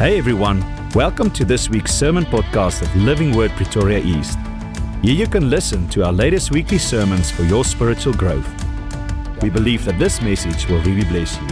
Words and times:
Hey 0.00 0.16
everyone, 0.16 0.64
welcome 0.94 1.30
to 1.32 1.44
this 1.44 1.68
week's 1.68 1.92
sermon 1.92 2.24
podcast 2.24 2.80
of 2.80 2.96
Living 2.96 3.36
Word 3.36 3.50
Pretoria 3.50 3.98
East. 3.98 4.38
Here 5.02 5.12
you 5.12 5.26
can 5.26 5.50
listen 5.50 5.90
to 5.90 6.06
our 6.06 6.10
latest 6.10 6.50
weekly 6.50 6.78
sermons 6.78 7.30
for 7.30 7.42
your 7.42 7.66
spiritual 7.66 8.14
growth. 8.14 8.48
We 9.42 9.50
believe 9.50 9.84
that 9.84 9.98
this 9.98 10.22
message 10.22 10.66
will 10.68 10.80
really 10.84 11.04
bless 11.04 11.38
you. 11.42 11.48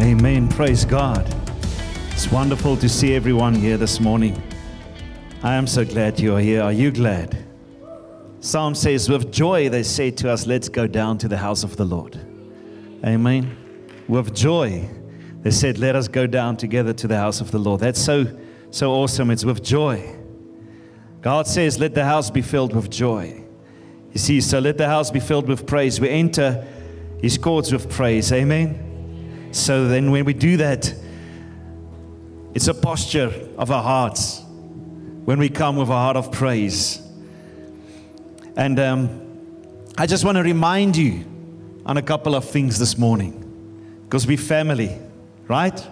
Amen. 0.00 0.48
Praise 0.48 0.84
God. 0.84 1.26
It's 2.12 2.30
wonderful 2.30 2.76
to 2.76 2.88
see 2.88 3.16
everyone 3.16 3.56
here 3.56 3.76
this 3.76 3.98
morning. 3.98 4.40
I 5.42 5.54
am 5.54 5.66
so 5.66 5.84
glad 5.84 6.20
you 6.20 6.36
are 6.36 6.40
here. 6.40 6.62
Are 6.62 6.72
you 6.72 6.92
glad? 6.92 7.44
Psalm 8.38 8.76
says, 8.76 9.08
With 9.08 9.32
joy 9.32 9.68
they 9.68 9.82
say 9.82 10.12
to 10.12 10.30
us, 10.30 10.46
Let's 10.46 10.68
go 10.68 10.86
down 10.86 11.18
to 11.18 11.26
the 11.26 11.38
house 11.38 11.64
of 11.64 11.76
the 11.76 11.86
Lord. 11.86 12.20
Amen. 13.04 13.56
With 14.06 14.32
joy 14.32 14.88
they 15.46 15.52
said, 15.52 15.78
Let 15.78 15.94
us 15.94 16.08
go 16.08 16.26
down 16.26 16.56
together 16.56 16.92
to 16.94 17.06
the 17.06 17.16
house 17.16 17.40
of 17.40 17.52
the 17.52 17.60
Lord. 17.60 17.78
That's 17.78 18.02
so, 18.02 18.26
so 18.72 18.90
awesome. 18.90 19.30
It's 19.30 19.44
with 19.44 19.62
joy. 19.62 20.16
God 21.20 21.46
says, 21.46 21.78
Let 21.78 21.94
the 21.94 22.04
house 22.04 22.32
be 22.32 22.42
filled 22.42 22.74
with 22.74 22.90
joy. 22.90 23.44
You 24.12 24.18
see, 24.18 24.40
so 24.40 24.58
let 24.58 24.76
the 24.76 24.88
house 24.88 25.12
be 25.12 25.20
filled 25.20 25.46
with 25.46 25.64
praise. 25.64 26.00
We 26.00 26.10
enter 26.10 26.66
his 27.22 27.38
courts 27.38 27.70
with 27.70 27.88
praise. 27.88 28.32
Amen. 28.32 29.50
So 29.52 29.86
then, 29.86 30.10
when 30.10 30.24
we 30.24 30.34
do 30.34 30.56
that, 30.56 30.92
it's 32.52 32.66
a 32.66 32.74
posture 32.74 33.32
of 33.56 33.70
our 33.70 33.84
hearts 33.84 34.42
when 35.26 35.38
we 35.38 35.48
come 35.48 35.76
with 35.76 35.90
a 35.90 35.92
heart 35.92 36.16
of 36.16 36.32
praise. 36.32 37.00
And 38.56 38.80
um, 38.80 39.20
I 39.96 40.06
just 40.06 40.24
want 40.24 40.38
to 40.38 40.42
remind 40.42 40.96
you 40.96 41.24
on 41.84 41.98
a 41.98 42.02
couple 42.02 42.34
of 42.34 42.44
things 42.44 42.80
this 42.80 42.98
morning 42.98 43.44
because 44.06 44.26
we're 44.26 44.38
family 44.38 44.98
right? 45.48 45.86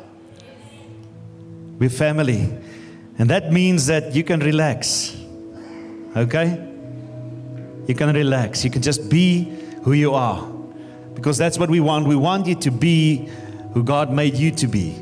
We're 1.79 1.91
family. 1.91 2.53
And 3.19 3.30
that 3.30 3.52
means 3.52 3.87
that 3.87 4.15
you 4.15 4.24
can 4.24 4.41
relax. 4.41 5.16
Okay? 6.16 6.71
You 7.87 7.95
can 7.95 8.15
relax. 8.15 8.65
You 8.65 8.71
can 8.71 8.83
just 8.83 9.09
be 9.09 9.45
who 9.83 9.93
you 9.93 10.15
are. 10.15 10.43
Because 11.15 11.38
that's 11.38 11.59
what 11.59 11.71
we 11.71 11.80
want. 11.80 12.07
We 12.09 12.16
want 12.16 12.46
you 12.46 12.55
to 12.57 12.71
be 12.71 13.29
who 13.73 13.85
God 13.85 14.11
made 14.13 14.35
you 14.35 14.51
to 14.52 14.66
be. 14.66 15.01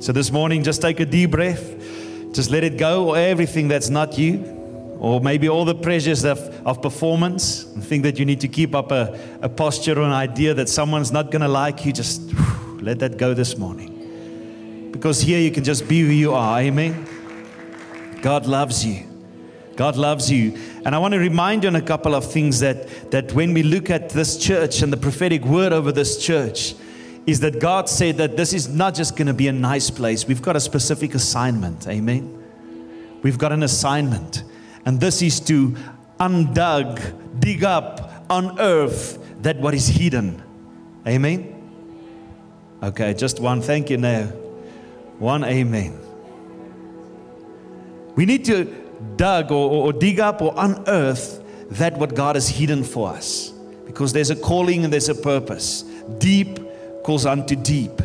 So 0.00 0.12
this 0.12 0.30
morning, 0.30 0.62
just 0.62 0.80
take 0.80 1.00
a 1.00 1.06
deep 1.06 1.32
breath. 1.32 1.76
Just 2.32 2.50
let 2.50 2.62
it 2.62 2.78
go, 2.78 3.08
or 3.08 3.16
everything 3.16 3.66
that's 3.66 3.90
not 3.90 4.16
you, 4.16 4.44
or 5.00 5.20
maybe 5.20 5.48
all 5.48 5.64
the 5.64 5.74
pressures 5.74 6.24
of, 6.24 6.38
of 6.64 6.80
performance, 6.80 7.64
and 7.64 7.84
think 7.84 8.04
that 8.04 8.18
you 8.20 8.24
need 8.24 8.40
to 8.40 8.48
keep 8.48 8.72
up 8.72 8.92
a, 8.92 9.18
a 9.42 9.48
posture 9.48 9.98
or 9.98 10.02
an 10.02 10.12
idea 10.12 10.54
that 10.54 10.68
someone's 10.68 11.10
not 11.10 11.32
going 11.32 11.42
to 11.42 11.48
like 11.48 11.84
you. 11.84 11.92
Just 11.92 12.30
let 12.80 12.98
that 13.00 13.16
go 13.16 13.34
this 13.34 13.56
morning. 13.56 14.88
Because 14.92 15.20
here 15.20 15.38
you 15.38 15.50
can 15.50 15.64
just 15.64 15.88
be 15.88 16.00
who 16.00 16.08
you 16.08 16.34
are. 16.34 16.60
Amen. 16.60 17.06
God 18.22 18.46
loves 18.46 18.84
you. 18.84 19.06
God 19.76 19.96
loves 19.96 20.30
you. 20.30 20.58
And 20.84 20.94
I 20.94 20.98
want 20.98 21.12
to 21.12 21.18
remind 21.18 21.62
you 21.62 21.68
on 21.68 21.76
a 21.76 21.82
couple 21.82 22.14
of 22.14 22.30
things 22.30 22.60
that, 22.60 23.10
that 23.10 23.32
when 23.32 23.54
we 23.54 23.62
look 23.62 23.88
at 23.88 24.10
this 24.10 24.36
church 24.36 24.82
and 24.82 24.92
the 24.92 24.96
prophetic 24.96 25.44
word 25.44 25.72
over 25.72 25.92
this 25.92 26.22
church, 26.22 26.74
is 27.26 27.40
that 27.40 27.60
God 27.60 27.88
said 27.88 28.16
that 28.16 28.36
this 28.36 28.52
is 28.52 28.68
not 28.68 28.94
just 28.94 29.16
going 29.16 29.26
to 29.26 29.34
be 29.34 29.48
a 29.48 29.52
nice 29.52 29.90
place. 29.90 30.26
We've 30.26 30.42
got 30.42 30.56
a 30.56 30.60
specific 30.60 31.14
assignment. 31.14 31.86
Amen. 31.86 32.42
We've 33.22 33.38
got 33.38 33.52
an 33.52 33.62
assignment. 33.62 34.42
And 34.84 35.00
this 35.00 35.22
is 35.22 35.40
to 35.40 35.76
undug, 36.18 37.40
dig 37.40 37.62
up, 37.62 38.24
unearth 38.30 39.18
that 39.42 39.58
what 39.58 39.74
is 39.74 39.86
hidden. 39.86 40.42
Amen. 41.06 41.59
Okay, 42.82 43.14
just 43.14 43.40
one. 43.40 43.60
Thank 43.60 43.90
you 43.90 43.98
now. 43.98 44.24
One 45.18 45.44
amen. 45.44 45.98
We 48.16 48.24
need 48.24 48.44
to 48.46 48.64
dug 49.16 49.52
or, 49.52 49.70
or, 49.70 49.86
or 49.86 49.92
dig 49.92 50.18
up 50.18 50.40
or 50.40 50.54
unearth 50.56 51.42
that 51.72 51.96
what 51.98 52.14
God 52.14 52.36
has 52.36 52.48
hidden 52.48 52.82
for 52.84 53.10
us. 53.10 53.50
Because 53.86 54.12
there's 54.12 54.30
a 54.30 54.36
calling 54.36 54.84
and 54.84 54.92
there's 54.92 55.08
a 55.08 55.14
purpose. 55.14 55.82
Deep 56.18 56.58
calls 57.02 57.26
unto 57.26 57.54
deep. 57.54 58.00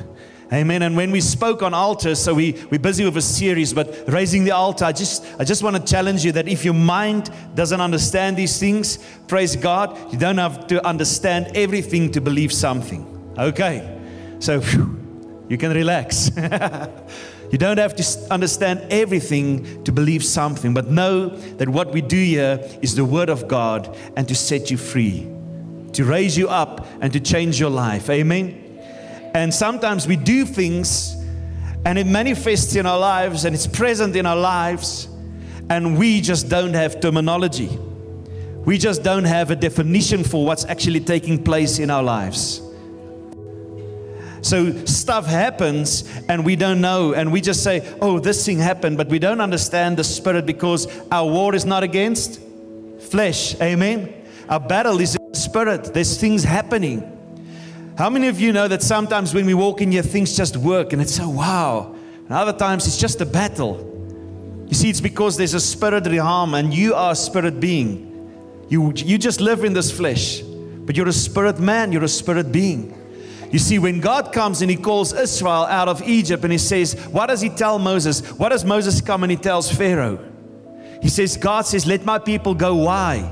Amen. 0.54 0.84
And 0.84 0.96
when 0.96 1.10
we 1.10 1.22
spoke 1.22 1.64
on 1.64 1.74
altars, 1.74 2.20
so 2.20 2.34
we, 2.34 2.54
we're 2.70 2.80
busy 2.80 3.04
with 3.04 3.18
a 3.18 3.22
series, 3.22 3.74
but 3.74 4.04
raising 4.08 4.44
the 4.44 4.52
altar, 4.52 4.86
I 4.86 4.92
just 4.92 5.26
I 5.40 5.44
just 5.44 5.64
want 5.64 5.76
to 5.76 5.84
challenge 5.84 6.24
you 6.24 6.32
that 6.34 6.48
if 6.48 6.64
your 6.64 6.76
mind 6.76 7.32
doesn't 7.56 7.82
understand 7.82 8.38
these 8.38 8.60
things, 8.60 9.00
praise 9.28 9.56
God, 9.56 9.98
you 10.14 10.20
don't 10.20 10.38
have 10.38 10.68
to 10.68 10.86
understand 10.86 11.52
everything 11.56 12.12
to 12.12 12.22
believe 12.22 12.54
something. 12.54 13.34
Okay. 13.40 13.95
So 14.40 14.60
whew, 14.60 15.00
you 15.50 15.58
can 15.58 15.72
relax. 15.72 16.32
you 17.52 17.58
don't 17.58 17.78
have 17.78 17.96
to 17.96 18.28
understand 18.32 18.82
everything 18.90 19.84
to 19.84 19.92
believe 19.92 20.24
something, 20.24 20.74
but 20.74 20.90
know 20.90 21.30
that 21.30 21.70
what 21.70 21.92
we 21.92 22.02
do 22.02 22.18
here 22.18 22.60
is 22.82 22.96
the 22.96 23.06
Word 23.06 23.30
of 23.30 23.48
God 23.48 23.96
and 24.16 24.28
to 24.28 24.36
set 24.36 24.72
you 24.72 24.78
free, 24.78 25.28
to 25.94 26.04
raise 26.04 26.38
you 26.38 26.50
up 26.50 26.88
and 27.02 27.14
to 27.14 27.20
change 27.20 27.60
your 27.60 27.70
life. 27.70 28.10
Amen. 28.10 28.62
And 29.34 29.54
sometimes 29.54 30.08
we 30.08 30.16
do 30.16 30.46
things 30.46 31.16
and 31.86 32.00
it 32.00 32.08
manifests 32.08 32.76
in 32.76 32.86
our 32.86 32.98
lives 32.98 33.46
and 33.46 33.54
it's 33.54 33.68
present 33.68 34.16
in 34.16 34.26
our 34.26 34.36
lives, 34.36 35.08
and 35.70 35.98
we 35.98 36.20
just 36.20 36.50
don't 36.50 36.74
have 36.74 37.00
terminology. 37.00 37.70
We 38.66 38.80
just 38.80 39.04
don't 39.04 39.26
have 39.26 39.52
a 39.52 39.56
definition 39.56 40.24
for 40.24 40.44
what's 40.44 40.66
actually 40.66 41.02
taking 41.02 41.44
place 41.44 41.78
in 41.78 41.92
our 41.92 42.02
lives. 42.02 42.62
So 44.46 44.86
stuff 44.86 45.26
happens 45.26 46.04
and 46.30 46.46
we 46.46 46.56
don't 46.56 46.80
know, 46.80 47.16
and 47.16 47.32
we 47.32 47.42
just 47.42 47.64
say, 47.64 47.82
oh, 48.00 48.20
this 48.20 48.46
thing 48.46 48.60
happened, 48.60 48.96
but 48.96 49.08
we 49.08 49.18
don't 49.18 49.42
understand 49.42 49.98
the 49.98 50.04
spirit 50.04 50.46
because 50.46 50.86
our 51.10 51.28
war 51.28 51.56
is 51.56 51.66
not 51.66 51.82
against 51.82 52.40
flesh. 53.00 53.60
Amen. 53.60 54.14
Our 54.48 54.60
battle 54.60 55.02
is 55.02 55.16
in 55.16 55.34
spirit. 55.34 55.86
There's 55.96 56.20
things 56.22 56.44
happening. 56.44 57.12
How 57.98 58.08
many 58.08 58.28
of 58.28 58.40
you 58.40 58.54
know 58.54 58.68
that 58.68 58.84
sometimes 58.84 59.34
when 59.34 59.48
we 59.48 59.56
walk 59.56 59.82
in 59.82 59.92
here, 59.92 60.04
things 60.04 60.38
just 60.38 60.58
work 60.58 60.94
and 60.94 61.02
it's 61.02 61.16
so 61.16 61.28
wow. 61.28 61.96
And 62.26 62.32
other 62.32 62.54
times 62.54 62.86
it's 62.86 62.98
just 62.98 63.20
a 63.22 63.26
battle. 63.26 63.80
You 64.68 64.76
see, 64.76 64.92
it's 64.92 65.02
because 65.02 65.38
there's 65.38 65.56
a 65.56 65.60
spirit 65.60 66.06
realm 66.06 66.54
and 66.54 66.72
you 66.72 66.94
are 66.94 67.14
a 67.14 67.16
spirit 67.16 67.60
being. 67.60 68.30
You, 68.70 68.94
you 68.96 69.18
just 69.18 69.42
live 69.42 69.64
in 69.64 69.74
this 69.74 69.90
flesh, 69.92 70.42
but 70.42 70.96
you're 70.96 71.08
a 71.08 71.14
spirit 71.14 71.58
man, 71.58 71.92
you're 71.92 72.04
a 72.04 72.08
spirit 72.08 72.52
being. 72.52 73.02
You 73.56 73.60
see, 73.60 73.80
when 73.80 74.02
God 74.02 74.34
comes 74.34 74.62
and 74.62 74.70
He 74.70 74.76
calls 74.76 75.14
Israel 75.14 75.64
out 75.64 75.88
of 75.88 76.06
Egypt 76.06 76.44
and 76.44 76.52
He 76.52 76.58
says, 76.58 76.94
What 77.08 77.28
does 77.28 77.40
He 77.40 77.48
tell 77.48 77.80
Moses? 77.80 78.20
What 78.32 78.50
does 78.50 78.66
Moses 78.66 79.00
come 79.00 79.24
and 79.24 79.32
He 79.32 79.38
tells 79.38 79.72
Pharaoh? 79.72 80.20
He 81.02 81.08
says, 81.08 81.38
God 81.38 81.66
says, 81.66 81.88
Let 81.88 82.04
my 82.04 82.20
people 82.20 82.54
go. 82.54 82.76
Why? 82.76 83.32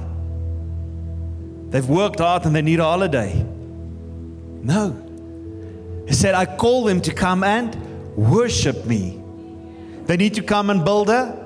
They've 1.72 1.90
worked 1.90 2.20
hard 2.20 2.46
and 2.46 2.56
they 2.56 2.62
need 2.62 2.80
a 2.80 2.86
holiday. 2.86 3.34
No. 4.64 4.96
He 6.08 6.14
said, 6.14 6.36
I 6.36 6.46
call 6.46 6.86
them 6.86 7.02
to 7.02 7.14
come 7.14 7.44
and 7.44 7.76
worship 8.16 8.86
me. 8.86 9.22
They 10.06 10.16
need 10.16 10.36
to 10.36 10.42
come 10.42 10.70
and 10.70 10.86
build 10.86 11.10
a 11.10 11.38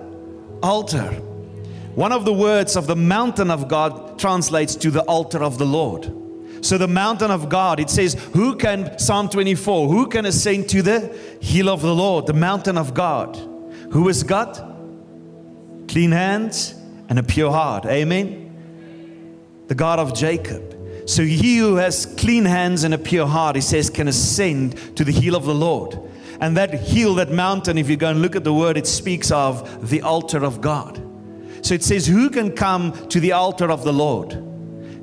altar. 0.62 1.14
One 1.96 2.12
of 2.12 2.26
the 2.26 2.34
words 2.34 2.76
of 2.76 2.86
the 2.86 2.96
mountain 2.96 3.50
of 3.50 3.68
God 3.70 4.20
translates 4.20 4.76
to 4.76 4.92
the 4.92 5.02
altar 5.02 5.44
of 5.44 5.58
the 5.58 5.66
Lord. 5.66 6.27
So 6.62 6.78
the 6.78 6.88
mountain 6.88 7.32
of 7.32 7.50
God, 7.50 7.80
it 7.80 7.90
says, 7.90 8.16
who 8.34 8.56
can, 8.56 8.98
Psalm 8.98 9.30
24, 9.30 9.88
who 9.88 10.08
can 10.08 10.26
ascend 10.26 10.70
to 10.70 10.82
the 10.82 11.00
hill 11.42 11.70
of 11.70 11.82
the 11.82 11.94
Lord, 11.94 12.28
the 12.28 12.34
mountain 12.34 12.78
of 12.78 12.94
God? 12.94 13.36
Who 13.92 14.08
has 14.08 14.24
got 14.24 14.56
clean 15.88 16.12
hands 16.12 16.74
and 17.10 17.20
a 17.20 17.24
pure 17.24 17.52
heart? 17.52 17.86
Amen. 17.86 19.64
The 19.68 19.76
God 19.76 20.00
of 20.00 20.14
Jacob. 20.14 20.74
So 21.08 21.24
he 21.24 21.58
who 21.58 21.76
has 21.76 22.06
clean 22.18 22.46
hands 22.46 22.84
and 22.84 22.94
a 22.94 22.98
pure 22.98 23.28
heart, 23.28 23.56
he 23.56 23.62
says, 23.62 23.90
can 23.90 24.08
ascend 24.08 24.98
to 24.98 25.04
the 25.04 25.12
hill 25.12 25.36
of 25.36 25.46
the 25.46 25.56
Lord. 25.56 25.98
And 26.40 26.58
that 26.58 26.74
hill, 26.74 27.16
that 27.16 27.32
mountain, 27.32 27.78
if 27.78 27.90
you 27.90 27.98
go 27.98 28.10
and 28.10 28.22
look 28.22 28.36
at 28.36 28.44
the 28.44 28.54
word, 28.54 28.78
it 28.78 28.86
speaks 28.86 29.32
of 29.32 29.90
the 29.90 30.02
altar 30.02 30.44
of 30.44 30.62
God. 30.62 31.04
So 31.66 31.74
it 31.74 31.84
says, 31.84 32.06
Who 32.06 32.30
can 32.30 32.52
come 32.52 32.94
to 33.10 33.20
the 33.20 33.32
altar 33.32 33.72
of 33.72 33.84
the 33.84 33.94
Lord? 33.94 34.44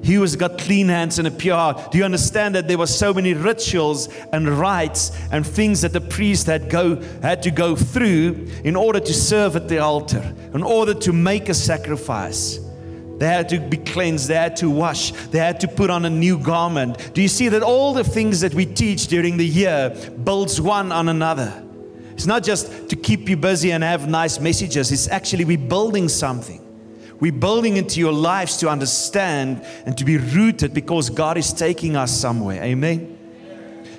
He 0.05 0.15
who's 0.15 0.37
got 0.37 0.59
clean 0.59 0.89
hands 0.89 1.19
and 1.19 1.27
a 1.27 1.31
pure 1.31 1.57
heart. 1.57 1.91
Do 1.91 1.97
you 1.97 2.05
understand 2.05 2.55
that 2.57 2.69
there 2.69 2.77
were 2.77 2.87
so 2.87 3.15
many 3.15 3.33
rituals 3.33 4.11
and 4.35 4.47
rites 4.47 5.11
and 5.33 5.47
things 5.47 5.81
that 5.81 5.95
the 5.95 6.01
priest 6.03 6.47
had 6.47 6.69
go 6.69 7.01
had 7.23 7.43
to 7.45 7.51
go 7.51 7.75
through 7.75 8.47
in 8.65 8.77
order 8.77 9.01
to 9.01 9.15
serve 9.15 9.57
at 9.57 9.67
the 9.67 9.79
altar, 9.79 10.35
in 10.53 10.63
order 10.63 10.93
to 10.93 11.13
make 11.15 11.49
a 11.49 11.55
sacrifice? 11.55 12.61
They 13.17 13.29
had 13.29 13.49
to 13.49 13.59
be 13.59 13.79
cleansed, 13.79 14.29
they 14.29 14.35
had 14.35 14.57
to 14.57 14.69
wash, 14.69 15.13
they 15.29 15.39
had 15.39 15.59
to 15.61 15.69
put 15.69 15.89
on 15.89 16.05
a 16.05 16.11
new 16.11 16.39
garment. 16.39 17.15
Do 17.15 17.23
you 17.23 17.29
see 17.29 17.49
that 17.49 17.63
all 17.63 17.95
the 17.95 18.05
things 18.05 18.41
that 18.41 18.53
we 18.53 18.67
teach 18.67 19.07
during 19.07 19.39
the 19.39 19.47
year 19.47 19.89
builds 20.23 20.61
one 20.61 20.93
on 20.93 21.09
another? 21.09 21.65
It's 22.13 22.27
not 22.27 22.43
just 22.43 22.91
to 22.91 22.97
keep 22.97 23.29
you 23.31 23.39
busy 23.39 23.73
and 23.73 23.83
have 23.83 24.07
nice 24.07 24.39
messages, 24.39 24.93
it's 24.93 25.09
actually 25.09 25.47
we're 25.47 25.57
building 25.57 26.11
something. 26.11 26.64
We're 27.21 27.33
building 27.33 27.77
into 27.77 28.01
your 28.01 28.13
lives 28.13 28.57
to 28.59 28.69
understand 28.69 29.65
and 29.87 29.97
to 29.99 30.05
be 30.05 30.19
rooted 30.19 30.75
because 30.75 31.11
God 31.11 31.39
is 31.39 31.53
taking 31.53 31.97
us 31.97 32.11
somewhere. 32.11 32.63
Amen. 32.63 33.19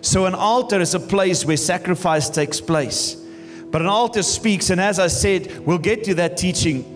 So, 0.01 0.25
an 0.25 0.35
altar 0.35 0.79
is 0.79 0.93
a 0.93 0.99
place 0.99 1.45
where 1.45 1.57
sacrifice 1.57 2.29
takes 2.29 2.61
place. 2.61 3.17
But 3.71 3.81
an 3.81 3.87
altar 3.87 4.21
speaks, 4.21 4.69
and 4.69 4.79
as 4.79 4.99
I 4.99 5.07
said, 5.07 5.65
we'll 5.65 5.79
get 5.79 6.03
to 6.05 6.13
that 6.15 6.37
teaching. 6.37 6.91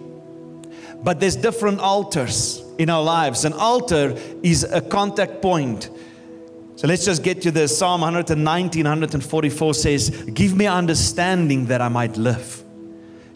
But 1.01 1.19
there's 1.19 1.36
different 1.36 1.80
altars 1.80 2.63
in 2.77 2.89
our 2.89 3.01
lives. 3.01 3.45
An 3.45 3.54
altar 3.54 4.15
is 4.44 4.63
a 4.63 4.81
contact 4.81 5.42
point. 5.42 5.89
So 6.75 6.88
let's 6.88 7.04
just 7.04 7.24
get 7.24 7.42
to 7.42 7.51
this. 7.51 7.77
Psalm 7.77 8.01
119, 8.01 8.83
144 8.83 9.74
says, 9.74 10.10
Give 10.33 10.56
me 10.56 10.68
understanding 10.68 11.65
that 11.65 11.81
I 11.81 11.89
might 11.89 12.15
live. 12.15 12.63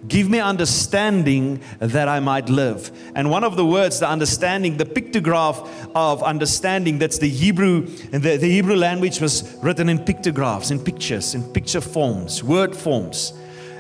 Give 0.08 0.30
me 0.30 0.40
understanding 0.40 1.62
that 1.80 2.10
I 2.10 2.20
might 2.20 2.50
live. 2.50 2.92
And 3.16 3.30
one 3.30 3.44
of 3.44 3.56
the 3.56 3.66
words, 3.66 4.00
the 4.00 4.10
understanding, 4.10 4.78
the 4.78 4.86
pictograph 4.86 5.70
of 5.96 6.22
understanding, 6.22 7.00
that's 7.00 7.20
the 7.20 7.30
Hebrew, 7.30 7.86
the, 8.12 8.38
the 8.38 8.50
Hebrew 8.50 8.76
language 8.76 9.22
was 9.22 9.58
written 9.62 9.88
in 9.88 10.00
pictographs, 10.00 10.72
in 10.72 10.80
pictures, 10.80 11.36
in 11.36 11.44
picture 11.54 11.82
forms, 11.82 12.44
word 12.44 12.76
forms. 12.76 13.34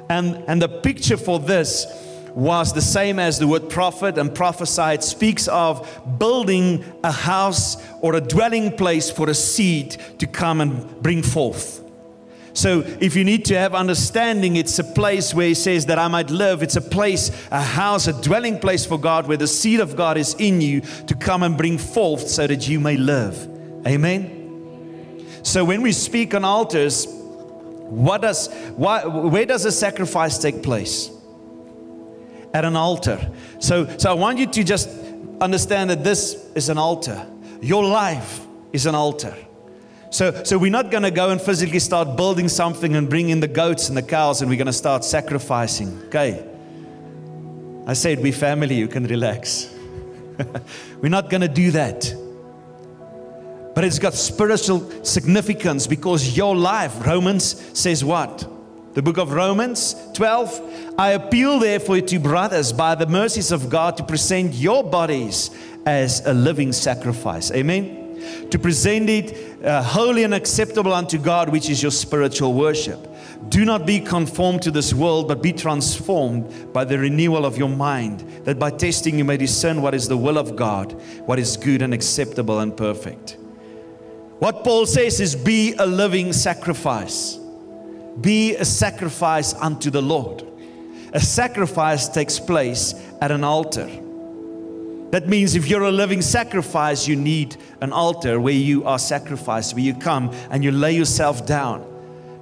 And, 0.10 0.44
and 0.48 0.62
the 0.62 0.70
picture 0.70 1.18
for 1.18 1.40
this 1.40 1.88
was 2.34 2.74
the 2.74 2.81
same 2.81 3.20
as 3.20 3.38
the 3.38 3.48
word 3.48 3.70
prophet 3.70 4.18
and 4.18 4.34
prophesied 4.34 5.04
speaks 5.04 5.48
of 5.50 5.88
building 6.18 6.84
a 7.04 7.12
house 7.12 7.78
or 8.02 8.16
a 8.16 8.22
dwelling 8.22 8.72
place 8.75 9.12
for 9.12 9.30
a 9.30 9.34
seed 9.34 9.92
to 10.20 10.25
come 10.25 10.62
and 10.62 11.02
bring 11.04 11.22
forth. 11.22 11.83
So, 12.54 12.82
if 13.00 13.16
you 13.16 13.24
need 13.24 13.46
to 13.46 13.58
have 13.58 13.74
understanding, 13.74 14.58
it's 14.58 14.78
a 14.78 14.84
place 14.84 15.34
where 15.34 15.48
He 15.48 15.56
says 15.56 15.88
that 15.88 15.98
I 15.98 16.08
might 16.08 16.30
live. 16.30 16.62
It's 16.62 16.76
a 16.76 16.82
place, 16.82 17.32
a 17.50 17.62
house, 17.62 18.08
a 18.08 18.14
dwelling 18.22 18.60
place 18.60 18.86
for 18.86 19.00
God 19.00 19.28
where 19.28 19.38
the 19.38 19.48
seed 19.48 19.80
of 19.80 19.96
God 19.96 20.18
is 20.18 20.36
in 20.36 20.62
you 20.62 20.82
to 20.82 21.16
come 21.16 21.42
and 21.42 21.58
bring 21.58 21.80
forth 21.80 22.28
so 22.28 22.46
that 22.46 22.68
you 22.68 22.80
may 22.80 22.96
live. 22.96 23.50
Amen. 23.88 25.26
So, 25.42 25.66
when 25.66 25.82
we 25.82 25.92
speak 25.92 26.36
on 26.36 26.46
altars, 26.46 27.08
what 27.08 28.22
does, 28.22 28.54
why, 28.76 29.06
where 29.06 29.46
does 29.46 29.66
a 29.66 29.72
sacrifice 29.72 30.38
take 30.38 30.62
place? 30.62 31.10
At 32.54 32.66
an 32.66 32.76
altar. 32.76 33.32
So, 33.60 33.88
so 33.98 34.12
I 34.12 34.14
want 34.14 34.38
you 34.38 34.46
to 34.46 34.64
just 34.64 34.90
understand 35.42 35.90
that 35.90 36.04
this 36.04 36.36
is 36.54 36.70
an 36.70 36.78
altar. 36.78 37.26
Your 37.62 37.84
life 37.84 38.46
is 38.72 38.86
an 38.86 38.94
altar. 38.96 39.36
So, 40.13 40.44
so 40.44 40.60
we're 40.60 40.69
not 40.69 40.92
going 40.92 41.01
to 41.01 41.10
go 41.10 41.31
and 41.31 41.42
physically 41.42 41.80
start 41.80 42.15
building 42.15 42.48
something 42.48 42.95
and 42.95 43.10
bring 43.10 43.30
in 43.30 43.39
the 43.39 43.48
goats 43.48 43.88
and 43.88 43.98
the 43.98 44.04
cows 44.04 44.42
and 44.42 44.50
we're 44.50 44.57
going 44.57 44.68
to 44.68 44.71
start 44.71 45.04
sacrificing. 45.04 46.00
Okay. 46.06 46.48
I 47.88 47.94
said, 47.94 48.19
we 48.19 48.31
family, 48.31 48.75
you 48.75 48.88
can 48.88 49.07
relax. 49.07 49.74
we're 51.01 51.10
not 51.10 51.31
going 51.31 51.42
to 51.42 51.48
do 51.48 51.71
that. 51.71 52.13
But 53.74 53.86
it's 53.86 53.98
got 53.98 54.13
spiritual 54.13 55.04
significance 55.04 55.88
because 55.88 56.38
your 56.38 56.56
life, 56.56 57.07
Romans 57.07 57.60
says 57.75 58.06
what? 58.06 58.48
The 58.94 59.01
book 59.01 59.18
of 59.18 59.31
Romans 59.31 59.95
12. 60.13 60.94
I 60.95 61.13
appeal 61.13 61.57
therefore 61.57 62.01
to 62.01 62.19
brothers 62.19 62.71
by 62.71 62.94
the 62.94 63.07
mercies 63.07 63.51
of 63.51 63.68
God 63.68 63.98
to 63.98 64.04
present 64.04 64.54
your 64.54 64.83
bodies 64.83 65.50
as 65.88 66.24
a 66.27 66.36
living 66.36 66.71
sacrifice. 66.71 67.50
Amen 67.50 68.03
to 68.50 68.60
present 68.60 69.10
it 69.10 69.64
uh, 69.64 69.81
holy 69.81 70.24
and 70.24 70.34
acceptable 70.34 70.94
unto 70.94 71.18
God, 71.18 71.50
which 71.50 71.70
is 71.70 71.81
your 71.81 71.92
spiritual 71.92 72.54
worship. 72.54 73.08
Do 73.50 73.66
not 73.66 73.86
be 73.86 74.00
conformed 74.00 74.62
to 74.64 74.72
this 74.72 74.94
world, 74.94 75.28
but 75.28 75.42
be 75.42 75.54
transformed 75.54 76.74
by 76.74 76.86
the 76.86 76.98
renewal 76.98 77.46
of 77.46 77.58
your 77.58 77.70
mind, 77.70 78.22
that 78.46 78.58
by 78.60 78.72
testing 78.72 79.18
you 79.18 79.25
may 79.25 79.38
discern 79.38 79.81
what 79.81 79.94
is 79.94 80.08
the 80.08 80.18
will 80.18 80.38
of 80.38 80.56
God, 80.56 80.94
what 81.25 81.40
is 81.40 81.58
good 81.58 81.81
and 81.81 81.94
acceptable 81.94 82.60
and 82.60 82.75
perfect. 82.75 83.38
What 84.40 84.64
Paul 84.64 84.86
says 84.86 85.20
is 85.20 85.36
be 85.36 85.74
a 85.80 85.86
living 85.86 86.34
sacrifice. 86.34 87.40
Be 88.20 88.56
a 88.56 88.66
sacrifice 88.66 89.54
unto 89.54 89.90
the 89.90 90.02
Lord. 90.02 90.46
A 91.14 91.20
sacrifice 91.20 92.10
takes 92.10 92.40
place 92.40 92.94
at 93.22 93.31
an 93.31 93.44
altar. 93.44 93.90
That 95.13 95.27
means 95.27 95.54
if 95.54 95.68
you're 95.68 95.83
a 95.83 95.92
living 95.92 96.24
sacrifice, 96.24 97.07
you 97.07 97.15
need 97.15 97.56
an 97.81 97.94
altar 97.94 98.39
where 98.39 98.51
you 98.51 98.83
are 98.86 98.98
sacrificed, 98.98 99.75
where 99.75 99.83
you 99.83 99.94
come 99.94 100.31
and 100.50 100.63
you 100.63 100.71
lay 100.71 100.94
yourself 100.94 101.45
down. 101.45 101.86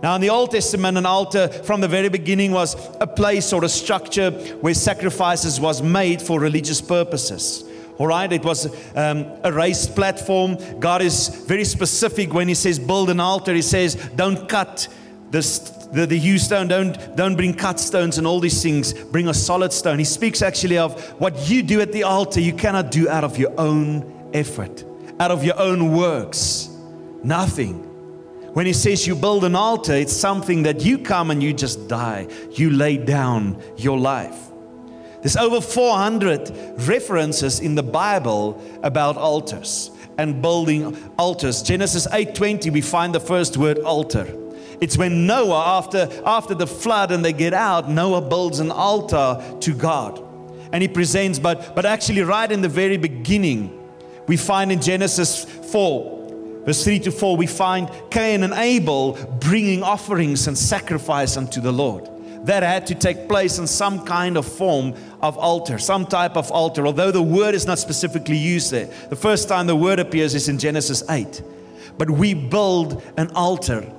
Now, 0.02 0.16
in 0.16 0.22
the 0.22 0.30
Old 0.30 0.52
Testament, 0.52 0.98
an 0.98 1.06
altar 1.06 1.50
from 1.50 1.82
the 1.82 1.90
very 1.90 2.08
beginning 2.08 2.54
was 2.54 2.78
a 3.02 3.08
place 3.08 3.52
or 3.52 3.66
a 3.66 3.68
structure 3.68 4.32
where 4.62 4.74
sacrifices 4.74 5.60
was 5.60 5.82
made 5.82 6.22
for 6.22 6.40
religious 6.40 6.80
purposes. 6.80 7.66
All 7.98 8.08
right, 8.08 8.32
it 8.32 8.46
was 8.46 8.74
um, 8.96 9.26
a 9.44 9.52
raised 9.52 9.94
platform. 9.94 10.58
God 10.80 11.02
is 11.02 11.28
very 11.28 11.66
specific 11.66 12.34
when 12.34 12.48
He 12.48 12.54
says 12.54 12.80
build 12.80 13.10
an 13.10 13.20
altar. 13.20 13.54
He 13.54 13.64
says 13.64 13.96
don't 14.16 14.48
cut 14.48 14.88
this 15.32 15.82
the, 15.92 16.06
the 16.06 16.18
hew 16.18 16.38
stone, 16.38 16.68
don't, 16.68 17.16
don't 17.16 17.36
bring 17.36 17.54
cut 17.54 17.80
stones 17.80 18.18
and 18.18 18.26
all 18.26 18.40
these 18.40 18.62
things. 18.64 18.94
Bring 18.94 19.28
a 19.28 19.34
solid 19.34 19.74
stone. 19.74 20.00
He 20.00 20.06
speaks 20.06 20.42
actually 20.42 20.78
of 20.78 21.02
what 21.20 21.50
you 21.50 21.62
do 21.62 21.82
at 21.82 21.92
the 21.92 22.04
altar, 22.04 22.40
you 22.40 22.54
cannot 22.54 22.92
do 22.92 23.10
out 23.10 23.24
of 23.24 23.38
your 23.38 23.54
own 23.60 24.30
effort, 24.34 24.86
out 25.20 25.32
of 25.32 25.44
your 25.44 25.60
own 25.60 25.94
works. 25.94 26.70
Nothing. 27.24 27.88
When 28.54 28.66
he 28.66 28.74
says 28.74 29.06
you 29.06 29.16
build 29.16 29.44
an 29.44 29.56
altar, 29.56 29.94
it's 29.94 30.16
something 30.16 30.64
that 30.64 30.82
you 30.82 30.98
come 30.98 31.32
and 31.32 31.42
you 31.42 31.54
just 31.54 31.88
die. 31.88 32.28
You 32.52 32.70
lay 32.70 32.98
down 32.98 33.62
your 33.78 33.98
life. 33.98 34.50
There's 35.22 35.38
over 35.38 35.62
400 35.62 36.52
references 36.88 37.60
in 37.60 37.76
the 37.76 37.84
Bible 37.84 38.62
about 38.82 39.18
altars 39.18 39.92
and 40.18 40.42
building 40.42 40.98
altars. 41.18 41.62
Genesis 41.62 42.08
8:20 42.08 42.72
we 42.72 42.82
find 42.82 43.14
the 43.14 43.20
first 43.20 43.56
word 43.56 43.80
altar. 43.80 44.41
It's 44.82 44.98
when 44.98 45.28
Noah, 45.28 45.78
after, 45.78 46.10
after 46.26 46.56
the 46.56 46.66
flood 46.66 47.12
and 47.12 47.24
they 47.24 47.34
get 47.34 47.54
out, 47.54 47.88
Noah 47.88 48.22
builds 48.22 48.60
an 48.60 48.72
altar 48.72 49.40
to 49.62 49.74
God. 49.76 50.20
And 50.74 50.82
he 50.82 50.88
presents, 50.88 51.38
but, 51.38 51.76
but 51.76 51.86
actually, 51.86 52.22
right 52.24 52.52
in 52.52 52.62
the 52.62 52.70
very 52.70 52.98
beginning, 52.98 53.78
we 54.28 54.38
find 54.38 54.72
in 54.72 54.82
Genesis 54.82 55.46
4, 55.46 56.64
verse 56.66 56.84
3 56.84 57.00
to 57.02 57.12
4, 57.12 57.38
we 57.38 57.46
find 57.46 57.92
Cain 58.10 58.42
and 58.42 58.54
Abel 58.54 59.14
bringing 59.40 59.84
offerings 59.84 60.48
and 60.48 60.58
sacrifice 60.58 61.38
unto 61.38 61.62
the 61.62 61.72
Lord. 61.72 62.10
That 62.48 62.64
had 62.64 62.88
to 62.88 62.96
take 62.96 63.30
place 63.30 63.60
in 63.60 63.68
some 63.68 64.04
kind 64.04 64.36
of 64.36 64.48
form 64.48 64.96
of 65.22 65.38
altar, 65.38 65.78
some 65.78 66.08
type 66.08 66.36
of 66.36 66.50
altar, 66.50 66.88
although 66.88 67.12
the 67.12 67.22
word 67.22 67.54
is 67.54 67.68
not 67.68 67.78
specifically 67.78 68.38
used 68.38 68.72
there. 68.72 68.88
The 69.10 69.16
first 69.16 69.48
time 69.48 69.68
the 69.68 69.76
word 69.76 70.00
appears 70.00 70.34
is 70.34 70.50
in 70.50 70.58
Genesis 70.58 71.04
8. 71.08 71.44
But 72.00 72.10
we 72.10 72.34
build 72.34 73.04
an 73.18 73.30
altar 73.36 73.92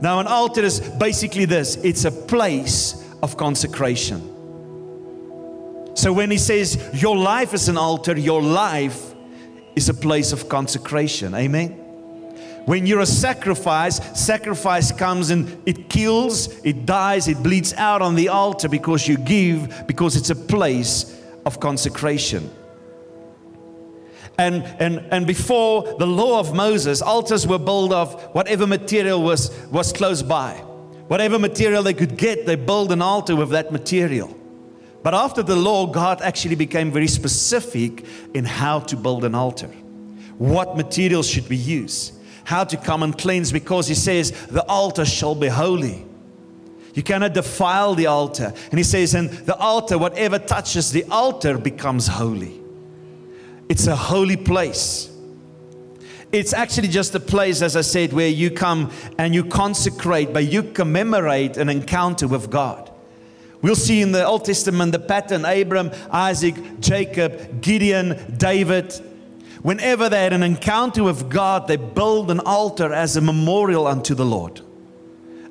now, 0.00 0.18
an 0.18 0.26
altar 0.26 0.62
is 0.62 0.80
basically 0.80 1.44
this 1.44 1.76
it's 1.76 2.04
a 2.04 2.10
place 2.10 3.06
of 3.22 3.36
consecration. 3.36 4.26
So, 5.94 6.12
when 6.12 6.30
he 6.30 6.38
says 6.38 6.90
your 6.94 7.16
life 7.16 7.52
is 7.52 7.68
an 7.68 7.76
altar, 7.76 8.16
your 8.16 8.42
life 8.42 9.14
is 9.76 9.88
a 9.88 9.94
place 9.94 10.32
of 10.32 10.48
consecration. 10.48 11.34
Amen. 11.34 11.72
When 12.64 12.86
you're 12.86 13.00
a 13.00 13.06
sacrifice, 13.06 14.00
sacrifice 14.18 14.92
comes 14.92 15.30
and 15.30 15.60
it 15.66 15.88
kills, 15.88 16.48
it 16.64 16.86
dies, 16.86 17.26
it 17.26 17.42
bleeds 17.42 17.74
out 17.74 18.00
on 18.00 18.14
the 18.14 18.28
altar 18.28 18.68
because 18.68 19.08
you 19.08 19.16
give, 19.16 19.86
because 19.86 20.16
it's 20.16 20.30
a 20.30 20.36
place 20.36 21.20
of 21.44 21.58
consecration. 21.58 22.50
And, 24.40 24.64
and, 24.80 25.06
and 25.12 25.26
before 25.26 25.82
the 25.98 26.06
law 26.06 26.40
of 26.40 26.54
Moses, 26.54 27.02
altars 27.02 27.46
were 27.46 27.58
built 27.58 27.92
of 27.92 28.18
whatever 28.34 28.66
material 28.66 29.22
was, 29.22 29.50
was 29.66 29.92
close 29.92 30.22
by. 30.22 30.54
Whatever 31.08 31.38
material 31.38 31.82
they 31.82 31.92
could 31.92 32.16
get, 32.16 32.46
they 32.46 32.54
built 32.54 32.90
an 32.90 33.02
altar 33.02 33.36
with 33.36 33.50
that 33.50 33.70
material. 33.70 34.34
But 35.02 35.12
after 35.12 35.42
the 35.42 35.56
law, 35.56 35.86
God 35.86 36.22
actually 36.22 36.54
became 36.54 36.90
very 36.90 37.06
specific 37.06 38.06
in 38.32 38.46
how 38.46 38.80
to 38.80 38.96
build 38.96 39.24
an 39.24 39.34
altar. 39.34 39.66
What 40.38 40.74
materials 40.74 41.28
should 41.28 41.48
we 41.50 41.56
use? 41.56 42.12
How 42.44 42.64
to 42.64 42.78
come 42.78 43.02
and 43.02 43.16
cleanse, 43.18 43.52
because 43.52 43.88
He 43.88 43.94
says, 43.94 44.30
The 44.46 44.64
altar 44.66 45.04
shall 45.04 45.34
be 45.34 45.48
holy. 45.48 46.06
You 46.94 47.02
cannot 47.02 47.34
defile 47.34 47.94
the 47.94 48.06
altar. 48.06 48.54
And 48.70 48.78
He 48.78 48.84
says, 48.84 49.12
And 49.12 49.28
the 49.28 49.56
altar, 49.56 49.98
whatever 49.98 50.38
touches 50.38 50.92
the 50.92 51.04
altar, 51.10 51.58
becomes 51.58 52.06
holy. 52.06 52.59
It's 53.70 53.86
a 53.86 53.94
holy 53.94 54.36
place. 54.36 55.08
It's 56.32 56.52
actually 56.52 56.88
just 56.88 57.14
a 57.14 57.20
place, 57.20 57.62
as 57.62 57.76
I 57.76 57.82
said, 57.82 58.12
where 58.12 58.26
you 58.26 58.50
come 58.50 58.90
and 59.16 59.32
you 59.32 59.44
consecrate, 59.44 60.32
but 60.32 60.50
you 60.50 60.64
commemorate 60.64 61.56
an 61.56 61.68
encounter 61.68 62.26
with 62.26 62.50
God. 62.50 62.90
We'll 63.62 63.76
see 63.76 64.02
in 64.02 64.10
the 64.10 64.26
Old 64.26 64.44
Testament 64.44 64.90
the 64.90 64.98
pattern 64.98 65.44
Abram, 65.44 65.92
Isaac, 66.10 66.56
Jacob, 66.80 67.60
Gideon, 67.60 68.34
David. 68.36 68.92
Whenever 69.62 70.08
they 70.08 70.24
had 70.24 70.32
an 70.32 70.42
encounter 70.42 71.04
with 71.04 71.30
God, 71.30 71.68
they 71.68 71.76
build 71.76 72.32
an 72.32 72.40
altar 72.40 72.92
as 72.92 73.16
a 73.16 73.20
memorial 73.20 73.86
unto 73.86 74.16
the 74.16 74.24
Lord. 74.24 74.62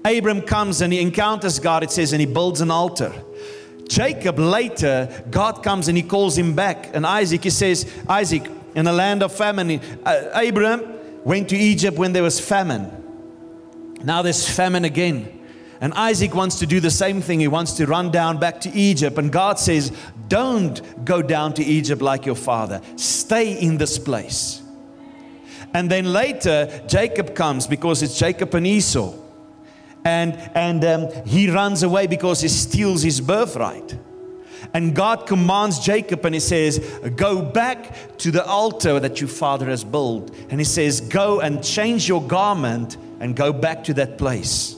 Abram 0.03 0.41
comes 0.41 0.81
and 0.81 0.91
he 0.91 0.99
encounters 0.99 1.57
God, 1.59 1.83
it 1.83 1.91
says, 1.91 2.11
and 2.11 2.19
he 2.19 2.25
builds 2.25 2.59
an 2.59 2.69
altar. 2.69 3.13
Jacob 3.89 4.37
later, 4.37 5.23
God 5.31 5.63
comes 5.63 5.87
and 5.87 5.97
he 5.97 6.03
calls 6.03 6.37
him 6.37 6.53
back. 6.53 6.95
And 6.95 7.05
Isaac, 7.05 7.43
he 7.43 7.49
says, 7.49 7.91
Isaac, 8.07 8.47
in 8.75 8.85
a 8.85 8.93
land 8.93 9.23
of 9.23 9.33
famine, 9.33 9.81
uh, 10.05 10.29
Abraham 10.35 10.93
went 11.25 11.49
to 11.49 11.57
Egypt 11.57 11.97
when 11.97 12.13
there 12.13 12.23
was 12.23 12.39
famine. 12.39 12.91
Now 14.03 14.21
there's 14.21 14.47
famine 14.47 14.85
again. 14.85 15.35
And 15.81 15.93
Isaac 15.93 16.35
wants 16.35 16.59
to 16.59 16.67
do 16.67 16.79
the 16.79 16.91
same 16.91 17.19
thing. 17.19 17.39
He 17.39 17.47
wants 17.47 17.73
to 17.73 17.87
run 17.87 18.11
down 18.11 18.37
back 18.37 18.61
to 18.61 18.71
Egypt. 18.71 19.17
And 19.17 19.31
God 19.31 19.57
says, 19.57 19.91
Don't 20.27 21.03
go 21.03 21.23
down 21.23 21.53
to 21.55 21.63
Egypt 21.63 22.01
like 22.01 22.27
your 22.27 22.35
father, 22.35 22.81
stay 22.95 23.59
in 23.59 23.77
this 23.77 23.97
place. 23.97 24.61
And 25.73 25.89
then 25.89 26.13
later, 26.13 26.83
Jacob 26.87 27.33
comes 27.33 27.65
because 27.65 28.03
it's 28.03 28.17
Jacob 28.19 28.53
and 28.53 28.67
Esau. 28.67 29.13
And, 30.05 30.33
and 30.55 30.83
um, 30.85 31.25
he 31.25 31.49
runs 31.49 31.83
away 31.83 32.07
because 32.07 32.41
he 32.41 32.47
steals 32.47 33.01
his 33.01 33.19
birthright. 33.19 33.97
And 34.73 34.95
God 34.95 35.25
commands 35.25 35.79
Jacob 35.79 36.25
and 36.25 36.33
he 36.35 36.39
says, 36.39 36.79
Go 37.15 37.41
back 37.41 38.17
to 38.19 38.31
the 38.31 38.45
altar 38.45 38.99
that 38.99 39.19
your 39.19 39.27
father 39.27 39.65
has 39.67 39.83
built. 39.83 40.33
And 40.49 40.59
he 40.59 40.65
says, 40.65 41.01
Go 41.01 41.41
and 41.41 41.63
change 41.63 42.07
your 42.07 42.21
garment 42.21 42.97
and 43.19 43.35
go 43.35 43.51
back 43.51 43.83
to 43.85 43.93
that 43.95 44.17
place. 44.17 44.75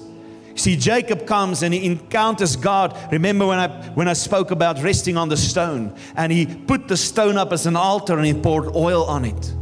See, 0.55 0.75
Jacob 0.75 1.25
comes 1.25 1.63
and 1.63 1.73
he 1.73 1.85
encounters 1.85 2.55
God. 2.55 2.97
Remember 3.11 3.47
when 3.47 3.59
I, 3.59 3.67
when 3.91 4.07
I 4.07 4.13
spoke 4.13 4.51
about 4.51 4.81
resting 4.81 5.17
on 5.17 5.29
the 5.29 5.37
stone? 5.37 5.95
And 6.15 6.31
he 6.31 6.45
put 6.45 6.87
the 6.87 6.97
stone 6.97 7.37
up 7.37 7.51
as 7.51 7.65
an 7.65 7.75
altar 7.75 8.17
and 8.17 8.25
he 8.25 8.33
poured 8.33 8.75
oil 8.75 9.05
on 9.05 9.25
it. 9.25 9.53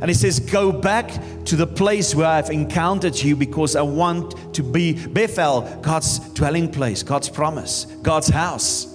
And 0.00 0.10
he 0.10 0.14
says, 0.14 0.40
Go 0.40 0.72
back 0.72 1.10
to 1.46 1.56
the 1.56 1.66
place 1.66 2.14
where 2.14 2.26
I've 2.26 2.50
encountered 2.50 3.16
you 3.16 3.36
because 3.36 3.76
I 3.76 3.82
want 3.82 4.54
to 4.54 4.62
be 4.62 5.06
Bethel, 5.06 5.62
God's 5.82 6.18
dwelling 6.34 6.70
place, 6.70 7.02
God's 7.02 7.28
promise, 7.28 7.86
God's 8.02 8.28
house. 8.28 8.86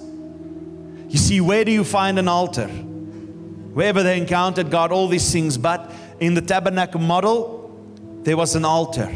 You 1.08 1.18
see, 1.18 1.40
where 1.40 1.64
do 1.64 1.72
you 1.72 1.84
find 1.84 2.18
an 2.18 2.28
altar? 2.28 2.68
Wherever 2.68 4.02
they 4.02 4.18
encountered 4.18 4.70
God, 4.70 4.92
all 4.92 5.08
these 5.08 5.32
things, 5.32 5.58
but 5.58 5.90
in 6.20 6.34
the 6.34 6.40
tabernacle 6.40 7.00
model, 7.00 7.70
there 8.22 8.36
was 8.36 8.54
an 8.54 8.64
altar. 8.64 9.08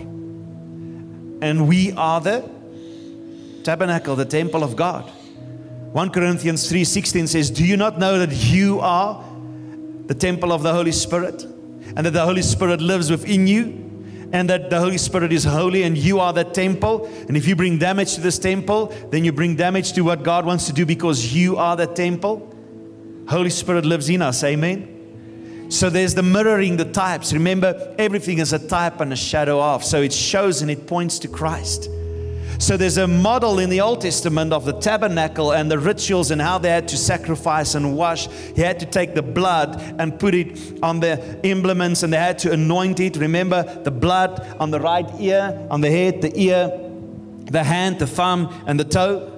And 1.40 1.68
we 1.68 1.92
are 1.92 2.20
the 2.20 2.48
tabernacle, 3.62 4.16
the 4.16 4.24
temple 4.24 4.64
of 4.64 4.76
God. 4.76 5.10
1 5.92 6.10
Corinthians 6.10 6.68
3:16 6.68 7.26
says, 7.26 7.48
"Do 7.50 7.64
you 7.64 7.76
not 7.76 7.98
know 7.98 8.18
that 8.18 8.32
you 8.32 8.80
are 8.80 9.22
the 10.06 10.14
temple 10.14 10.52
of 10.52 10.62
the 10.62 10.72
Holy 10.72 10.92
Spirit?" 10.92 11.46
And 11.96 12.06
that 12.06 12.12
the 12.12 12.24
Holy 12.24 12.42
Spirit 12.42 12.80
lives 12.80 13.10
within 13.10 13.46
you 13.46 13.86
and 14.32 14.50
that 14.50 14.70
the 14.70 14.78
Holy 14.78 14.98
Spirit 14.98 15.32
is 15.32 15.44
holy 15.44 15.84
and 15.84 15.96
you 15.96 16.20
are 16.20 16.32
that 16.32 16.52
temple. 16.52 17.06
And 17.28 17.36
if 17.36 17.46
you 17.46 17.56
bring 17.56 17.78
damage 17.78 18.14
to 18.14 18.20
this 18.20 18.38
temple, 18.38 18.92
then 19.10 19.24
you 19.24 19.32
bring 19.32 19.56
damage 19.56 19.92
to 19.94 20.02
what 20.02 20.22
God 20.22 20.44
wants 20.44 20.66
to 20.66 20.72
do 20.72 20.84
because 20.84 21.34
you 21.34 21.56
are 21.56 21.76
that 21.76 21.96
temple. 21.96 22.54
Holy 23.28 23.50
Spirit 23.50 23.84
lives 23.84 24.08
in 24.08 24.22
us. 24.22 24.42
Amen. 24.44 25.66
So 25.68 25.90
there's 25.90 26.14
the 26.14 26.22
mirroring 26.22 26.76
the 26.76 26.84
types. 26.84 27.32
Remember, 27.32 27.94
everything 27.98 28.38
is 28.38 28.52
a 28.52 28.68
type 28.68 29.00
and 29.00 29.12
a 29.12 29.16
shadow 29.16 29.60
of. 29.60 29.84
So 29.84 30.02
it 30.02 30.12
shows 30.12 30.62
and 30.62 30.70
it 30.70 30.86
points 30.86 31.18
to 31.20 31.28
Christ. 31.28 31.88
So 32.58 32.76
there's 32.76 32.96
a 32.96 33.06
model 33.06 33.58
in 33.58 33.68
the 33.68 33.80
Old 33.80 34.00
Testament 34.00 34.52
of 34.52 34.64
the 34.64 34.72
tabernacle 34.72 35.52
and 35.52 35.70
the 35.70 35.78
rituals 35.78 36.30
and 36.30 36.40
how 36.40 36.58
they 36.58 36.70
had 36.70 36.88
to 36.88 36.96
sacrifice 36.96 37.74
and 37.74 37.96
wash. 37.96 38.28
He 38.28 38.62
had 38.62 38.80
to 38.80 38.86
take 38.86 39.14
the 39.14 39.22
blood 39.22 39.80
and 39.98 40.18
put 40.18 40.34
it 40.34 40.82
on 40.82 41.00
the 41.00 41.40
implements 41.42 42.02
and 42.02 42.12
they 42.12 42.18
had 42.18 42.38
to 42.40 42.52
anoint 42.52 43.00
it. 43.00 43.16
Remember 43.16 43.62
the 43.82 43.90
blood 43.90 44.40
on 44.58 44.70
the 44.70 44.80
right 44.80 45.08
ear, 45.20 45.66
on 45.70 45.80
the 45.82 45.90
head, 45.90 46.22
the 46.22 46.32
ear, 46.40 46.72
the 47.44 47.62
hand, 47.62 47.98
the 47.98 48.06
thumb, 48.06 48.52
and 48.66 48.80
the 48.80 48.84
toe. 48.84 49.35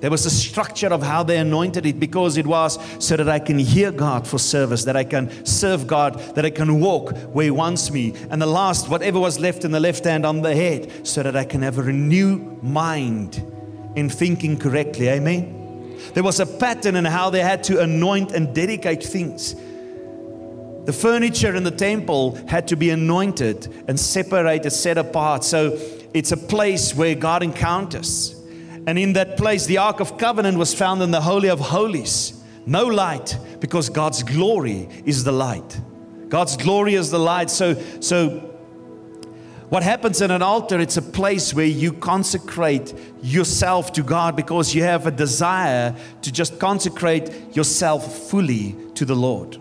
There 0.00 0.10
was 0.10 0.24
a 0.24 0.30
structure 0.30 0.88
of 0.88 1.02
how 1.02 1.22
they 1.22 1.36
anointed 1.38 1.84
it 1.84 2.00
because 2.00 2.38
it 2.38 2.46
was 2.46 2.78
so 3.04 3.16
that 3.16 3.28
I 3.28 3.38
can 3.38 3.58
hear 3.58 3.92
God 3.92 4.26
for 4.26 4.38
service, 4.38 4.84
that 4.84 4.96
I 4.96 5.04
can 5.04 5.44
serve 5.44 5.86
God, 5.86 6.18
that 6.34 6.46
I 6.46 6.50
can 6.50 6.80
walk 6.80 7.14
where 7.32 7.44
He 7.44 7.50
wants 7.50 7.90
me. 7.90 8.14
And 8.30 8.40
the 8.40 8.46
last, 8.46 8.88
whatever 8.88 9.20
was 9.20 9.38
left 9.38 9.64
in 9.64 9.72
the 9.72 9.80
left 9.80 10.04
hand 10.04 10.24
on 10.24 10.40
the 10.40 10.54
head, 10.54 11.06
so 11.06 11.22
that 11.22 11.36
I 11.36 11.44
can 11.44 11.60
have 11.62 11.78
a 11.78 11.82
renewed 11.82 12.62
mind 12.62 13.42
in 13.94 14.08
thinking 14.08 14.58
correctly. 14.58 15.08
Amen. 15.08 15.98
There 16.14 16.22
was 16.22 16.40
a 16.40 16.46
pattern 16.46 16.96
in 16.96 17.04
how 17.04 17.28
they 17.28 17.42
had 17.42 17.62
to 17.64 17.80
anoint 17.80 18.32
and 18.32 18.54
dedicate 18.54 19.04
things. 19.04 19.54
The 20.86 20.94
furniture 20.94 21.54
in 21.54 21.62
the 21.62 21.70
temple 21.70 22.36
had 22.48 22.68
to 22.68 22.76
be 22.76 22.88
anointed 22.88 23.84
and 23.86 24.00
separated, 24.00 24.70
set 24.70 24.96
apart. 24.96 25.44
So 25.44 25.78
it's 26.14 26.32
a 26.32 26.38
place 26.38 26.94
where 26.94 27.14
God 27.14 27.42
encounters. 27.42 28.39
And 28.86 28.98
in 28.98 29.12
that 29.14 29.36
place, 29.36 29.66
the 29.66 29.78
Ark 29.78 30.00
of 30.00 30.18
Covenant 30.18 30.58
was 30.58 30.74
found 30.74 31.02
in 31.02 31.10
the 31.10 31.20
Holy 31.20 31.48
of 31.48 31.60
Holies. 31.60 32.42
No 32.66 32.84
light, 32.86 33.38
because 33.60 33.88
God's 33.88 34.22
glory 34.22 34.88
is 35.04 35.24
the 35.24 35.32
light. 35.32 35.80
God's 36.28 36.56
glory 36.56 36.94
is 36.94 37.10
the 37.10 37.18
light. 37.18 37.50
So, 37.50 37.74
so 38.00 38.50
what 39.70 39.82
happens 39.82 40.20
in 40.20 40.30
an 40.30 40.42
altar, 40.42 40.80
it's 40.80 40.96
a 40.96 41.02
place 41.02 41.54
where 41.54 41.66
you 41.66 41.92
consecrate 41.92 42.92
yourself 43.22 43.92
to 43.92 44.02
God 44.02 44.34
because 44.34 44.74
you 44.74 44.82
have 44.82 45.06
a 45.06 45.10
desire 45.10 45.94
to 46.22 46.32
just 46.32 46.58
consecrate 46.58 47.56
yourself 47.56 48.30
fully 48.30 48.76
to 48.94 49.04
the 49.04 49.14
Lord. 49.14 49.58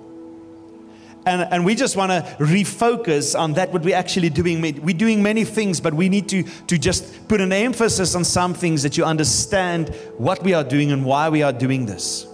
And, 1.30 1.48
and 1.54 1.64
we 1.64 1.76
just 1.76 1.96
want 1.96 2.12
to 2.12 2.22
refocus 2.40 3.40
on 3.40 3.54
that, 3.54 3.72
what 3.72 3.84
we're 3.84 3.96
actually 3.96 4.30
doing. 4.30 4.62
We're 4.62 4.98
doing 4.98 5.22
many 5.22 5.46
things, 5.46 5.80
but 5.80 5.94
we 5.94 6.10
need 6.10 6.28
to, 6.30 6.42
to 6.42 6.78
just 6.80 7.28
put 7.28 7.40
an 7.40 7.54
emphasis 7.54 8.16
on 8.16 8.24
some 8.24 8.56
things 8.56 8.82
that 8.82 8.98
you 8.98 9.06
understand 9.06 9.90
what 10.18 10.42
we 10.42 10.56
are 10.56 10.64
doing 10.64 10.92
and 10.92 11.06
why 11.06 11.30
we 11.30 11.44
are 11.44 11.54
doing 11.54 11.86
this. 11.86 12.26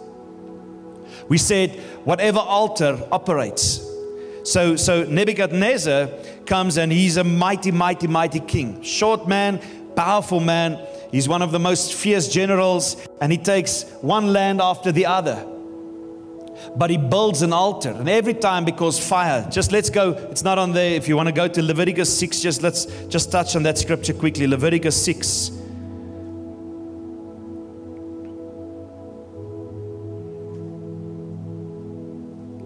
We 1.28 1.38
said, 1.38 1.72
whatever 2.06 2.40
altar 2.40 3.06
operates. 3.12 3.86
So, 4.46 4.78
so 4.78 5.04
Nebuchadnezzar 5.04 6.08
comes 6.46 6.78
and 6.78 6.90
he's 6.90 7.18
a 7.18 7.24
mighty, 7.26 7.72
mighty, 7.72 8.08
mighty 8.08 8.40
king. 8.40 8.82
Short 8.82 9.28
man, 9.28 9.60
powerful 9.98 10.40
man. 10.40 10.80
He's 11.12 11.28
one 11.28 11.42
of 11.42 11.52
the 11.52 11.60
most 11.60 11.96
fierce 11.96 12.30
generals, 12.30 12.96
and 13.20 13.32
he 13.32 13.38
takes 13.38 13.84
one 14.02 14.32
land 14.32 14.62
after 14.62 14.94
the 14.94 15.06
other 15.06 15.46
but 16.76 16.90
he 16.90 16.98
builds 16.98 17.42
an 17.42 17.54
altar. 17.54 17.92
And 17.92 18.10
every 18.10 18.34
time, 18.34 18.66
because 18.66 19.00
fire, 19.00 19.48
just 19.52 19.72
let's 19.72 19.90
go. 19.90 20.12
It's 20.32 20.44
not 20.44 20.58
on 20.58 20.74
there. 20.74 20.96
If 20.96 21.08
you 21.08 21.16
want 21.16 21.28
to 21.28 21.34
go 21.34 21.48
to 21.48 21.62
Leviticus 21.62 22.18
6, 22.18 22.42
just 22.42 22.64
let's 22.64 22.86
just 23.08 23.32
touch 23.32 23.56
on 23.56 23.64
that 23.64 23.78
scripture 23.78 24.14
quickly. 24.14 24.48
Leviticus 24.48 25.02
6. 25.04 25.52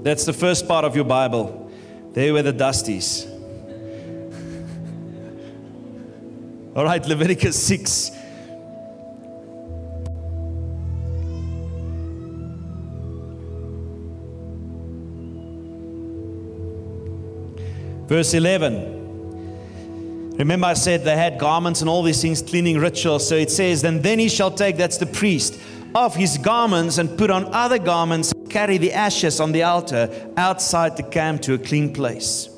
That's 0.03 0.25
the 0.25 0.33
first 0.33 0.67
part 0.67 0.85
of 0.85 0.95
your 0.95 1.05
Bible. 1.05 1.71
There 2.13 2.33
were 2.33 2.41
the 2.41 2.53
dusties. 2.53 3.25
All 6.75 6.85
right, 6.85 7.05
Leviticus 7.05 7.61
6. 7.61 8.11
Verse 18.09 18.33
11. 18.33 20.35
Remember, 20.35 20.65
I 20.65 20.73
said 20.73 21.03
they 21.03 21.15
had 21.15 21.37
garments 21.37 21.81
and 21.81 21.89
all 21.89 22.01
these 22.01 22.19
things, 22.19 22.41
cleaning 22.41 22.79
rituals. 22.79 23.27
So 23.27 23.35
it 23.35 23.51
says, 23.51 23.83
And 23.83 24.01
then 24.01 24.17
he 24.17 24.29
shall 24.29 24.49
take, 24.49 24.77
that's 24.77 24.97
the 24.97 25.05
priest, 25.05 25.59
off 25.93 26.15
his 26.15 26.39
garments 26.39 26.97
and 26.97 27.15
put 27.19 27.29
on 27.29 27.53
other 27.53 27.77
garments, 27.77 28.33
carry 28.49 28.79
the 28.79 28.93
ashes 28.93 29.39
on 29.39 29.51
the 29.51 29.61
altar 29.61 30.09
outside 30.37 30.97
the 30.97 31.03
camp 31.03 31.43
to 31.43 31.53
a 31.53 31.59
clean 31.59 31.93
place. 31.93 32.49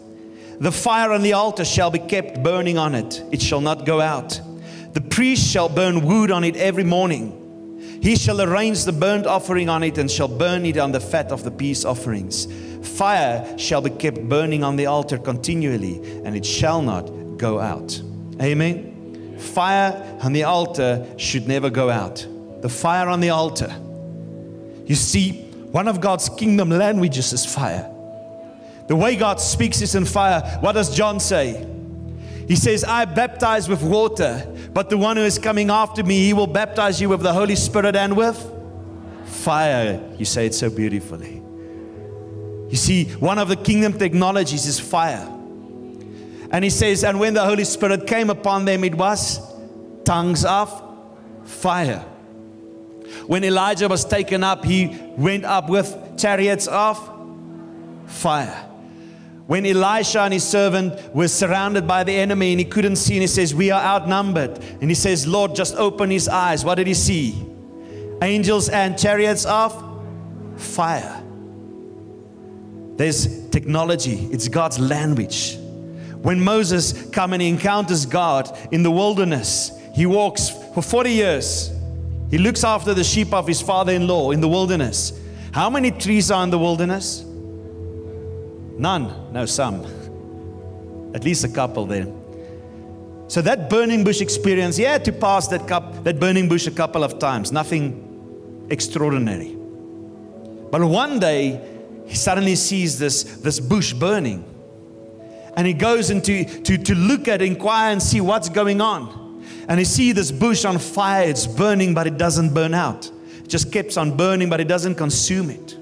The 0.61 0.71
fire 0.71 1.11
on 1.11 1.21
the 1.21 1.33
altar 1.33 1.65
shall 1.65 1.91
be 1.91 1.99
kept 1.99 2.41
burning 2.41 2.77
on 2.77 2.95
it, 2.95 3.21
it 3.33 3.41
shall 3.41 3.59
not 3.59 3.85
go 3.85 3.99
out. 3.99 4.39
The 4.93 5.01
priest 5.01 5.45
shall 5.45 5.67
burn 5.67 6.05
wood 6.05 6.31
on 6.31 6.45
it 6.45 6.55
every 6.55 6.85
morning. 6.85 7.40
He 8.01 8.15
shall 8.15 8.41
arrange 8.41 8.83
the 8.83 8.91
burnt 8.91 9.27
offering 9.27 9.69
on 9.69 9.83
it 9.83 9.99
and 9.99 10.09
shall 10.09 10.27
burn 10.27 10.65
it 10.65 10.77
on 10.77 10.91
the 10.91 10.99
fat 10.99 11.31
of 11.31 11.43
the 11.43 11.51
peace 11.51 11.85
offerings. 11.85 12.47
Fire 12.97 13.57
shall 13.59 13.81
be 13.81 13.91
kept 13.91 14.27
burning 14.27 14.63
on 14.63 14.75
the 14.75 14.87
altar 14.87 15.19
continually, 15.19 15.97
and 16.25 16.35
it 16.35 16.43
shall 16.43 16.81
not 16.81 17.03
go 17.37 17.59
out. 17.59 18.01
Amen. 18.41 19.37
Fire 19.37 20.17
on 20.23 20.33
the 20.33 20.43
altar 20.43 21.05
should 21.17 21.47
never 21.47 21.69
go 21.69 21.91
out. 21.91 22.25
The 22.61 22.69
fire 22.69 23.07
on 23.07 23.19
the 23.19 23.29
altar. 23.29 23.71
You 24.85 24.95
see, 24.95 25.43
one 25.71 25.87
of 25.87 26.01
God's 26.01 26.27
kingdom 26.27 26.71
languages 26.71 27.33
is 27.33 27.45
fire. 27.45 27.87
The 28.87 28.95
way 28.95 29.15
God 29.15 29.39
speaks 29.39 29.81
is 29.81 29.93
in 29.93 30.05
fire. 30.05 30.41
What 30.59 30.73
does 30.73 30.95
John 30.95 31.19
say? 31.19 31.67
He 32.47 32.55
says, 32.55 32.83
I 32.83 33.05
baptize 33.05 33.69
with 33.69 33.81
water, 33.81 34.45
but 34.73 34.89
the 34.89 34.97
one 34.97 35.17
who 35.17 35.23
is 35.23 35.37
coming 35.37 35.69
after 35.69 36.03
me, 36.03 36.25
he 36.25 36.33
will 36.33 36.47
baptize 36.47 36.99
you 36.99 37.09
with 37.09 37.21
the 37.21 37.33
Holy 37.33 37.55
Spirit 37.55 37.95
and 37.95 38.15
with 38.15 38.37
fire. 39.25 40.01
You 40.17 40.25
say 40.25 40.47
it 40.47 40.53
so 40.53 40.69
beautifully. 40.69 41.41
You 42.69 42.77
see, 42.77 43.05
one 43.15 43.37
of 43.37 43.47
the 43.47 43.55
kingdom 43.55 43.97
technologies 43.97 44.65
is 44.65 44.79
fire. 44.79 45.27
And 46.51 46.63
he 46.63 46.69
says, 46.69 47.03
and 47.03 47.19
when 47.19 47.33
the 47.33 47.43
Holy 47.43 47.63
Spirit 47.63 48.07
came 48.07 48.29
upon 48.29 48.65
them, 48.65 48.83
it 48.83 48.95
was 48.95 49.39
tongues 50.03 50.43
of 50.43 50.69
fire. 51.45 52.03
When 53.27 53.43
Elijah 53.43 53.87
was 53.87 54.03
taken 54.05 54.43
up, 54.43 54.65
he 54.65 54.97
went 55.17 55.45
up 55.45 55.69
with 55.69 56.17
chariots 56.17 56.67
of 56.67 56.97
fire. 58.05 58.70
When 59.51 59.65
Elisha 59.65 60.21
and 60.21 60.33
his 60.33 60.45
servant 60.45 61.13
were 61.13 61.27
surrounded 61.27 61.85
by 61.85 62.05
the 62.05 62.13
enemy 62.13 62.53
and 62.53 62.59
he 62.61 62.63
couldn't 62.63 62.95
see, 62.95 63.15
and 63.15 63.21
he 63.21 63.27
says, 63.27 63.53
We 63.53 63.69
are 63.69 63.83
outnumbered. 63.83 64.57
And 64.79 64.89
he 64.89 64.95
says, 64.95 65.27
Lord, 65.27 65.55
just 65.55 65.75
open 65.75 66.09
his 66.09 66.29
eyes. 66.29 66.63
What 66.63 66.75
did 66.75 66.87
he 66.87 66.93
see? 66.93 67.35
Angels 68.21 68.69
and 68.69 68.97
chariots 68.97 69.45
of 69.45 69.73
fire. 70.55 71.21
There's 72.95 73.49
technology, 73.49 74.29
it's 74.31 74.47
God's 74.47 74.79
language. 74.79 75.57
When 76.21 76.39
Moses 76.39 77.09
comes 77.09 77.33
and 77.33 77.41
he 77.41 77.49
encounters 77.49 78.05
God 78.05 78.57
in 78.71 78.83
the 78.83 78.91
wilderness, 78.91 79.77
he 79.93 80.05
walks 80.05 80.49
for 80.73 80.81
40 80.81 81.11
years. 81.11 81.73
He 82.29 82.37
looks 82.37 82.63
after 82.63 82.93
the 82.93 83.03
sheep 83.03 83.33
of 83.33 83.47
his 83.47 83.61
father 83.61 83.91
in 83.91 84.07
law 84.07 84.31
in 84.31 84.39
the 84.39 84.47
wilderness. 84.47 85.11
How 85.51 85.69
many 85.69 85.91
trees 85.91 86.31
are 86.31 86.41
in 86.41 86.51
the 86.51 86.57
wilderness? 86.57 87.25
None. 88.81 89.31
No, 89.31 89.45
some. 89.45 89.85
At 91.13 91.23
least 91.23 91.43
a 91.43 91.49
couple 91.49 91.85
there. 91.85 92.07
So 93.27 93.39
that 93.43 93.69
burning 93.69 94.03
bush 94.03 94.21
experience, 94.21 94.75
had 94.77 95.05
to 95.05 95.11
pass 95.11 95.47
that 95.49 95.67
cup, 95.67 96.03
that 96.03 96.19
burning 96.19 96.49
bush 96.49 96.65
a 96.65 96.71
couple 96.71 97.03
of 97.03 97.19
times. 97.19 97.51
Nothing 97.51 98.65
extraordinary. 98.71 99.55
But 100.71 100.83
one 100.83 101.19
day, 101.19 101.61
he 102.07 102.15
suddenly 102.15 102.55
sees 102.55 102.97
this, 102.97 103.23
this 103.23 103.59
bush 103.59 103.93
burning. 103.93 104.43
And 105.55 105.67
he 105.67 105.73
goes 105.73 106.09
into 106.09 106.43
to, 106.43 106.77
to 106.79 106.95
look 106.95 107.27
at, 107.27 107.43
inquire, 107.43 107.91
and 107.91 108.01
see 108.01 108.19
what's 108.19 108.49
going 108.49 108.81
on. 108.81 109.45
And 109.67 109.77
he 109.77 109.85
see 109.85 110.11
this 110.11 110.31
bush 110.31 110.65
on 110.65 110.79
fire. 110.79 111.29
It's 111.29 111.45
burning, 111.45 111.93
but 111.93 112.07
it 112.07 112.17
doesn't 112.17 112.51
burn 112.51 112.73
out. 112.73 113.11
It 113.43 113.47
just 113.47 113.71
keeps 113.71 113.95
on 113.95 114.17
burning, 114.17 114.49
but 114.49 114.59
it 114.59 114.67
doesn't 114.67 114.95
consume 114.95 115.51
it. 115.51 115.77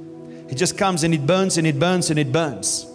It 0.49 0.55
just 0.55 0.77
comes 0.77 1.03
and 1.03 1.13
it 1.13 1.25
burns 1.25 1.57
and 1.57 1.65
it 1.65 1.79
burns 1.79 2.09
and 2.09 2.19
it 2.19 2.31
burns. 2.31 2.88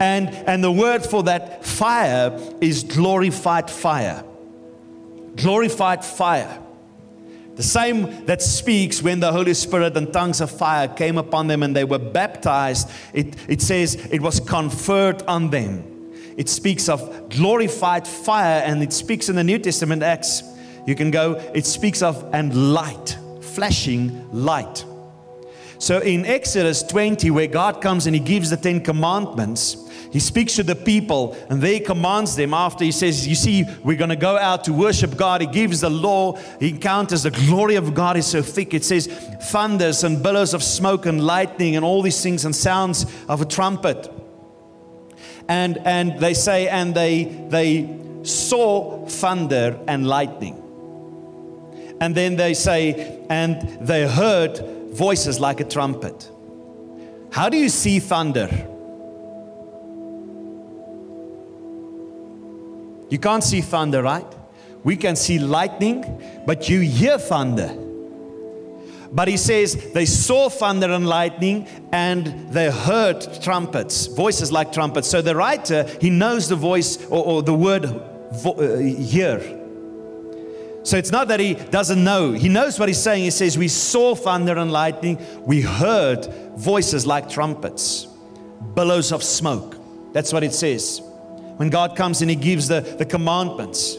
And, 0.00 0.30
and 0.30 0.64
the 0.64 0.72
word 0.72 1.04
for 1.04 1.22
that 1.24 1.64
fire 1.64 2.36
is 2.62 2.84
glorified 2.84 3.70
fire. 3.70 4.24
Glorified 5.36 6.04
fire. 6.04 6.58
The 7.56 7.62
same 7.62 8.24
that 8.24 8.40
speaks 8.40 9.02
when 9.02 9.20
the 9.20 9.30
Holy 9.30 9.52
Spirit 9.52 9.94
and 9.98 10.10
tongues 10.10 10.40
of 10.40 10.50
fire 10.50 10.88
came 10.88 11.18
upon 11.18 11.46
them 11.46 11.62
and 11.62 11.76
they 11.76 11.84
were 11.84 11.98
baptized. 11.98 12.90
It, 13.12 13.36
it 13.46 13.60
says 13.60 13.96
it 14.10 14.22
was 14.22 14.40
conferred 14.40 15.22
on 15.24 15.50
them. 15.50 15.84
It 16.38 16.48
speaks 16.48 16.88
of 16.88 17.28
glorified 17.28 18.08
fire 18.08 18.62
and 18.64 18.82
it 18.82 18.94
speaks 18.94 19.28
in 19.28 19.36
the 19.36 19.44
New 19.44 19.58
Testament, 19.58 20.02
Acts. 20.02 20.42
You 20.86 20.94
can 20.94 21.10
go, 21.10 21.34
it 21.52 21.66
speaks 21.66 22.00
of 22.00 22.26
and 22.32 22.72
light, 22.72 23.18
flashing 23.42 24.30
light. 24.32 24.86
So 25.80 25.98
in 25.98 26.26
Exodus 26.26 26.82
20, 26.82 27.30
where 27.30 27.46
God 27.46 27.80
comes 27.80 28.06
and 28.06 28.14
He 28.14 28.20
gives 28.20 28.50
the 28.50 28.56
Ten 28.56 28.80
Commandments, 28.80 29.88
he 30.12 30.18
speaks 30.18 30.56
to 30.56 30.64
the 30.64 30.74
people 30.74 31.36
and 31.48 31.62
they 31.62 31.78
commands 31.78 32.34
them 32.34 32.52
after 32.52 32.84
he 32.84 32.90
says, 32.90 33.28
You 33.28 33.36
see, 33.36 33.64
we're 33.84 33.96
going 33.96 34.10
to 34.10 34.16
go 34.16 34.36
out 34.36 34.64
to 34.64 34.72
worship 34.72 35.16
God. 35.16 35.40
He 35.40 35.46
gives 35.46 35.82
the 35.82 35.90
law. 35.90 36.36
He 36.58 36.70
encounters 36.70 37.22
the 37.22 37.30
glory 37.30 37.76
of 37.76 37.94
God 37.94 38.16
is 38.16 38.26
so 38.26 38.42
thick. 38.42 38.74
It 38.74 38.84
says, 38.84 39.06
thunders 39.06 40.02
and 40.02 40.20
billows 40.20 40.52
of 40.52 40.64
smoke 40.64 41.06
and 41.06 41.24
lightning 41.24 41.76
and 41.76 41.84
all 41.84 42.02
these 42.02 42.20
things 42.20 42.44
and 42.44 42.54
sounds 42.54 43.06
of 43.28 43.40
a 43.40 43.44
trumpet. 43.44 44.12
And, 45.48 45.78
and 45.78 46.18
they 46.18 46.34
say, 46.34 46.68
and 46.68 46.92
they, 46.92 47.24
they 47.48 47.96
saw 48.24 49.06
thunder 49.06 49.78
and 49.86 50.08
lightning. 50.08 50.56
And 52.00 52.16
then 52.16 52.34
they 52.34 52.54
say, 52.54 53.24
and 53.30 53.86
they 53.86 54.08
heard 54.08 54.79
voices 54.92 55.40
like 55.40 55.60
a 55.60 55.64
trumpet. 55.64 56.30
How 57.32 57.48
do 57.48 57.56
you 57.56 57.68
see 57.68 58.00
thunder? 58.00 58.48
You 63.08 63.18
can't 63.18 63.42
see 63.42 63.60
thunder, 63.60 64.02
right? 64.02 64.26
We 64.84 64.96
can 64.96 65.16
see 65.16 65.38
lightning, 65.38 66.22
but 66.46 66.68
you 66.68 66.80
hear 66.80 67.18
thunder. 67.18 67.76
But 69.12 69.26
he 69.26 69.36
says 69.36 69.92
they 69.92 70.06
saw 70.06 70.48
thunder 70.48 70.92
and 70.92 71.08
lightning 71.08 71.66
and 71.92 72.52
they 72.52 72.70
heard 72.70 73.42
trumpets, 73.42 74.06
voices 74.06 74.52
like 74.52 74.72
trumpets. 74.72 75.08
So 75.08 75.20
the 75.20 75.34
writer, 75.34 75.84
he 76.00 76.10
knows 76.10 76.48
the 76.48 76.56
voice 76.56 77.04
or, 77.06 77.24
or 77.24 77.42
the 77.42 77.54
word 77.54 77.86
vo- 78.32 78.52
uh, 78.52 78.78
hear. 78.78 79.59
So 80.82 80.96
it's 80.96 81.12
not 81.12 81.28
that 81.28 81.40
he 81.40 81.54
doesn't 81.54 82.02
know. 82.02 82.32
He 82.32 82.48
knows 82.48 82.78
what 82.78 82.88
he's 82.88 83.02
saying. 83.02 83.24
He 83.24 83.30
says, 83.30 83.58
We 83.58 83.68
saw 83.68 84.14
thunder 84.14 84.56
and 84.56 84.72
lightning. 84.72 85.18
We 85.44 85.60
heard 85.60 86.26
voices 86.56 87.06
like 87.06 87.28
trumpets, 87.28 88.06
billows 88.74 89.12
of 89.12 89.22
smoke. 89.22 89.76
That's 90.12 90.32
what 90.32 90.42
it 90.42 90.54
says 90.54 91.02
when 91.60 91.68
God 91.68 91.94
comes 91.94 92.22
and 92.22 92.30
He 92.30 92.36
gives 92.36 92.68
the, 92.68 92.80
the 92.80 93.04
commandments. 93.04 93.98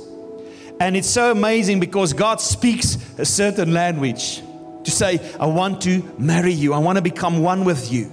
And 0.79 0.97
it's 0.97 1.07
so 1.07 1.29
amazing 1.29 1.79
because 1.79 2.11
God 2.11 2.41
speaks 2.41 2.97
a 3.19 3.23
certain 3.23 3.71
language 3.71 4.41
to 4.83 4.89
say, 4.89 5.19
I 5.39 5.45
want 5.45 5.79
to 5.83 6.01
marry 6.17 6.53
you, 6.53 6.73
I 6.73 6.79
want 6.79 6.95
to 6.95 7.03
become 7.03 7.43
one 7.43 7.63
with 7.63 7.93
you. 7.93 8.05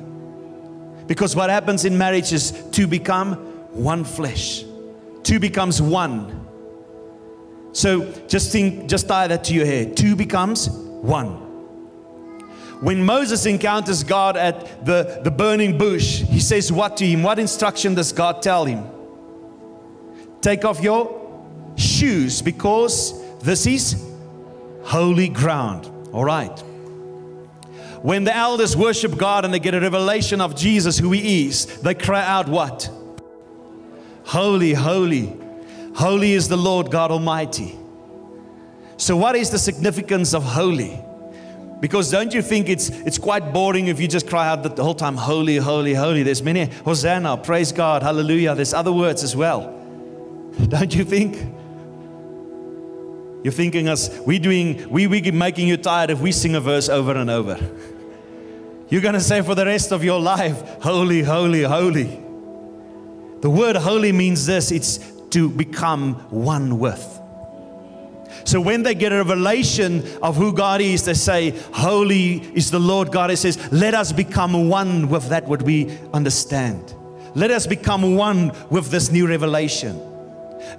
Because 1.07 1.35
what 1.35 1.49
happens 1.49 1.87
in 1.87 1.97
marriage 1.97 2.31
is 2.35 2.63
to 2.73 2.87
become 2.87 3.37
one 3.73 4.05
flesh, 4.05 4.65
two 5.23 5.41
becomes 5.41 5.81
one. 5.81 6.38
So 7.73 8.11
just 8.29 8.51
think, 8.51 8.89
just 8.89 9.09
tie 9.09 9.27
that 9.27 9.45
to 9.45 9.55
your 9.55 9.67
head. 9.67 9.97
Two 9.97 10.17
becomes 10.17 10.69
one. 10.69 11.47
When 12.81 13.05
Moses 13.05 13.45
encounters 13.47 14.05
God 14.05 14.37
at 14.37 14.85
the, 14.87 15.21
the 15.25 15.31
burning 15.31 15.79
bush, 15.79 16.23
he 16.23 16.41
says 16.41 16.71
what 16.71 16.97
to 16.99 17.07
him? 17.07 17.23
What 17.23 17.39
instruction 17.39 17.95
does 17.95 18.13
God 18.13 18.41
tell 18.41 18.65
him? 18.65 18.85
Take 20.41 20.65
off 20.65 20.81
your 20.81 21.19
shoes 21.77 22.41
because 22.41 23.15
this 23.41 23.67
is 23.67 24.05
holy 24.83 25.29
ground. 25.29 25.91
All 26.13 26.25
right. 26.25 26.57
When 28.03 28.23
the 28.25 28.35
elders 28.35 28.77
worship 28.77 29.17
God 29.17 29.45
and 29.45 29.53
they 29.53 29.59
get 29.59 29.75
a 29.75 29.81
revelation 29.81 30.41
of 30.41 30.55
Jesus, 30.55 30.99
who 30.99 31.11
He 31.13 31.49
is, 31.49 31.67
they 31.81 31.95
cry 31.95 32.25
out, 32.25 32.49
What? 32.49 32.91
Holy, 34.25 34.75
holy, 34.75 35.35
holy 35.99 36.33
is 36.33 36.47
the 36.47 36.57
Lord 36.57 36.93
God 36.93 37.11
Almighty. 37.11 37.77
So, 38.97 39.17
what 39.17 39.35
is 39.35 39.51
the 39.51 39.59
significance 39.59 40.33
of 40.33 40.45
holy? 40.45 41.03
Because 41.81 42.11
don't 42.11 42.33
you 42.33 42.41
think 42.41 42.69
it's 42.69 42.89
it's 42.89 43.19
quite 43.19 43.53
boring 43.53 43.89
if 43.89 44.01
you 44.01 44.07
just 44.07 44.29
cry 44.29 44.49
out 44.49 44.63
the 44.63 44.83
whole 44.83 44.95
time, 44.95 45.17
holy, 45.17 45.57
holy, 45.57 45.95
holy? 45.95 46.23
There's 46.23 46.43
many 46.43 46.67
Hosanna, 46.85 47.37
praise 47.37 47.73
God, 47.73 48.03
hallelujah. 48.03 48.55
There's 48.55 48.75
other 48.75 48.93
words 48.93 49.25
as 49.25 49.35
well. 49.35 49.75
Don't 50.69 50.95
you 50.95 51.05
think? 51.05 51.35
You're 53.45 53.53
thinking 53.53 53.89
us, 53.89 54.11
we're 54.21 54.41
doing, 54.41 54.89
we, 54.91 55.07
we 55.07 55.21
making 55.31 55.69
you 55.69 55.77
tired 55.77 56.11
if 56.11 56.21
we 56.21 56.33
sing 56.33 56.57
a 56.57 56.61
verse 56.61 56.89
over 56.89 57.13
and 57.13 57.31
over. 57.31 57.57
You're 58.89 59.01
going 59.01 59.15
to 59.15 59.21
say 59.21 59.43
for 59.43 59.55
the 59.55 59.65
rest 59.65 59.93
of 59.93 60.03
your 60.03 60.21
life, 60.21 60.61
holy, 60.83 61.23
holy, 61.23 61.63
holy. 61.63 62.21
The 63.41 63.51
word 63.51 63.77
holy 63.77 64.11
means 64.11 64.47
this 64.47 64.73
it's 64.73 65.18
to 65.31 65.49
become 65.49 66.15
one 66.31 66.79
with. 66.79 67.21
So 68.45 68.61
when 68.61 68.83
they 68.83 68.95
get 68.95 69.13
a 69.13 69.17
revelation 69.17 70.03
of 70.23 70.37
who 70.37 70.53
God 70.53 70.81
is, 70.81 71.05
they 71.05 71.15
say, 71.15 71.51
Holy 71.73 72.37
is 72.57 72.71
the 72.71 72.79
Lord 72.79 73.13
God. 73.13 73.31
It 73.31 73.37
says, 73.37 73.73
Let 73.73 73.95
us 73.95 74.13
become 74.13 74.69
one 74.69 75.09
with 75.09 75.29
that 75.29 75.47
what 75.47 75.63
we 75.63 75.99
understand. 76.13 76.95
Let 77.35 77.51
us 77.51 77.67
become 77.67 78.17
one 78.17 78.53
with 78.71 78.91
this 78.91 79.11
new 79.11 79.27
revelation. 79.29 80.01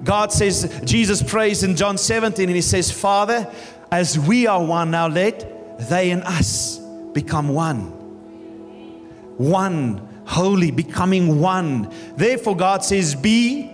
God 0.03 0.31
says, 0.31 0.81
Jesus 0.83 1.21
prays 1.21 1.63
in 1.63 1.75
John 1.75 1.97
17 1.97 2.47
and 2.47 2.55
he 2.55 2.61
says, 2.61 2.91
Father, 2.91 3.51
as 3.91 4.19
we 4.19 4.47
are 4.47 4.63
one 4.63 4.91
now, 4.91 5.07
let 5.07 5.79
they 5.89 6.11
and 6.11 6.23
us 6.23 6.77
become 7.13 7.49
one. 7.49 7.87
One, 9.37 10.07
holy, 10.25 10.71
becoming 10.71 11.39
one. 11.39 11.93
Therefore, 12.15 12.55
God 12.55 12.83
says, 12.83 13.15
Be 13.15 13.71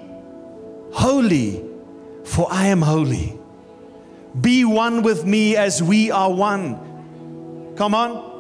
holy, 0.96 1.62
for 2.24 2.48
I 2.50 2.68
am 2.68 2.82
holy. 2.82 3.38
Be 4.40 4.66
one 4.66 5.04
with 5.04 5.26
me 5.26 5.56
as 5.56 5.84
we 5.84 6.10
are 6.10 6.32
one. 6.32 7.74
Come 7.76 7.94
on. 7.94 8.34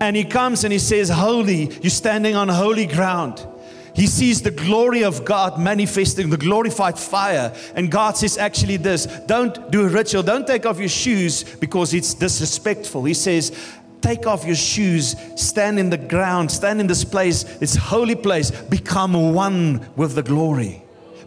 And 0.00 0.16
he 0.16 0.24
comes 0.24 0.64
and 0.64 0.72
he 0.72 0.78
says, 0.78 1.08
Holy, 1.10 1.66
you're 1.82 1.90
standing 1.90 2.36
on 2.36 2.48
holy 2.48 2.86
ground. 2.86 3.46
He 3.94 4.06
sees 4.06 4.42
the 4.42 4.50
glory 4.50 5.04
of 5.04 5.24
God 5.24 5.58
manifesting, 5.60 6.30
the 6.30 6.36
glorified 6.36 6.98
fire. 6.98 7.52
And 7.76 7.90
God 7.90 8.16
says, 8.16 8.38
actually, 8.38 8.76
this 8.76 9.06
don't 9.26 9.70
do 9.70 9.86
a 9.86 9.88
ritual, 9.88 10.22
don't 10.22 10.46
take 10.46 10.66
off 10.66 10.78
your 10.78 10.88
shoes 10.88 11.44
because 11.44 11.94
it's 11.94 12.14
disrespectful. 12.14 13.04
He 13.04 13.14
says, 13.14 13.52
take 14.00 14.26
off 14.26 14.44
your 14.44 14.56
shoes, 14.56 15.14
stand 15.36 15.78
in 15.78 15.90
the 15.90 15.98
ground, 15.98 16.50
stand 16.50 16.80
in 16.80 16.86
this 16.88 17.04
place, 17.04 17.44
this 17.44 17.76
holy 17.76 18.16
place, 18.16 18.50
become 18.50 19.32
one 19.32 19.88
with 19.96 20.14
the 20.14 20.22
glory. 20.22 20.83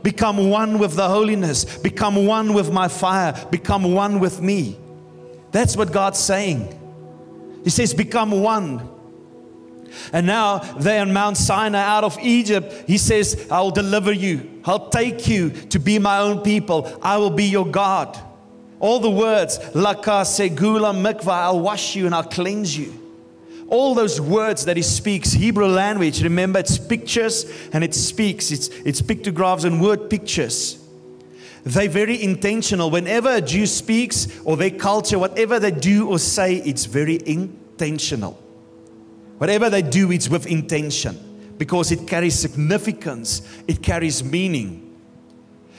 Become 0.08 0.50
one 0.50 0.80
with 0.80 0.94
the 0.94 1.06
holiness. 1.06 1.66
Become 1.80 2.26
one 2.26 2.54
with 2.54 2.72
my 2.72 2.88
fire. 2.88 3.34
Become 3.52 3.94
one 3.94 4.22
with 4.22 4.40
me. 4.40 4.78
That's 5.52 5.76
what 5.76 5.92
God's 5.92 6.18
saying. 6.18 6.62
He 7.66 7.70
says, 7.70 7.94
Become 7.94 8.32
one. 8.32 8.90
And 10.14 10.26
now 10.26 10.60
they're 10.60 11.02
on 11.02 11.12
Mount 11.12 11.36
Sinai 11.36 11.82
out 11.82 12.06
of 12.06 12.18
Egypt. 12.22 12.86
He 12.88 12.98
says, 12.98 13.50
I'll 13.52 13.70
deliver 13.70 14.14
you. 14.14 14.62
I'll 14.64 14.88
take 14.88 15.28
you 15.28 15.50
to 15.50 15.78
be 15.78 16.00
my 16.00 16.20
own 16.20 16.40
people. 16.40 16.98
I 17.02 17.18
will 17.18 17.30
be 17.30 17.44
your 17.44 17.68
God. 17.68 18.18
All 18.80 19.02
the 19.02 19.12
words, 19.12 19.60
laka, 19.74 20.24
segula, 20.24 20.96
mikva, 20.96 21.34
I'll 21.34 21.60
wash 21.60 21.98
you 21.98 22.06
and 22.06 22.16
I'll 22.16 22.24
cleanse 22.24 22.78
you. 22.78 23.07
All 23.70 23.94
those 23.96 24.22
words 24.22 24.66
that 24.66 24.78
he 24.78 24.84
speaks, 24.84 25.34
Hebrew 25.34 25.68
language, 25.68 26.24
remember 26.24 26.60
it's 26.60 26.78
pictures 26.78 27.46
and 27.74 27.84
it 27.84 27.94
speaks, 27.94 28.52
it's, 28.52 28.70
it's 28.70 29.02
pictographs 29.02 29.66
and 29.66 29.82
word 29.82 30.10
pictures. 30.10 30.84
They're 31.64 31.90
very 31.90 32.24
intentional. 32.24 32.90
Whenever 32.90 33.36
a 33.36 33.42
Jew 33.42 33.66
speaks 33.66 34.40
or 34.46 34.56
their 34.56 34.70
culture, 34.70 35.20
whatever 35.20 35.60
they 35.60 35.72
do 35.72 36.08
or 36.08 36.18
say, 36.18 36.56
it's 36.58 36.86
very 36.86 37.20
intentional. 37.26 38.42
Whatever 39.38 39.70
they 39.70 39.82
do, 39.82 40.12
it's 40.12 40.30
with 40.30 40.48
intention 40.48 41.56
because 41.58 41.92
it 41.92 42.08
carries 42.08 42.40
significance, 42.40 43.42
it 43.68 43.84
carries 43.84 44.24
meaning. 44.24 44.87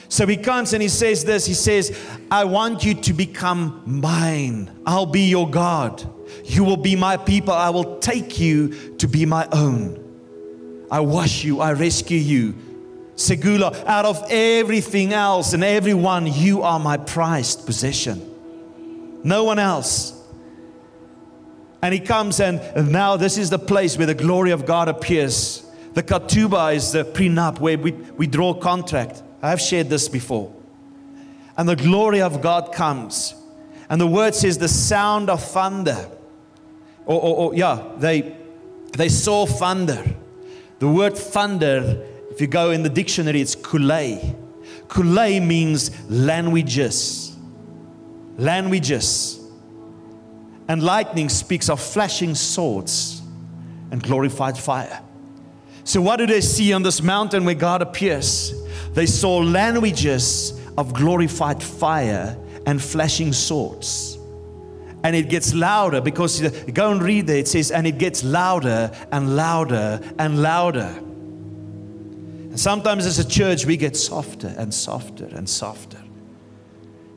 So 0.09 0.27
he 0.27 0.37
comes 0.37 0.73
and 0.73 0.83
he 0.83 0.89
says 0.89 1.25
this 1.25 1.47
He 1.47 1.55
says, 1.55 1.99
I 2.31 2.45
want 2.45 2.85
you 2.85 2.95
to 2.95 3.13
become 3.13 3.83
mine. 3.85 4.71
I'll 4.87 5.07
be 5.07 5.29
your 5.29 5.49
God. 5.49 6.07
You 6.45 6.65
will 6.65 6.77
be 6.77 6.97
my 6.97 7.17
people. 7.17 7.53
I 7.53 7.71
will 7.71 7.99
take 7.99 8.39
you 8.39 8.97
to 8.97 9.09
be 9.09 9.27
my 9.27 9.47
own. 9.53 10.05
I 10.91 11.01
wash 11.01 11.45
you, 11.45 11.61
I 11.61 11.73
rescue 11.73 12.19
you. 12.19 12.55
Segula, 13.15 13.85
out 13.85 14.05
of 14.05 14.25
everything 14.31 15.13
else 15.13 15.53
and 15.53 15.65
everyone, 15.65 16.27
you 16.27 16.63
are 16.63 16.79
my 16.79 16.97
prized 16.97 17.67
possession. 17.67 18.25
No 19.25 19.45
one 19.45 19.59
else. 19.59 20.15
And 21.83 21.93
he 21.93 22.01
comes, 22.01 22.41
and 22.41 22.91
now 22.91 23.17
this 23.17 23.37
is 23.37 23.51
the 23.51 23.59
place 23.59 23.99
where 23.99 24.07
the 24.07 24.15
glory 24.15 24.53
of 24.53 24.67
God 24.67 24.89
appears. 24.89 25.69
The 25.95 26.03
katuba 26.03 26.75
is 26.75 26.93
the 26.93 27.05
prenup 27.05 27.61
where 27.61 27.77
we, 27.77 27.93
we 27.93 28.27
draw 28.27 28.55
contract. 28.55 29.23
I've 29.43 29.61
shared 29.61 29.89
this 29.89 30.09
before. 30.09 30.55
And 31.57 31.69
the 31.69 31.77
glory 31.77 32.21
of 32.21 32.41
God 32.41 32.73
comes. 32.73 33.35
And 33.91 34.01
the 34.01 34.07
word 34.07 34.35
says 34.35 34.59
the 34.59 34.69
sound 34.69 35.31
of 35.31 35.43
thunder. 35.43 36.09
Or, 37.07 37.21
or, 37.21 37.37
or 37.37 37.55
yeah, 37.55 37.89
they, 37.97 38.37
they 38.97 39.09
saw 39.09 39.47
thunder. 39.47 40.05
The 40.79 40.89
word 40.89 41.17
thunder, 41.17 42.07
if 42.31 42.41
you 42.41 42.47
go 42.47 42.71
in 42.71 42.83
the 42.83 42.89
dictionary, 42.89 43.41
it's 43.41 43.57
kulei. 43.57 44.37
Kulei 44.89 45.45
means 45.45 45.91
languages. 46.11 47.37
Languages. 48.37 49.41
And 50.69 50.83
lightning 50.83 51.29
speaks 51.29 51.69
of 51.69 51.81
flashing 51.81 52.35
swords 52.35 53.23
and 53.91 54.03
glorified 54.03 54.57
fire. 54.59 55.03
So, 55.83 56.03
what 56.03 56.17
do 56.17 56.27
they 56.27 56.43
see 56.43 56.73
on 56.75 56.83
this 56.83 57.03
mountain 57.03 57.47
where 57.47 57.55
God 57.55 57.81
appears? 57.81 58.53
They 58.99 59.07
saw 59.07 59.37
languages 59.37 60.61
of 60.77 60.93
glorified 60.93 61.63
fire 61.63 62.37
and 62.67 62.83
flashing 62.83 63.33
swords. 63.33 64.19
And 65.05 65.15
it 65.15 65.29
gets 65.29 65.55
louder 65.55 66.01
because 66.01 66.41
go 66.75 66.91
and 66.91 67.01
read 67.01 67.29
there. 67.29 67.37
It 67.37 67.47
says, 67.47 67.71
and 67.71 67.87
it 67.87 67.99
gets 67.99 68.25
louder 68.25 68.91
and 69.13 69.37
louder 69.37 70.01
and 70.19 70.43
louder. 70.43 70.93
And 70.99 72.59
sometimes 72.59 73.07
as 73.07 73.21
a 73.21 73.29
church, 73.29 73.67
we 73.67 73.77
get 73.77 73.97
softer 73.97 74.53
and 74.59 74.75
softer 74.75 75.27
and 75.27 75.49
softer. 75.49 76.03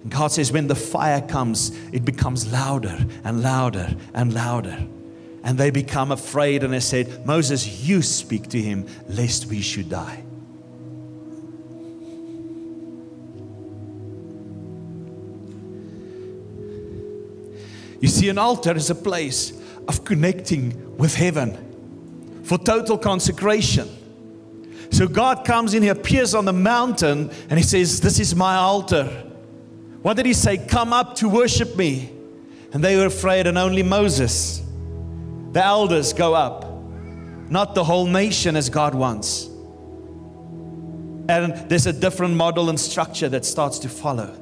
And 0.04 0.12
God 0.12 0.32
says, 0.32 0.52
when 0.52 0.67
the 0.67 0.76
fire 0.76 1.22
comes, 1.22 1.76
it 1.91 2.06
becomes 2.06 2.54
louder 2.54 3.08
and 3.24 3.41
louder 3.41 3.89
and 4.13 4.36
louder. 4.36 4.78
And 5.44 5.58
they 5.58 5.72
become 5.72 6.12
afraid 6.12 6.63
and 6.63 6.74
they 6.74 6.80
said, 6.80 7.26
Moses, 7.26 7.82
you 7.84 8.04
speak 8.04 8.50
to 8.50 8.62
him, 8.62 8.86
lest 9.08 9.48
we 9.48 9.62
should 9.62 9.89
die. 9.89 10.26
You 18.02 18.08
see, 18.08 18.30
an 18.30 18.38
altar 18.38 18.76
is 18.76 18.90
a 18.90 18.96
place 18.96 19.54
of 19.88 20.04
connecting 20.04 20.98
with 20.98 21.16
heaven 21.16 22.42
for 22.44 22.58
total 22.58 22.98
consecration. 22.98 23.88
So 24.90 25.08
God 25.08 25.46
comes 25.46 25.74
in, 25.74 25.84
He 25.84 25.90
appears 25.90 26.36
on 26.36 26.46
the 26.46 26.54
mountain, 26.54 27.32
and 27.50 27.58
He 27.58 27.64
says, 27.64 28.02
This 28.02 28.20
is 28.20 28.36
my 28.36 28.56
altar. 28.56 29.06
What 30.02 30.18
did 30.18 30.26
he 30.26 30.34
say? 30.34 30.58
Come 30.58 30.94
up 30.94 31.16
to 31.18 31.30
worship 31.30 31.76
me. 31.76 32.12
And 32.74 32.84
they 32.84 32.98
were 32.98 33.06
afraid, 33.06 33.48
and 33.48 33.58
only 33.58 33.84
Moses, 33.84 34.62
the 35.52 35.64
elders, 35.64 36.14
go 36.14 36.34
up, 36.34 36.66
not 37.50 37.76
the 37.76 37.84
whole 37.84 38.08
nation 38.08 38.56
as 38.56 38.70
God 38.70 38.96
wants. 38.96 39.48
And 41.30 41.54
there's 41.70 41.86
a 41.86 41.94
different 41.94 42.36
model 42.36 42.70
and 42.70 42.80
structure 42.80 43.30
that 43.30 43.46
starts 43.46 43.78
to 43.80 43.90
follow. 43.90 44.41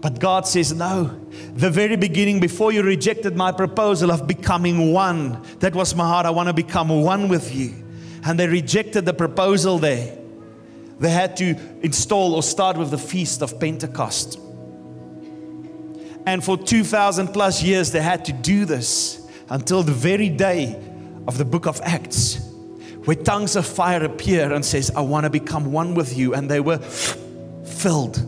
But 0.00 0.18
God 0.18 0.46
says, 0.46 0.72
No. 0.72 1.18
The 1.54 1.70
very 1.70 1.96
beginning, 1.96 2.40
before 2.40 2.72
you 2.72 2.82
rejected 2.82 3.36
my 3.36 3.52
proposal 3.52 4.10
of 4.10 4.26
becoming 4.26 4.92
one, 4.92 5.42
that 5.58 5.74
was 5.74 5.94
my 5.94 6.04
heart. 6.04 6.26
I 6.26 6.30
want 6.30 6.48
to 6.48 6.54
become 6.54 6.88
one 6.88 7.28
with 7.28 7.54
you. 7.54 7.74
And 8.24 8.38
they 8.38 8.46
rejected 8.46 9.04
the 9.04 9.14
proposal 9.14 9.78
there 9.78 10.16
they 11.00 11.10
had 11.10 11.38
to 11.38 11.56
install 11.82 12.34
or 12.34 12.42
start 12.42 12.76
with 12.76 12.90
the 12.90 12.98
Feast 12.98 13.40
of 13.40 13.58
Pentecost. 13.58 14.38
And 16.26 16.44
for 16.44 16.58
2,000 16.58 17.28
plus 17.28 17.62
years, 17.62 17.90
they 17.90 18.02
had 18.02 18.26
to 18.26 18.32
do 18.34 18.66
this 18.66 19.26
until 19.48 19.82
the 19.82 19.92
very 19.92 20.28
day 20.28 20.78
of 21.26 21.38
the 21.38 21.44
book 21.46 21.66
of 21.66 21.80
Acts, 21.82 22.46
where 23.06 23.16
tongues 23.16 23.56
of 23.56 23.64
fire 23.66 24.04
appear 24.04 24.52
and 24.52 24.62
says, 24.62 24.90
I 24.94 25.00
want 25.00 25.24
to 25.24 25.30
become 25.30 25.72
one 25.72 25.94
with 25.94 26.16
you. 26.16 26.34
And 26.34 26.50
they 26.50 26.60
were 26.60 26.78
filled 26.78 28.18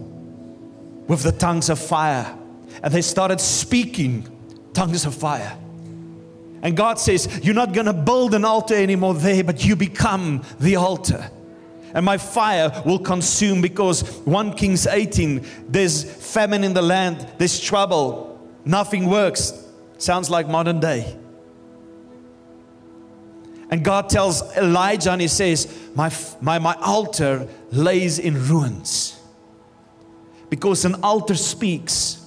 with 1.09 1.23
the 1.23 1.33
tongues 1.33 1.69
of 1.69 1.79
fire. 1.79 2.37
And 2.83 2.93
they 2.93 3.03
started 3.03 3.41
speaking 3.41 4.29
tongues 4.73 5.05
of 5.05 5.15
fire. 5.15 5.57
And 6.63 6.77
God 6.77 6.99
says, 6.99 7.41
You're 7.43 7.55
not 7.55 7.73
going 7.73 7.87
to 7.87 7.93
build 7.93 8.35
an 8.35 8.45
altar 8.45 8.75
anymore 8.75 9.15
there, 9.15 9.45
but 9.45 9.65
you 9.65 9.77
become 9.77 10.45
the 10.61 10.77
altar 10.77 11.31
and 11.95 12.07
my 12.07 12.19
fire 12.19 12.83
will 12.85 12.99
consume 12.99 13.61
because 13.61 14.03
1 14.21 14.55
Kings 14.55 14.87
18, 14.87 15.47
there's 15.69 16.05
famine 16.05 16.65
in 16.65 16.73
the 16.73 16.83
land, 16.83 17.27
there's 17.39 17.61
trouble, 17.61 18.41
nothing 18.65 19.07
works. 19.09 19.53
Sounds 19.99 20.31
like 20.31 20.49
modern 20.49 20.81
day. 20.81 21.17
And 23.71 23.85
God 23.85 24.11
tells 24.11 24.43
Elijah, 24.57 25.13
and 25.13 25.21
He 25.21 25.29
says, 25.29 25.91
My, 25.95 26.13
my, 26.41 26.59
my 26.59 26.75
altar 26.81 27.49
lays 27.71 28.19
in 28.19 28.49
ruins. 28.49 29.19
Because 30.53 30.85
an 30.85 30.97
altar 31.03 31.35
speaks. 31.35 32.27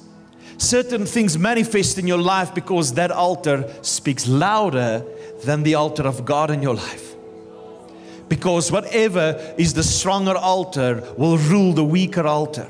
Certain 0.58 1.06
things 1.06 1.38
manifest 1.38 2.00
in 2.00 2.08
your 2.08 2.18
life 2.18 2.56
because 2.56 2.96
that 2.96 3.12
altar 3.12 3.72
speaks 3.84 4.28
louder 4.28 5.06
than 5.44 5.62
the 5.62 5.76
altar 5.76 6.08
of 6.08 6.26
God 6.26 6.50
in 6.50 6.64
your 6.64 6.74
life. 6.74 7.14
Because 8.28 8.72
whatever 8.72 9.54
is 9.60 9.76
the 9.76 9.84
stronger 9.84 10.36
altar 10.36 11.04
will 11.16 11.38
rule 11.38 11.74
the 11.74 11.84
weaker 11.84 12.26
altar. 12.26 12.68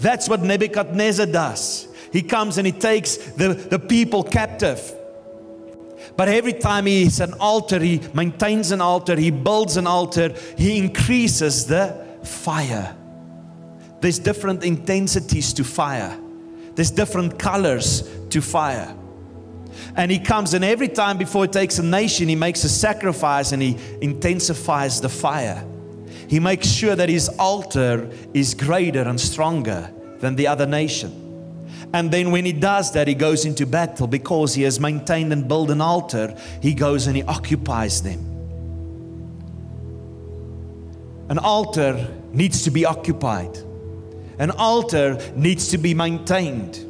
That's 0.00 0.28
what 0.28 0.42
Nebuchadnezzar 0.42 1.26
does. 1.26 1.86
He 2.12 2.22
comes 2.22 2.58
and 2.58 2.66
he 2.66 2.72
takes 2.72 3.16
the, 3.16 3.54
the 3.54 3.78
people 3.78 4.24
captive. 4.24 4.80
But 6.16 6.26
every 6.26 6.52
time 6.52 6.86
he 6.86 7.02
is 7.02 7.20
an 7.20 7.34
altar, 7.34 7.78
he 7.78 8.00
maintains 8.12 8.72
an 8.72 8.80
altar, 8.80 9.14
he 9.14 9.30
builds 9.30 9.76
an 9.76 9.86
altar, 9.86 10.34
he 10.58 10.78
increases 10.78 11.64
the 11.64 12.18
fire. 12.24 12.96
There's 14.04 14.18
different 14.18 14.64
intensities 14.64 15.54
to 15.54 15.64
fire, 15.64 16.14
there's 16.74 16.90
different 16.90 17.38
colors 17.38 18.06
to 18.28 18.42
fire. 18.42 18.94
And 19.96 20.10
he 20.10 20.18
comes, 20.18 20.52
and 20.52 20.62
every 20.62 20.88
time 20.88 21.16
before 21.16 21.44
he 21.44 21.48
takes 21.48 21.78
a 21.78 21.82
nation, 21.82 22.28
he 22.28 22.34
makes 22.36 22.64
a 22.64 22.68
sacrifice 22.68 23.52
and 23.52 23.62
he 23.62 23.78
intensifies 24.02 25.00
the 25.00 25.08
fire. 25.08 25.64
He 26.28 26.38
makes 26.38 26.68
sure 26.68 26.94
that 26.94 27.08
his 27.08 27.30
altar 27.38 28.10
is 28.34 28.52
greater 28.52 29.00
and 29.00 29.18
stronger 29.18 29.90
than 30.18 30.36
the 30.36 30.48
other 30.48 30.66
nation. 30.66 31.10
And 31.94 32.10
then 32.10 32.30
when 32.30 32.44
he 32.44 32.52
does 32.52 32.92
that, 32.92 33.08
he 33.08 33.14
goes 33.14 33.46
into 33.46 33.64
battle 33.64 34.06
because 34.06 34.52
he 34.52 34.64
has 34.64 34.78
maintained 34.78 35.32
and 35.32 35.48
built 35.48 35.70
an 35.70 35.80
altar. 35.80 36.36
He 36.60 36.74
goes 36.74 37.06
and 37.06 37.16
he 37.16 37.22
occupies 37.22 38.02
them. 38.02 38.20
An 41.30 41.38
altar 41.38 42.06
needs 42.34 42.64
to 42.64 42.70
be 42.70 42.84
occupied, 42.84 43.56
an 44.38 44.50
altar 44.52 45.18
needs 45.34 45.68
to 45.68 45.78
be 45.78 45.94
maintained. 45.94 46.80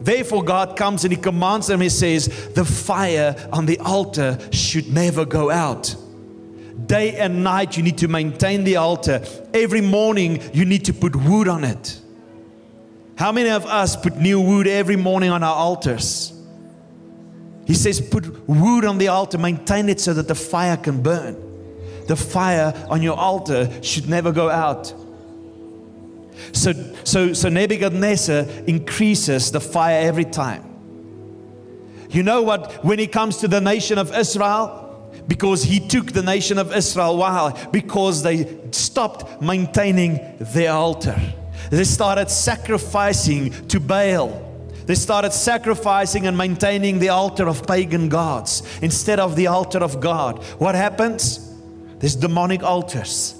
Therefore, 0.00 0.42
God 0.42 0.76
comes 0.76 1.04
and 1.04 1.12
He 1.12 1.20
commands 1.20 1.68
them. 1.68 1.80
He 1.80 1.88
says, 1.88 2.26
The 2.54 2.64
fire 2.64 3.36
on 3.52 3.66
the 3.66 3.78
altar 3.78 4.38
should 4.50 4.92
never 4.92 5.24
go 5.24 5.50
out. 5.50 5.94
Day 6.86 7.16
and 7.16 7.44
night, 7.44 7.76
you 7.76 7.82
need 7.82 7.98
to 7.98 8.08
maintain 8.08 8.64
the 8.64 8.76
altar. 8.76 9.22
Every 9.54 9.80
morning, 9.80 10.42
you 10.52 10.64
need 10.64 10.86
to 10.86 10.92
put 10.92 11.14
wood 11.14 11.46
on 11.46 11.64
it. 11.64 12.00
How 13.16 13.30
many 13.30 13.50
of 13.50 13.66
us 13.66 13.94
put 13.94 14.16
new 14.16 14.40
wood 14.40 14.66
every 14.66 14.96
morning 14.96 15.30
on 15.30 15.44
our 15.44 15.54
altars? 15.54 16.32
He 17.66 17.74
says, 17.74 18.00
put 18.00 18.48
wood 18.48 18.84
on 18.84 18.98
the 18.98 19.08
altar, 19.08 19.38
maintain 19.38 19.88
it 19.88 20.00
so 20.00 20.14
that 20.14 20.26
the 20.26 20.34
fire 20.34 20.76
can 20.76 21.02
burn. 21.02 21.36
The 22.08 22.16
fire 22.16 22.74
on 22.88 23.02
your 23.02 23.16
altar 23.16 23.70
should 23.82 24.08
never 24.08 24.32
go 24.32 24.50
out. 24.50 24.92
So, 26.52 26.72
so, 27.04 27.32
so 27.32 27.48
Nebuchadnezzar 27.48 28.46
increases 28.66 29.50
the 29.52 29.60
fire 29.60 30.06
every 30.06 30.24
time. 30.24 30.68
You 32.10 32.22
know 32.22 32.42
what? 32.42 32.84
When 32.84 32.98
he 32.98 33.06
comes 33.06 33.38
to 33.38 33.48
the 33.48 33.60
nation 33.60 33.98
of 33.98 34.14
Israel, 34.14 34.82
because 35.28 35.62
he 35.62 35.80
took 35.80 36.12
the 36.12 36.22
nation 36.22 36.58
of 36.58 36.74
Israel. 36.74 37.16
Why? 37.16 37.68
Because 37.70 38.22
they 38.22 38.58
stopped 38.70 39.40
maintaining 39.40 40.36
their 40.40 40.72
altar. 40.72 41.18
They 41.70 41.84
started 41.84 42.28
sacrificing 42.28 43.68
to 43.68 43.80
Baal. 43.80 44.50
They 44.86 44.94
started 44.94 45.32
sacrificing 45.32 46.26
and 46.26 46.36
maintaining 46.36 46.98
the 46.98 47.10
altar 47.10 47.48
of 47.48 47.66
pagan 47.66 48.08
gods 48.08 48.62
instead 48.82 49.20
of 49.20 49.36
the 49.36 49.46
altar 49.46 49.78
of 49.78 50.00
God. 50.00 50.42
What 50.58 50.74
happens? 50.74 51.50
There's 51.98 52.16
demonic 52.16 52.62
altars. 52.62 53.36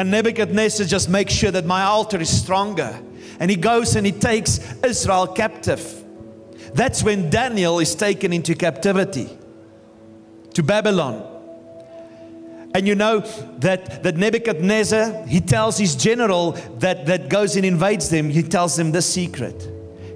And 0.00 0.10
Nebuchadnezzar 0.10 0.86
just 0.86 1.10
makes 1.10 1.34
sure 1.34 1.50
that 1.50 1.66
my 1.66 1.82
altar 1.82 2.18
is 2.18 2.30
stronger. 2.30 2.98
And 3.38 3.50
he 3.50 3.56
goes 3.58 3.96
and 3.96 4.06
he 4.06 4.12
takes 4.12 4.58
Israel 4.82 5.26
captive. 5.26 6.02
That's 6.72 7.02
when 7.02 7.28
Daniel 7.28 7.80
is 7.80 7.94
taken 7.94 8.32
into 8.32 8.54
captivity 8.54 9.28
to 10.54 10.62
Babylon. 10.62 11.22
And 12.74 12.88
you 12.88 12.94
know 12.94 13.20
that, 13.58 14.02
that 14.02 14.16
Nebuchadnezzar, 14.16 15.26
he 15.26 15.38
tells 15.38 15.76
his 15.76 15.94
general 15.96 16.52
that, 16.78 17.04
that 17.04 17.28
goes 17.28 17.56
and 17.56 17.66
invades 17.66 18.08
them, 18.08 18.30
he 18.30 18.42
tells 18.42 18.76
them 18.76 18.92
the 18.92 19.02
secret. 19.02 19.68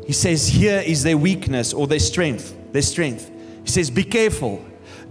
He 0.07 0.15
says, 0.15 0.49
Here 0.49 0.79
is 0.81 1.03
their 1.03 1.19
weakness 1.19 1.75
or 1.75 1.87
their 1.87 1.99
strength. 1.99 2.57
Their 2.73 2.81
strength. 2.81 3.31
He 3.65 3.69
says, 3.69 3.91
Be 3.91 4.05
careful. 4.05 4.65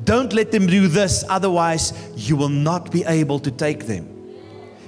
Don't 0.03 0.33
let 0.33 0.51
them 0.51 0.65
do 0.65 0.87
this, 0.87 1.23
otherwise, 1.29 1.93
you 2.15 2.35
will 2.35 2.49
not 2.49 2.91
be 2.91 3.03
able 3.03 3.37
to 3.37 3.51
take 3.51 3.85
them. 3.85 4.09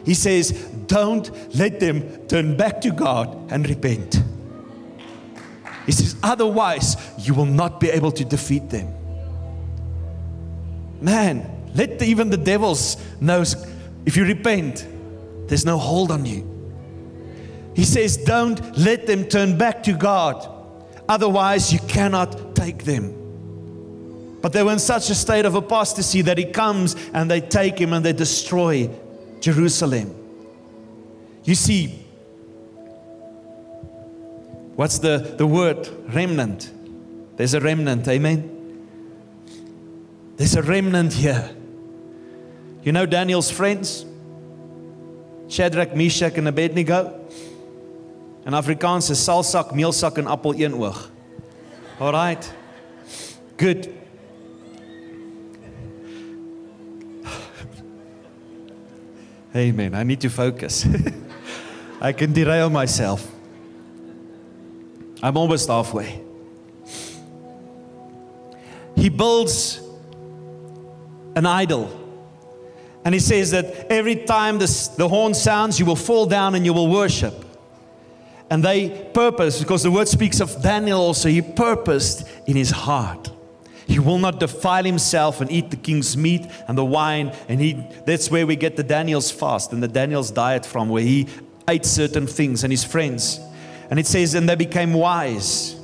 He 0.05 0.13
says, 0.13 0.51
Don't 0.87 1.29
let 1.55 1.79
them 1.79 2.27
turn 2.27 2.55
back 2.55 2.79
to 2.81 2.91
God 2.91 3.51
and 3.51 3.67
repent. 3.67 4.21
He 5.85 5.91
says, 5.91 6.15
Otherwise, 6.23 6.95
you 7.19 7.33
will 7.33 7.45
not 7.45 7.79
be 7.79 7.89
able 7.89 8.11
to 8.11 8.23
defeat 8.23 8.69
them. 8.69 8.93
Man, 11.01 11.51
let 11.73 11.99
the, 11.99 12.05
even 12.05 12.29
the 12.29 12.37
devils 12.37 12.97
knows 13.19 13.55
if 14.05 14.15
you 14.15 14.23
repent, 14.25 14.87
there's 15.47 15.65
no 15.65 15.77
hold 15.77 16.11
on 16.11 16.25
you. 16.25 16.51
He 17.75 17.83
says, 17.83 18.17
Don't 18.17 18.77
let 18.77 19.07
them 19.07 19.25
turn 19.25 19.57
back 19.57 19.83
to 19.83 19.93
God. 19.93 20.51
Otherwise, 21.09 21.73
you 21.73 21.79
cannot 21.79 22.55
take 22.55 22.83
them. 22.83 23.21
But 24.41 24.53
they 24.53 24.61
were 24.61 24.73
in 24.73 24.79
such 24.79 25.09
a 25.09 25.15
state 25.15 25.45
of 25.45 25.55
apostasy 25.55 26.21
that 26.21 26.37
he 26.37 26.45
comes 26.45 26.95
and 27.13 27.29
they 27.29 27.41
take 27.41 27.79
him 27.79 27.93
and 27.93 28.05
they 28.05 28.13
destroy 28.13 28.87
Jerusalem. 29.45 30.09
You 31.43 31.53
see, 31.53 32.03
what's 34.75 34.97
the, 34.97 35.35
the 35.37 35.45
word? 35.45 35.87
Remnant. 36.11 36.71
There's 37.35 37.53
a 37.53 37.59
remnant, 37.59 38.07
amen? 38.07 38.89
There's 40.35 40.55
a 40.55 40.63
remnant 40.63 41.13
here. 41.13 41.55
You 42.81 42.91
know 42.91 43.05
Daniel's 43.05 43.51
friends? 43.51 44.03
Shadrach, 45.47 45.95
Meshach 45.95 46.39
en 46.39 46.47
Abednego. 46.47 47.13
In 48.47 48.53
Afrikaans 48.53 49.11
is 49.11 49.23
salsak, 49.23 49.75
meelsak 49.75 50.17
en 50.17 50.25
appel 50.25 50.55
een 50.55 50.73
oog. 50.73 51.11
All 51.99 52.11
right. 52.11 52.51
Good. 53.57 53.89
Amen. 59.55 59.95
I 59.95 60.03
need 60.03 60.19
to 60.21 60.29
focus. 60.29 60.85
I 62.01 62.11
can 62.11 62.33
derail 62.33 62.69
myself. 62.69 63.31
I'm 65.23 65.37
almost 65.37 65.69
halfway. 65.69 66.21
He 68.95 69.09
builds 69.09 69.81
an 71.35 71.45
idol. 71.45 72.01
And 73.05 73.13
he 73.13 73.19
says 73.19 73.51
that 73.51 73.91
every 73.91 74.15
time 74.15 74.57
this, 74.57 74.87
the 74.89 75.07
horn 75.07 75.33
sounds, 75.33 75.79
you 75.79 75.85
will 75.85 75.95
fall 75.95 76.25
down 76.25 76.55
and 76.55 76.65
you 76.65 76.73
will 76.73 76.89
worship. 76.89 77.45
And 78.49 78.63
they 78.63 79.09
purpose, 79.13 79.59
because 79.59 79.83
the 79.83 79.91
word 79.91 80.07
speaks 80.07 80.39
of 80.39 80.61
Daniel 80.61 80.99
also, 80.99 81.29
he 81.29 81.41
purposed 81.41 82.27
in 82.45 82.55
his 82.55 82.71
heart. 82.71 83.31
He 83.87 83.99
will 83.99 84.17
not 84.17 84.39
defile 84.39 84.83
himself 84.83 85.41
and 85.41 85.51
eat 85.51 85.69
the 85.69 85.77
king's 85.77 86.17
meat 86.17 86.45
and 86.67 86.77
the 86.77 86.85
wine. 86.85 87.33
And 87.47 87.59
he, 87.59 87.83
that's 88.05 88.31
where 88.31 88.47
we 88.47 88.55
get 88.55 88.77
the 88.77 88.83
Daniel's 88.83 89.29
fast 89.31 89.73
and 89.73 89.81
the 89.81 89.87
Daniel's 89.87 90.31
diet 90.31 90.65
from, 90.65 90.89
where 90.89 91.03
he 91.03 91.27
ate 91.67 91.85
certain 91.85 92.27
things 92.27 92.63
and 92.63 92.71
his 92.71 92.83
friends. 92.83 93.39
And 93.89 93.99
it 93.99 94.07
says, 94.07 94.33
and 94.33 94.49
they 94.49 94.55
became 94.55 94.93
wise. 94.93 95.75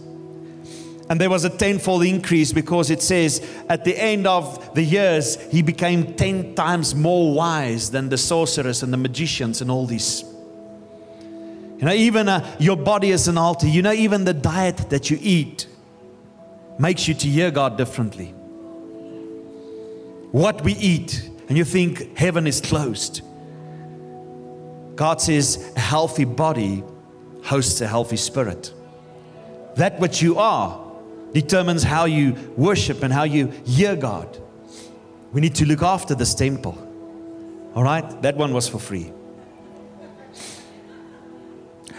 And 1.10 1.20
there 1.20 1.30
was 1.30 1.44
a 1.44 1.50
tenfold 1.50 2.04
increase 2.04 2.54
because 2.54 2.90
it 2.90 3.02
says 3.02 3.46
at 3.68 3.84
the 3.84 4.02
end 4.02 4.26
of 4.26 4.74
the 4.74 4.84
years, 4.84 5.36
he 5.52 5.62
became 5.62 6.14
10 6.14 6.56
times 6.56 6.96
more 6.96 7.36
wise 7.36 7.92
than 7.92 8.10
the 8.10 8.18
sorcerers 8.18 8.82
and 8.82 8.94
the 8.94 8.98
magicians 8.98 9.62
and 9.62 9.70
all 9.70 9.86
these. 9.86 10.24
You 11.78 11.88
know, 11.88 11.94
even 11.94 12.30
uh, 12.30 12.56
your 12.60 12.78
body 12.78 13.12
is 13.12 13.28
an 13.28 13.38
altar. 13.38 13.68
You 13.68 13.82
know, 13.82 13.92
even 13.92 14.24
the 14.24 14.34
diet 14.34 14.90
that 14.90 15.10
you 15.10 15.18
eat 15.20 15.68
makes 16.82 17.08
you 17.08 17.14
to 17.14 17.28
hear 17.28 17.52
God 17.52 17.78
differently. 17.78 18.34
What 20.32 20.64
we 20.64 20.74
eat, 20.74 21.30
and 21.48 21.58
you 21.58 21.64
think 21.64 22.18
heaven 22.18 22.48
is 22.48 22.60
closed. 22.60 23.22
God 24.96 25.22
says 25.22 25.72
a 25.76 25.80
healthy 25.80 26.26
body 26.26 26.84
hosts 27.44 27.82
a 27.82 27.88
healthy 27.88 28.18
spirit. 28.18 28.74
That 29.76 30.00
which 30.00 30.22
you 30.22 30.40
are 30.40 30.92
determines 31.34 31.84
how 31.84 32.06
you 32.06 32.34
worship 32.58 33.04
and 33.04 33.14
how 33.14 33.24
you 33.24 33.48
hear 33.66 33.96
God. 33.96 34.38
We 35.32 35.42
need 35.42 35.56
to 35.56 35.66
look 35.66 35.82
after 35.82 36.16
this 36.16 36.34
temple. 36.34 36.78
All 37.76 37.84
right? 37.84 38.22
That 38.22 38.36
one 38.36 38.54
was 38.54 38.68
for 38.68 38.80
free. 38.80 39.14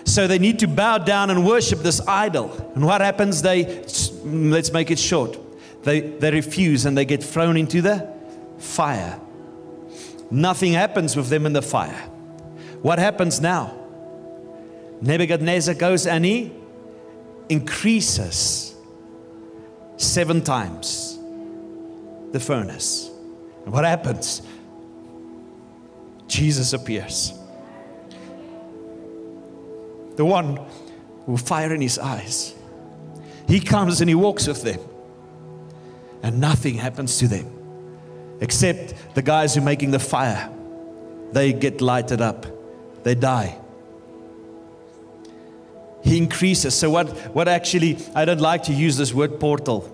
So 0.05 0.27
they 0.27 0.39
need 0.39 0.59
to 0.59 0.67
bow 0.67 0.99
down 0.99 1.31
and 1.31 1.47
worship 1.47 1.79
this 1.79 2.01
idol. 2.07 2.53
And 2.75 2.85
what 2.85 3.01
happens? 3.01 3.41
They, 3.41 3.85
let's 4.25 4.73
make 4.73 4.91
it 4.91 4.99
short, 4.99 5.39
they, 5.85 6.01
they 6.01 6.31
refuse 6.31 6.87
and 6.87 6.97
they 6.97 7.05
get 7.05 7.23
thrown 7.23 7.57
into 7.57 7.83
the 7.83 8.09
fire. 8.59 9.21
Nothing 10.31 10.73
happens 10.73 11.17
with 11.17 11.29
them 11.29 11.47
in 11.47 11.53
the 11.53 11.63
fire. 11.63 12.09
What 12.81 12.99
happens 12.99 13.41
now? 13.41 13.79
Nebuchadnezzar 15.01 15.75
goes 15.75 16.07
and 16.07 16.25
he 16.25 16.53
increases 17.49 18.75
seven 19.97 20.43
times 20.43 21.19
the 22.33 22.41
furnace. 22.41 23.11
And 23.65 23.73
what 23.73 23.85
happens? 23.85 24.43
Jesus 26.27 26.73
appears. 26.73 27.35
The 30.17 30.25
one 30.25 30.59
with 31.27 31.47
fire 31.47 31.75
in 31.75 31.81
his 31.81 31.99
eyes. 31.99 32.55
He 33.53 33.61
comes 33.61 34.01
and 34.01 34.09
he 34.09 34.15
walks 34.15 34.47
with 34.47 34.63
them. 34.63 34.81
And 36.23 36.41
nothing 36.41 36.77
happens 36.77 37.19
to 37.19 37.29
them 37.29 37.47
except 38.41 38.95
the 39.15 39.23
guys 39.23 39.55
who 39.55 39.61
are 39.61 39.65
making 39.65 39.91
the 39.91 39.99
fire. 39.99 40.51
They 41.33 41.53
get 41.53 41.81
lighted 41.81 42.21
up, 42.21 42.47
they 43.03 43.15
die 43.15 43.59
he 46.03 46.19
increases. 46.19 46.75
So, 46.75 46.91
what, 46.91 47.09
what 47.35 47.49
actually, 47.49 47.97
I 48.15 48.25
don't 48.25 48.41
like 48.41 48.65
to 48.65 48.73
use 48.73 48.97
this 48.97 49.15
word 49.15 49.39
portal, 49.39 49.89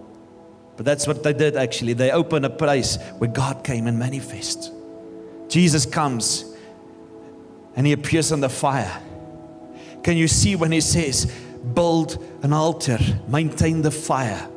but 0.76 0.86
that's 0.86 1.06
what 1.06 1.22
they 1.22 1.32
did 1.32 1.56
actually. 1.56 1.92
They 1.92 2.10
opened 2.10 2.46
a 2.46 2.50
place 2.50 2.96
where 3.18 3.30
God 3.30 3.62
came 3.62 3.86
and 3.86 3.98
manifest. 3.98 4.72
Jesus 5.48 5.84
comes 5.86 6.44
and 7.76 7.86
he 7.86 7.92
appears 7.92 8.32
on 8.32 8.40
the 8.40 8.48
fire. 8.48 9.02
Can 10.02 10.16
you 10.16 10.28
see 10.28 10.56
when 10.56 10.72
he 10.72 10.80
says, 10.80 11.30
build 11.74 12.22
an 12.42 12.52
altar, 12.52 12.98
maintain 13.26 13.82
the 13.82 13.90
fire, 13.90 14.48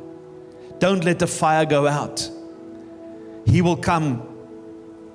don't 0.78 1.04
let 1.04 1.18
the 1.18 1.26
fire 1.26 1.64
go 1.64 1.86
out? 1.86 2.28
He 3.46 3.62
will 3.62 3.76
come 3.76 4.28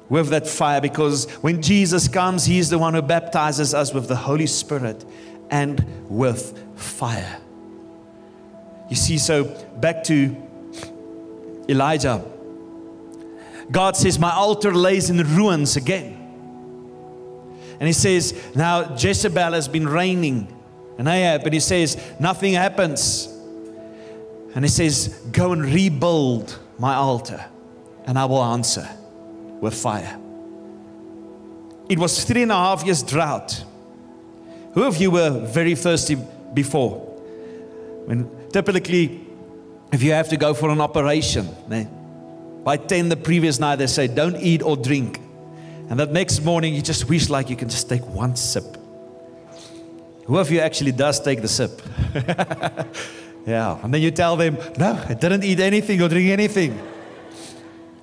with 0.10 0.30
that 0.30 0.47
fire 0.47 0.80
because 0.80 1.30
when 1.41 1.62
Jesus 1.62 2.08
comes, 2.08 2.45
He 2.45 2.60
is 2.60 2.69
the 2.69 2.78
one 2.78 2.93
who 2.93 3.02
baptizes 3.02 3.73
us 3.73 3.93
with 3.93 4.08
the 4.08 4.15
Holy 4.15 4.47
Spirit 4.47 5.04
and 5.50 5.86
with 6.10 6.58
fire. 6.76 7.41
You 8.89 8.95
see, 8.95 9.17
so 9.17 9.43
back 9.80 10.04
to 10.06 10.36
Elijah. 11.67 12.23
God 13.69 13.97
says, 13.97 14.17
My 14.17 14.32
altar 14.32 14.73
lays 14.73 15.10
in 15.10 15.17
ruins 15.36 15.76
again. 15.76 16.23
And 17.80 17.88
he 17.88 17.93
says, 17.93 18.34
Now 18.56 18.95
Jezebel 18.95 19.54
has 19.54 19.67
been 19.67 19.88
reigning 19.88 20.54
and 20.97 21.07
Ahab, 21.07 21.43
and 21.43 21.53
he 21.53 21.60
says, 21.60 21.97
Nothing 22.19 22.53
happens. 22.53 23.27
And 24.55 24.65
he 24.65 24.69
says, 24.69 25.10
Go 25.31 25.51
and 25.51 25.63
rebuild 25.63 26.57
my 26.79 26.95
altar, 26.95 27.45
and 28.05 28.17
I 28.17 28.25
will 28.25 28.43
answer 28.43 28.88
with 29.62 29.73
fire. 29.73 30.19
It 31.89 31.99
was 31.99 32.23
three 32.23 32.43
and 32.43 32.51
a 32.51 32.55
half 32.55 32.83
years 32.83 33.03
drought. 33.03 33.63
Who 34.73 34.83
of 34.83 34.97
you 34.97 35.12
were 35.12 35.45
very 35.45 35.75
thirsty 35.75 36.17
before? 36.53 36.99
When 38.05 38.29
typically, 38.51 39.25
if 39.91 40.03
you 40.03 40.12
have 40.12 40.29
to 40.29 40.38
go 40.38 40.53
for 40.53 40.69
an 40.69 40.81
operation, 40.81 41.47
by 42.63 42.77
10 42.77 43.10
the 43.10 43.17
previous 43.17 43.60
night 43.60 43.77
they 43.77 43.88
say, 43.88 44.07
Don't 44.07 44.38
eat 44.38 44.62
or 44.62 44.75
drink. 44.75 45.19
And 45.89 45.99
that 45.99 46.12
next 46.12 46.43
morning 46.43 46.73
you 46.73 46.81
just 46.81 47.07
wish 47.07 47.29
like 47.29 47.49
you 47.49 47.55
can 47.55 47.69
just 47.69 47.88
take 47.88 48.05
one 48.05 48.36
sip. 48.36 48.76
Who 50.27 50.37
of 50.37 50.51
you 50.51 50.59
actually 50.59 50.91
does 50.91 51.21
take 51.21 51.41
the 51.41 51.47
sip? 51.47 51.81
yeah. 53.45 53.79
And 53.81 53.93
then 53.93 54.01
you 54.01 54.11
tell 54.11 54.35
them, 54.35 54.57
No, 54.77 55.01
I 55.07 55.13
didn't 55.13 55.45
eat 55.45 55.61
anything 55.61 56.01
or 56.01 56.09
drink 56.09 56.29
anything. 56.29 56.73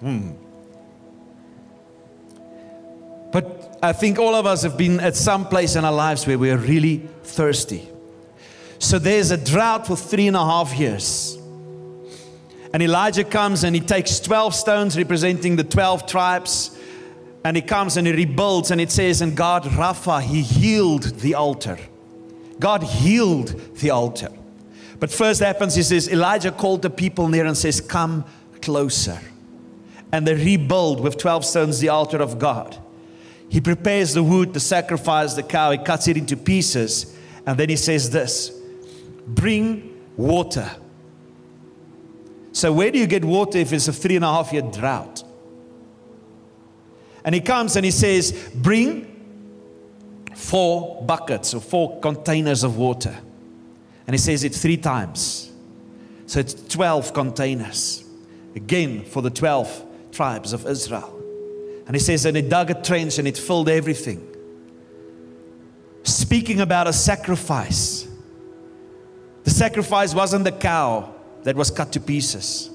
Hmm. 0.00 0.30
But 3.30 3.78
I 3.82 3.92
think 3.92 4.18
all 4.18 4.34
of 4.34 4.46
us 4.46 4.62
have 4.62 4.78
been 4.78 5.00
at 5.00 5.16
some 5.16 5.46
place 5.48 5.76
in 5.76 5.84
our 5.84 5.92
lives 5.92 6.26
where 6.26 6.38
we're 6.38 6.56
really 6.56 7.06
thirsty. 7.24 7.88
So 8.78 8.98
there's 8.98 9.30
a 9.30 9.36
drought 9.36 9.86
for 9.86 9.96
three 9.96 10.26
and 10.26 10.36
a 10.36 10.44
half 10.44 10.78
years. 10.78 11.36
And 12.72 12.82
Elijah 12.82 13.24
comes 13.24 13.64
and 13.64 13.74
he 13.74 13.82
takes 13.82 14.18
12 14.20 14.54
stones 14.54 14.96
representing 14.96 15.56
the 15.56 15.64
12 15.64 16.06
tribes. 16.06 16.78
And 17.44 17.56
he 17.56 17.62
comes 17.62 17.98
and 17.98 18.06
he 18.06 18.12
rebuilds, 18.14 18.70
and 18.70 18.80
it 18.80 18.90
says, 18.90 19.20
And 19.20 19.36
God, 19.36 19.64
Rapha, 19.64 20.22
he 20.22 20.40
healed 20.40 21.02
the 21.20 21.34
altar. 21.34 21.78
God 22.58 22.82
healed 22.82 23.48
the 23.76 23.90
altar. 23.90 24.28
But 25.00 25.10
first 25.10 25.40
happens, 25.40 25.74
he 25.74 25.82
says, 25.82 26.08
Elijah 26.08 26.52
called 26.52 26.82
the 26.82 26.90
people 26.90 27.28
near 27.28 27.46
and 27.46 27.56
says, 27.56 27.80
Come 27.80 28.24
closer. 28.62 29.20
And 30.12 30.26
they 30.26 30.34
rebuild 30.34 31.00
with 31.00 31.18
12 31.18 31.44
stones 31.44 31.80
the 31.80 31.88
altar 31.88 32.18
of 32.18 32.38
God. 32.38 32.78
He 33.48 33.60
prepares 33.60 34.14
the 34.14 34.22
wood, 34.22 34.54
the 34.54 34.60
sacrifice, 34.60 35.34
the 35.34 35.42
cow, 35.42 35.72
he 35.72 35.78
cuts 35.78 36.08
it 36.08 36.16
into 36.16 36.36
pieces. 36.36 37.16
And 37.46 37.58
then 37.58 37.68
he 37.68 37.76
says 37.76 38.10
this 38.10 38.50
Bring 39.26 40.00
water. 40.16 40.70
So, 42.52 42.72
where 42.72 42.90
do 42.90 42.98
you 42.98 43.06
get 43.06 43.24
water 43.24 43.58
if 43.58 43.72
it's 43.72 43.88
a 43.88 43.92
three 43.92 44.16
and 44.16 44.24
a 44.24 44.28
half 44.28 44.52
year 44.52 44.62
drought? 44.62 45.24
And 47.24 47.34
he 47.34 47.40
comes 47.40 47.76
and 47.76 47.84
he 47.84 47.90
says, 47.90 48.50
Bring 48.54 49.13
four 50.54 51.02
buckets 51.02 51.52
or 51.52 51.60
four 51.60 51.98
containers 51.98 52.62
of 52.62 52.76
water. 52.76 53.18
And 54.06 54.14
he 54.14 54.18
says 54.18 54.44
it 54.44 54.54
three 54.54 54.76
times. 54.76 55.50
So 56.26 56.38
it's 56.38 56.54
12 56.54 57.12
containers. 57.12 58.04
Again, 58.54 59.04
for 59.04 59.20
the 59.20 59.30
12 59.30 59.84
tribes 60.12 60.52
of 60.52 60.64
Israel. 60.64 61.12
And 61.88 61.96
he 61.96 61.98
says, 61.98 62.24
and 62.24 62.36
he 62.36 62.42
dug 62.42 62.70
a 62.70 62.80
trench 62.80 63.18
and 63.18 63.26
it 63.26 63.36
filled 63.36 63.68
everything. 63.68 64.24
Speaking 66.04 66.60
about 66.60 66.86
a 66.86 66.92
sacrifice. 66.92 68.06
The 69.42 69.50
sacrifice 69.50 70.14
wasn't 70.14 70.44
the 70.44 70.52
cow 70.52 71.16
that 71.42 71.56
was 71.56 71.72
cut 71.72 71.90
to 71.94 72.00
pieces. 72.00 72.70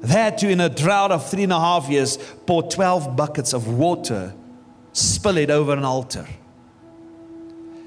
They 0.00 0.08
had 0.08 0.36
to, 0.38 0.48
in 0.48 0.60
a 0.60 0.68
drought 0.68 1.12
of 1.12 1.30
three 1.30 1.44
and 1.44 1.52
a 1.52 1.60
half 1.60 1.88
years, 1.88 2.16
pour 2.44 2.68
12 2.68 3.14
buckets 3.14 3.52
of 3.52 3.68
water, 3.68 4.34
spill 4.92 5.36
it 5.36 5.50
over 5.50 5.74
an 5.74 5.84
altar. 5.84 6.26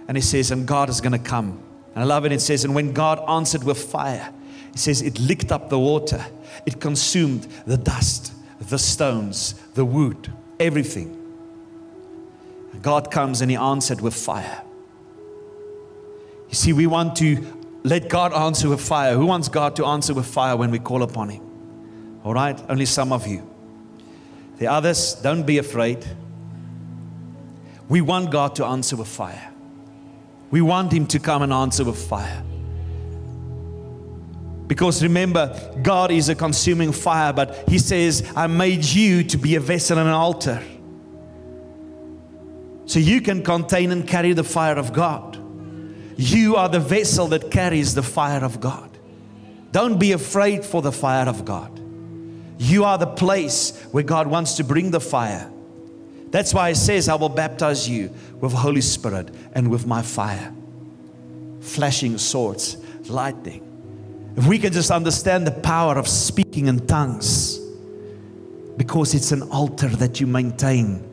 And 0.08 0.16
he 0.16 0.22
says, 0.22 0.52
and 0.52 0.68
God 0.68 0.90
is 0.90 1.02
going 1.02 1.12
to 1.12 1.20
come. 1.20 1.62
And 1.96 2.04
I 2.04 2.08
love 2.08 2.26
it. 2.26 2.32
It 2.32 2.42
says, 2.42 2.64
and 2.64 2.74
when 2.74 2.94
God 2.94 3.24
answered 3.28 3.64
with 3.64 3.78
fire, 3.78 4.34
he 4.72 4.78
says, 4.78 5.02
it 5.02 5.20
licked 5.20 5.52
up 5.52 5.70
the 5.70 5.80
water, 5.80 6.26
it 6.66 6.80
consumed 6.80 7.48
the 7.66 7.78
dust, 7.78 8.34
the 8.60 8.78
stones, 8.78 9.54
the 9.74 9.84
wood 9.84 10.32
everything. 10.60 11.14
God 12.82 13.12
comes 13.12 13.42
and 13.42 13.50
He 13.50 13.58
answered 13.58 14.02
with 14.02 14.14
fire. 14.14 14.62
You 16.50 16.56
see, 16.56 16.74
we 16.74 16.88
want 16.88 17.16
to 17.18 17.46
let 17.84 18.10
God 18.10 18.34
answer 18.34 18.70
with 18.70 18.82
fire. 18.82 19.16
Who 19.16 19.26
wants 19.26 19.50
God 19.50 19.76
to 19.78 19.86
answer 19.86 20.14
with 20.14 20.26
fire 20.26 20.56
when 20.56 20.72
we 20.72 20.80
call 20.80 21.04
upon 21.04 21.30
Him? 21.30 21.44
All 22.24 22.34
right, 22.34 22.60
only 22.70 22.86
some 22.86 23.12
of 23.12 23.28
you. 23.28 23.48
The 24.58 24.68
others, 24.68 25.16
don't 25.16 25.44
be 25.44 25.58
afraid. 25.58 26.06
We 27.90 28.02
want 28.02 28.32
God 28.32 28.56
to 28.56 28.66
answer 28.66 28.96
with 28.96 29.08
fire. 29.08 29.52
We 30.52 30.62
want 30.62 30.92
Him 30.94 31.08
to 31.08 31.20
come 31.20 31.42
and 31.42 31.52
answer 31.52 31.84
with 31.84 31.98
fire. 32.08 32.44
Because 34.68 35.02
remember, 35.02 35.58
God 35.82 36.12
is 36.12 36.30
a 36.30 36.36
consuming 36.36 36.92
fire, 36.92 37.32
but 37.34 37.70
He 37.70 37.80
says, 37.80 38.30
I 38.36 38.48
made 38.48 38.84
you 38.84 39.24
to 39.24 39.38
be 39.38 39.56
a 39.56 39.60
vessel 39.60 39.98
and 39.98 40.08
an 40.08 40.14
altar. 40.14 40.62
So 42.86 43.00
you 43.00 43.22
can 43.22 43.44
contain 43.44 43.92
and 43.92 44.08
carry 44.08 44.34
the 44.34 44.44
fire 44.44 44.78
of 44.78 44.94
God. 44.94 45.38
You 46.18 46.56
are 46.56 46.70
the 46.70 46.80
vessel 46.80 47.28
that 47.28 47.52
carries 47.52 47.94
the 47.94 48.04
fire 48.04 48.44
of 48.44 48.60
God. 48.60 48.90
Don't 49.72 50.00
be 50.00 50.14
afraid 50.14 50.66
for 50.66 50.82
the 50.82 50.92
fire 50.92 51.28
of 51.28 51.46
God. 51.46 51.80
You 52.58 52.86
are 52.86 52.98
the 52.98 53.08
place 53.08 53.80
where 53.92 54.04
God 54.04 54.28
wants 54.28 54.56
to 54.56 54.64
bring 54.64 54.92
the 54.92 55.00
fire. 55.00 55.52
That's 56.32 56.54
why 56.54 56.70
He 56.70 56.76
says, 56.76 57.10
I 57.10 57.16
will 57.16 57.30
baptize 57.30 57.88
you 57.88 58.12
with 58.40 58.52
the 58.52 58.58
Holy 58.58 58.82
Spirit 58.82 59.34
and 59.54 59.70
with 59.70 59.86
my 59.88 60.02
fire. 60.02 60.54
Flashing 61.62 62.18
swords, 62.18 62.78
lightning. 63.10 63.64
If 64.36 64.46
we 64.48 64.60
can 64.60 64.72
just 64.72 64.92
understand 64.92 65.48
the 65.48 65.52
power 65.52 65.98
of 65.98 66.08
speaking 66.08 66.68
in 66.68 66.86
tongues, 66.86 67.60
because 68.78 69.16
it's 69.16 69.32
an 69.32 69.42
altar 69.42 69.88
that 69.88 70.20
you 70.20 70.28
maintain. 70.28 71.04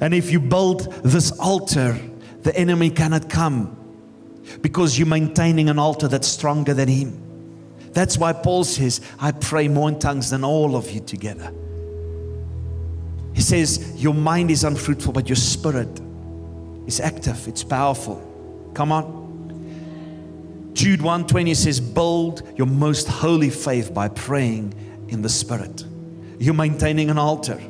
And 0.00 0.14
if 0.14 0.30
you 0.30 0.38
build 0.38 0.92
this 1.02 1.32
altar, 1.38 1.98
the 2.42 2.54
enemy 2.56 2.90
cannot 2.90 3.30
come 3.30 3.76
because 4.60 4.98
you're 4.98 5.08
maintaining 5.08 5.70
an 5.70 5.78
altar 5.78 6.08
that's 6.08 6.28
stronger 6.28 6.74
than 6.74 6.88
him. 6.88 7.20
That's 7.92 8.18
why 8.18 8.34
Paul 8.34 8.64
says, 8.64 9.00
I 9.18 9.32
pray 9.32 9.68
more 9.68 9.88
in 9.88 9.98
tongues 9.98 10.30
than 10.30 10.44
all 10.44 10.76
of 10.76 10.90
you 10.90 11.00
together. 11.00 11.52
He 13.34 13.40
says, 13.40 14.02
Your 14.02 14.14
mind 14.14 14.50
is 14.50 14.64
unfruitful, 14.64 15.12
but 15.12 15.28
your 15.28 15.36
spirit 15.36 16.00
is 16.86 17.00
active, 17.00 17.46
it's 17.48 17.64
powerful. 17.64 18.70
Come 18.74 18.92
on. 18.92 19.24
Jude 20.74 21.02
120 21.02 21.54
says, 21.54 21.80
Build 21.80 22.42
your 22.56 22.66
most 22.66 23.08
holy 23.08 23.50
faith 23.50 23.92
by 23.92 24.08
praying 24.08 24.74
in 25.08 25.22
the 25.22 25.28
Spirit. 25.28 25.84
You're 26.38 26.54
maintaining 26.54 27.10
an 27.10 27.18
altar. 27.18 27.60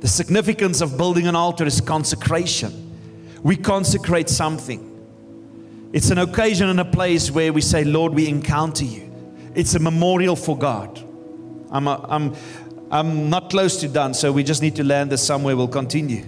The 0.00 0.08
significance 0.08 0.80
of 0.80 0.96
building 0.96 1.26
an 1.26 1.36
altar 1.36 1.66
is 1.66 1.80
consecration. 1.80 2.72
We 3.42 3.56
consecrate 3.56 4.30
something. 4.30 4.86
It's 5.92 6.10
an 6.10 6.18
occasion 6.18 6.68
and 6.68 6.80
a 6.80 6.84
place 6.84 7.30
where 7.30 7.52
we 7.52 7.60
say, 7.60 7.84
Lord, 7.84 8.14
we 8.14 8.28
encounter 8.28 8.84
you. 8.84 9.12
It's 9.54 9.74
a 9.74 9.78
memorial 9.78 10.36
for 10.36 10.56
God. 10.56 11.04
I'm, 11.70 11.86
a, 11.86 12.06
I'm, 12.08 12.34
I'm 12.90 13.30
not 13.30 13.50
close 13.50 13.76
to 13.80 13.88
done, 13.88 14.14
so 14.14 14.32
we 14.32 14.42
just 14.42 14.62
need 14.62 14.76
to 14.76 14.84
land 14.84 15.12
this 15.12 15.22
somewhere. 15.22 15.56
We'll 15.56 15.68
continue. 15.68 16.24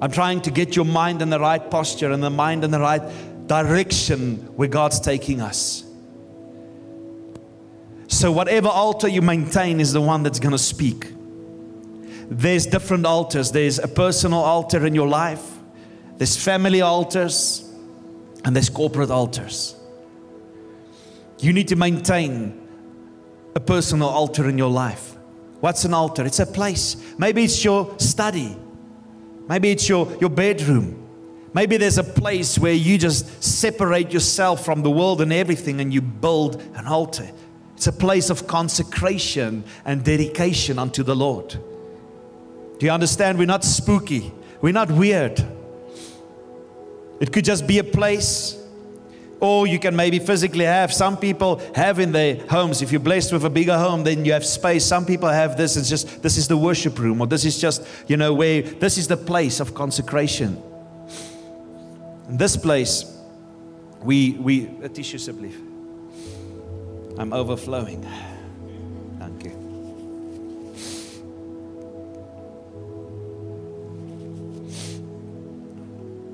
I'm 0.00 0.10
trying 0.10 0.42
to 0.42 0.50
get 0.50 0.76
your 0.76 0.84
mind 0.84 1.22
in 1.22 1.30
the 1.30 1.40
right 1.40 1.70
posture 1.70 2.10
and 2.12 2.22
the 2.22 2.28
mind 2.28 2.64
in 2.64 2.70
the 2.70 2.80
right 2.80 3.02
direction 3.46 4.36
where 4.56 4.68
God's 4.68 5.00
taking 5.00 5.40
us. 5.40 5.84
So, 8.08 8.30
whatever 8.30 8.68
altar 8.68 9.08
you 9.08 9.22
maintain 9.22 9.80
is 9.80 9.92
the 9.92 10.02
one 10.02 10.22
that's 10.22 10.38
going 10.38 10.52
to 10.52 10.58
speak. 10.58 11.12
There's 12.28 12.66
different 12.66 13.06
altars. 13.06 13.52
There's 13.52 13.78
a 13.78 13.88
personal 13.88 14.40
altar 14.40 14.84
in 14.84 14.94
your 14.94 15.08
life, 15.08 15.58
there's 16.18 16.36
family 16.36 16.82
altars, 16.82 17.72
and 18.44 18.54
there's 18.54 18.68
corporate 18.68 19.10
altars. 19.10 19.76
You 21.38 21.54
need 21.54 21.68
to 21.68 21.76
maintain 21.76 22.65
a 23.56 23.60
personal 23.60 24.08
altar 24.08 24.50
in 24.50 24.58
your 24.58 24.68
life. 24.68 25.16
What's 25.60 25.86
an 25.86 25.94
altar? 25.94 26.26
It's 26.26 26.40
a 26.40 26.46
place. 26.46 26.94
Maybe 27.16 27.42
it's 27.42 27.64
your 27.64 27.98
study. 27.98 28.54
Maybe 29.48 29.70
it's 29.70 29.88
your, 29.88 30.14
your 30.20 30.28
bedroom. 30.28 31.02
Maybe 31.54 31.78
there's 31.78 31.96
a 31.96 32.04
place 32.04 32.58
where 32.58 32.74
you 32.74 32.98
just 32.98 33.42
separate 33.42 34.12
yourself 34.12 34.62
from 34.62 34.82
the 34.82 34.90
world 34.90 35.22
and 35.22 35.32
everything 35.32 35.80
and 35.80 35.92
you 35.92 36.02
build 36.02 36.60
an 36.74 36.86
altar. 36.86 37.30
It's 37.76 37.86
a 37.86 37.92
place 37.92 38.28
of 38.28 38.46
consecration 38.46 39.64
and 39.86 40.04
dedication 40.04 40.78
unto 40.78 41.02
the 41.02 41.16
Lord. 41.16 41.48
Do 41.48 42.84
you 42.84 42.92
understand? 42.92 43.38
We're 43.38 43.46
not 43.46 43.64
spooky, 43.64 44.34
we're 44.60 44.74
not 44.74 44.90
weird. 44.90 45.42
It 47.20 47.32
could 47.32 47.46
just 47.46 47.66
be 47.66 47.78
a 47.78 47.84
place 47.84 48.55
or 49.40 49.66
you 49.66 49.78
can 49.78 49.94
maybe 49.94 50.18
physically 50.18 50.64
have. 50.64 50.92
Some 50.92 51.16
people 51.16 51.60
have 51.74 51.98
in 51.98 52.12
their 52.12 52.36
homes. 52.48 52.82
If 52.82 52.90
you're 52.92 53.00
blessed 53.00 53.32
with 53.32 53.44
a 53.44 53.50
bigger 53.50 53.78
home, 53.78 54.04
then 54.04 54.24
you 54.24 54.32
have 54.32 54.44
space. 54.44 54.84
Some 54.84 55.04
people 55.04 55.28
have 55.28 55.56
this. 55.56 55.76
It's 55.76 55.88
just 55.88 56.22
this 56.22 56.36
is 56.36 56.48
the 56.48 56.56
worship 56.56 56.98
room, 56.98 57.20
or 57.20 57.26
this 57.26 57.44
is 57.44 57.58
just 57.58 57.86
you 58.06 58.16
know 58.16 58.32
where 58.32 58.62
this 58.62 58.98
is 58.98 59.08
the 59.08 59.16
place 59.16 59.60
of 59.60 59.74
consecration. 59.74 60.62
And 62.28 62.38
this 62.38 62.56
place 62.56 63.12
We, 64.06 64.36
we, 64.38 64.68
'n 64.82 64.88
tissue. 64.92 65.18
I'm 67.18 67.32
overflowing. 67.32 68.06
Thank 69.18 69.44
you. 69.44 69.52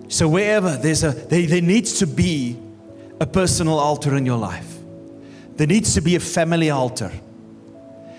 So 0.09 0.29
wherever 0.29 0.77
there's 0.77 1.03
a 1.05 1.13
there, 1.13 1.47
there 1.47 1.63
needs 1.63 1.99
to 2.01 2.07
be 2.07 2.57
a 3.23 3.27
personal 3.27 3.79
altar 3.79 4.17
in 4.17 4.27
your 4.27 4.37
life. 4.37 4.79
There 5.55 5.69
needs 5.69 5.95
to 5.95 6.01
be 6.01 6.17
a 6.17 6.21
family 6.21 6.71
altar. 6.71 7.13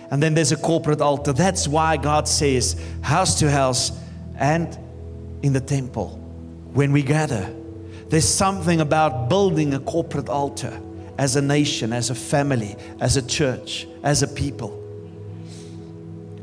And 0.09 0.23
then 0.23 0.33
there's 0.33 0.53
a 0.53 0.57
corporate 0.57 1.01
altar. 1.01 1.33
That's 1.33 1.67
why 1.67 1.97
God 1.97 2.25
says 2.25 2.81
house 3.01 3.37
to 3.39 3.51
house 3.51 3.91
and 4.37 4.77
in 5.41 5.51
the 5.51 5.59
temple 5.59 6.11
when 6.71 6.93
we 6.93 7.03
gather. 7.03 7.53
There's 8.07 8.27
something 8.27 8.79
about 8.79 9.27
building 9.27 9.73
a 9.73 9.79
corporate 9.79 10.29
altar 10.29 10.79
as 11.17 11.35
a 11.35 11.41
nation, 11.41 11.91
as 11.91 12.09
a 12.09 12.15
family, 12.15 12.77
as 13.01 13.17
a 13.17 13.27
church, 13.27 13.85
as 14.03 14.23
a 14.23 14.27
people. 14.27 14.79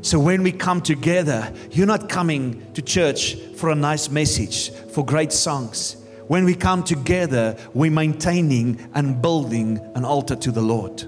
So 0.03 0.19
when 0.19 0.43
we 0.43 0.51
come 0.51 0.81
together, 0.81 1.51
you're 1.71 1.87
not 1.87 2.09
coming 2.09 2.71
to 2.73 2.83
church 2.83 3.37
for 3.55 3.71
a 3.71 3.75
nice 3.75 4.11
message, 4.11 4.69
for 4.91 5.03
great 5.03 5.31
songs. 5.31 5.95
When 6.31 6.45
we 6.45 6.55
come 6.55 6.81
together, 6.81 7.57
we're 7.73 7.91
maintaining 7.91 8.79
and 8.93 9.21
building 9.21 9.81
an 9.95 10.05
altar 10.05 10.33
to 10.37 10.49
the 10.49 10.61
Lord. 10.61 11.03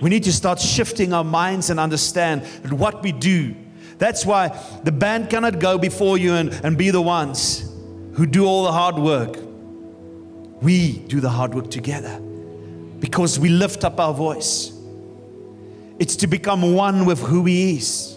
We 0.00 0.08
need 0.08 0.22
to 0.22 0.32
start 0.32 0.60
shifting 0.60 1.12
our 1.12 1.24
minds 1.24 1.68
and 1.68 1.80
understand 1.80 2.42
that 2.62 2.72
what 2.72 3.02
we 3.02 3.10
do. 3.10 3.56
That's 3.98 4.24
why 4.24 4.56
the 4.84 4.92
band 4.92 5.30
cannot 5.30 5.58
go 5.58 5.78
before 5.78 6.16
you 6.16 6.34
and, 6.34 6.52
and 6.62 6.78
be 6.78 6.90
the 6.90 7.02
ones 7.02 7.68
who 8.12 8.24
do 8.24 8.46
all 8.46 8.62
the 8.62 8.70
hard 8.70 8.94
work. 8.94 9.36
We 10.62 10.98
do 10.98 11.18
the 11.18 11.30
hard 11.30 11.52
work 11.52 11.72
together 11.72 12.20
because 13.00 13.40
we 13.40 13.48
lift 13.48 13.82
up 13.82 13.98
our 13.98 14.14
voice. 14.14 14.70
It's 15.98 16.14
to 16.14 16.28
become 16.28 16.76
one 16.76 17.04
with 17.04 17.18
who 17.18 17.46
He 17.46 17.78
is. 17.78 18.16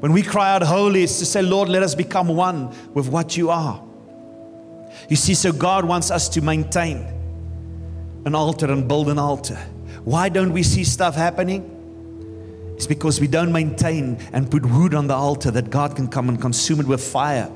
When 0.00 0.14
we 0.14 0.22
cry 0.22 0.54
out 0.54 0.62
holy, 0.62 1.02
it's 1.02 1.18
to 1.18 1.26
say, 1.26 1.42
Lord, 1.42 1.68
let 1.68 1.82
us 1.82 1.94
become 1.94 2.28
one 2.28 2.74
with 2.94 3.08
what 3.10 3.36
you 3.36 3.50
are. 3.50 3.85
You 5.08 5.16
see, 5.16 5.34
so 5.34 5.52
God 5.52 5.84
wants 5.84 6.10
us 6.10 6.28
to 6.30 6.40
maintain 6.40 7.06
an 8.24 8.34
altar 8.34 8.70
and 8.70 8.88
build 8.88 9.08
an 9.08 9.18
altar. 9.18 9.56
Why 10.04 10.28
don't 10.28 10.52
we 10.52 10.62
see 10.62 10.84
stuff 10.84 11.14
happening? 11.14 11.72
It's 12.76 12.86
because 12.86 13.20
we 13.20 13.26
don't 13.26 13.52
maintain 13.52 14.18
and 14.32 14.50
put 14.50 14.66
wood 14.66 14.94
on 14.94 15.06
the 15.06 15.14
altar 15.14 15.50
that 15.52 15.70
God 15.70 15.96
can 15.96 16.08
come 16.08 16.28
and 16.28 16.40
consume 16.40 16.80
it 16.80 16.86
with 16.86 17.02
fire. 17.02 17.50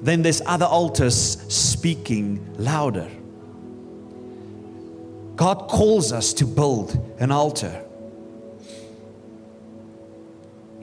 Then 0.00 0.22
there's 0.22 0.42
other 0.46 0.66
altars 0.66 1.42
speaking 1.52 2.54
louder. 2.58 3.08
God 5.34 5.68
calls 5.68 6.12
us 6.12 6.32
to 6.34 6.46
build 6.46 6.98
an 7.18 7.30
altar. 7.30 7.82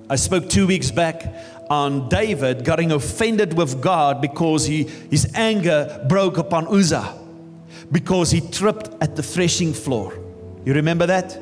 I 0.10 0.16
spoke 0.16 0.50
two 0.50 0.68
weeks 0.68 0.91
back 0.91 1.24
on 1.74 2.07
David 2.07 2.63
getting 2.63 2.91
offended 2.91 3.53
with 3.57 3.82
God 3.82 4.21
because 4.21 4.65
he, 4.67 4.84
his 5.09 5.28
anger 5.34 6.05
broke 6.07 6.38
upon 6.38 6.67
Uzzah 6.67 7.17
because 7.91 8.30
he 8.30 8.41
tripped 8.41 8.89
at 9.01 9.15
the 9.15 9.24
threshing 9.24 9.74
floor. 9.74 10.13
You 10.65 10.76
remember 10.76 11.07
that? 11.07 11.36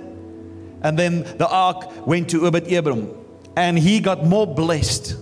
And 0.83 0.97
then 0.97 1.23
the 1.37 1.49
ark 1.49 2.07
went 2.07 2.29
to 2.29 2.47
Obed 2.47 2.71
Edom, 2.71 3.13
and 3.57 3.77
he 3.77 3.99
got 3.99 4.25
more 4.25 4.47
blessed 4.47 5.17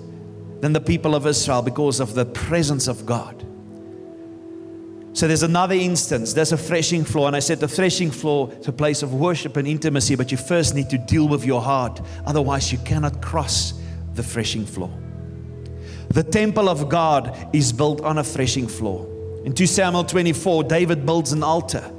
than 0.61 0.73
the 0.73 0.79
people 0.79 1.15
of 1.15 1.25
Israel 1.25 1.63
because 1.63 1.99
of 1.99 2.13
the 2.13 2.25
presence 2.25 2.87
of 2.87 3.05
God. 3.05 3.35
So 5.13 5.27
there's 5.27 5.43
another 5.43 5.73
instance. 5.73 6.33
There's 6.33 6.51
a 6.51 6.57
threshing 6.57 7.03
floor. 7.03 7.27
And 7.27 7.35
I 7.35 7.39
said 7.39 7.59
the 7.59 7.67
threshing 7.67 8.11
floor 8.11 8.53
is 8.59 8.67
a 8.67 8.71
place 8.71 9.01
of 9.01 9.13
worship 9.15 9.57
and 9.57 9.67
intimacy, 9.67 10.15
but 10.15 10.31
you 10.31 10.37
first 10.37 10.75
need 10.75 10.89
to 10.91 10.99
deal 10.99 11.27
with 11.27 11.43
your 11.45 11.61
heart. 11.61 11.99
Otherwise, 12.27 12.71
you 12.71 12.77
cannot 12.77 13.21
cross 13.21 13.73
the 14.15 14.23
threshing 14.23 14.65
floor. 14.65 14.91
The 16.09 16.23
temple 16.23 16.69
of 16.69 16.89
God 16.89 17.35
is 17.53 17.71
built 17.71 18.01
on 18.01 18.17
a 18.17 18.23
threshing 18.23 18.67
floor. 18.67 19.07
In 19.45 19.53
2 19.53 19.67
Samuel 19.67 20.03
24, 20.03 20.63
David 20.63 21.05
builds 21.05 21.31
an 21.31 21.43
altar. 21.43 21.91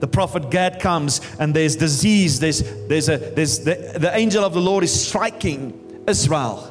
The 0.00 0.06
prophet 0.06 0.50
Gad 0.50 0.80
comes 0.80 1.20
and 1.38 1.54
there's 1.54 1.76
disease. 1.76 2.38
There's, 2.38 2.62
there's 2.88 3.08
a, 3.08 3.18
there's 3.18 3.60
the, 3.60 3.96
the 3.98 4.14
angel 4.16 4.44
of 4.44 4.54
the 4.54 4.60
Lord 4.60 4.84
is 4.84 5.06
striking 5.06 6.04
Israel 6.06 6.70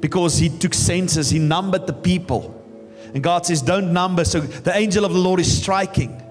because 0.00 0.38
he 0.38 0.48
took 0.48 0.74
census, 0.74 1.30
he 1.30 1.38
numbered 1.38 1.86
the 1.86 1.92
people. 1.92 2.56
And 3.14 3.22
God 3.22 3.46
says, 3.46 3.62
Don't 3.62 3.92
number. 3.92 4.24
So 4.24 4.40
the 4.40 4.76
angel 4.76 5.04
of 5.04 5.12
the 5.12 5.18
Lord 5.18 5.40
is 5.40 5.60
striking. 5.60 6.22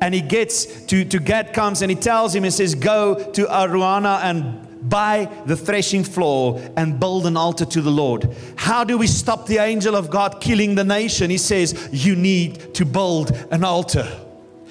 And 0.00 0.14
he 0.14 0.20
gets 0.20 0.84
to, 0.86 1.04
to 1.04 1.18
Gad 1.18 1.52
comes 1.52 1.82
and 1.82 1.90
he 1.90 1.96
tells 1.96 2.34
him, 2.34 2.44
he 2.44 2.50
says, 2.50 2.74
Go 2.74 3.32
to 3.32 3.46
Araunah 3.46 4.20
and 4.22 4.67
buy 4.82 5.30
the 5.46 5.56
threshing 5.56 6.04
floor 6.04 6.60
and 6.76 6.98
build 6.98 7.26
an 7.26 7.36
altar 7.36 7.64
to 7.64 7.80
the 7.80 7.90
Lord. 7.90 8.34
How 8.56 8.84
do 8.84 8.98
we 8.98 9.06
stop 9.06 9.46
the 9.46 9.58
angel 9.58 9.96
of 9.96 10.10
God 10.10 10.40
killing 10.40 10.74
the 10.74 10.84
nation? 10.84 11.30
He 11.30 11.38
says, 11.38 11.88
You 11.92 12.16
need 12.16 12.74
to 12.74 12.84
build 12.84 13.32
an 13.50 13.64
altar. 13.64 14.06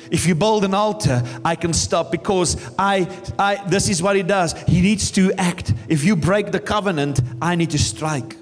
If 0.09 0.25
you 0.25 0.35
build 0.35 0.63
an 0.63 0.73
altar, 0.73 1.21
I 1.43 1.55
can 1.55 1.73
stop 1.73 2.11
because 2.11 2.57
I, 2.79 3.07
I 3.37 3.63
this 3.67 3.89
is 3.89 4.01
what 4.01 4.15
he 4.15 4.23
does. 4.23 4.53
He 4.63 4.81
needs 4.81 5.11
to 5.11 5.33
act. 5.33 5.73
If 5.89 6.03
you 6.03 6.15
break 6.15 6.51
the 6.51 6.59
covenant, 6.59 7.19
I 7.41 7.55
need 7.55 7.71
to 7.71 7.79
strike. 7.79 8.37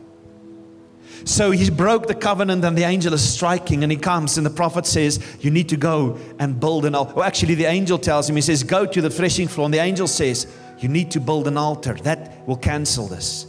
So 1.25 1.49
he 1.49 1.71
broke 1.71 2.05
the 2.05 2.13
covenant, 2.13 2.63
and 2.63 2.77
the 2.77 2.83
angel 2.83 3.11
is 3.13 3.27
striking, 3.27 3.81
and 3.81 3.91
he 3.91 3.97
comes, 3.97 4.37
and 4.37 4.45
the 4.45 4.51
prophet 4.51 4.85
says, 4.85 5.19
You 5.39 5.49
need 5.49 5.69
to 5.69 5.77
go 5.77 6.19
and 6.37 6.59
build 6.59 6.85
an 6.85 6.93
altar. 6.93 7.15
Well, 7.15 7.23
actually, 7.23 7.55
the 7.55 7.65
angel 7.65 7.97
tells 7.97 8.29
him, 8.29 8.35
He 8.35 8.43
says, 8.43 8.61
Go 8.61 8.85
to 8.85 9.01
the 9.01 9.09
threshing 9.09 9.47
floor. 9.47 9.65
And 9.65 9.73
the 9.73 9.79
angel 9.79 10.07
says, 10.07 10.45
You 10.79 10.89
need 10.89 11.11
to 11.11 11.19
build 11.19 11.47
an 11.47 11.57
altar. 11.57 11.95
That 12.03 12.47
will 12.47 12.57
cancel 12.57 13.07
this. 13.07 13.47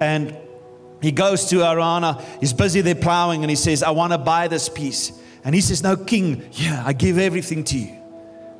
And 0.00 0.36
he 1.02 1.12
goes 1.12 1.46
to 1.46 1.56
Araunah. 1.56 2.22
He's 2.40 2.52
busy 2.52 2.80
there 2.80 2.94
plowing, 2.94 3.42
and 3.42 3.50
he 3.50 3.56
says, 3.56 3.82
I 3.82 3.90
want 3.90 4.12
to 4.12 4.18
buy 4.18 4.48
this 4.48 4.68
piece. 4.68 5.12
And 5.44 5.54
he 5.54 5.60
says, 5.60 5.82
No, 5.82 5.96
king, 5.96 6.48
yeah, 6.52 6.82
I 6.84 6.92
give 6.92 7.18
everything 7.18 7.64
to 7.64 7.78
you. 7.78 7.96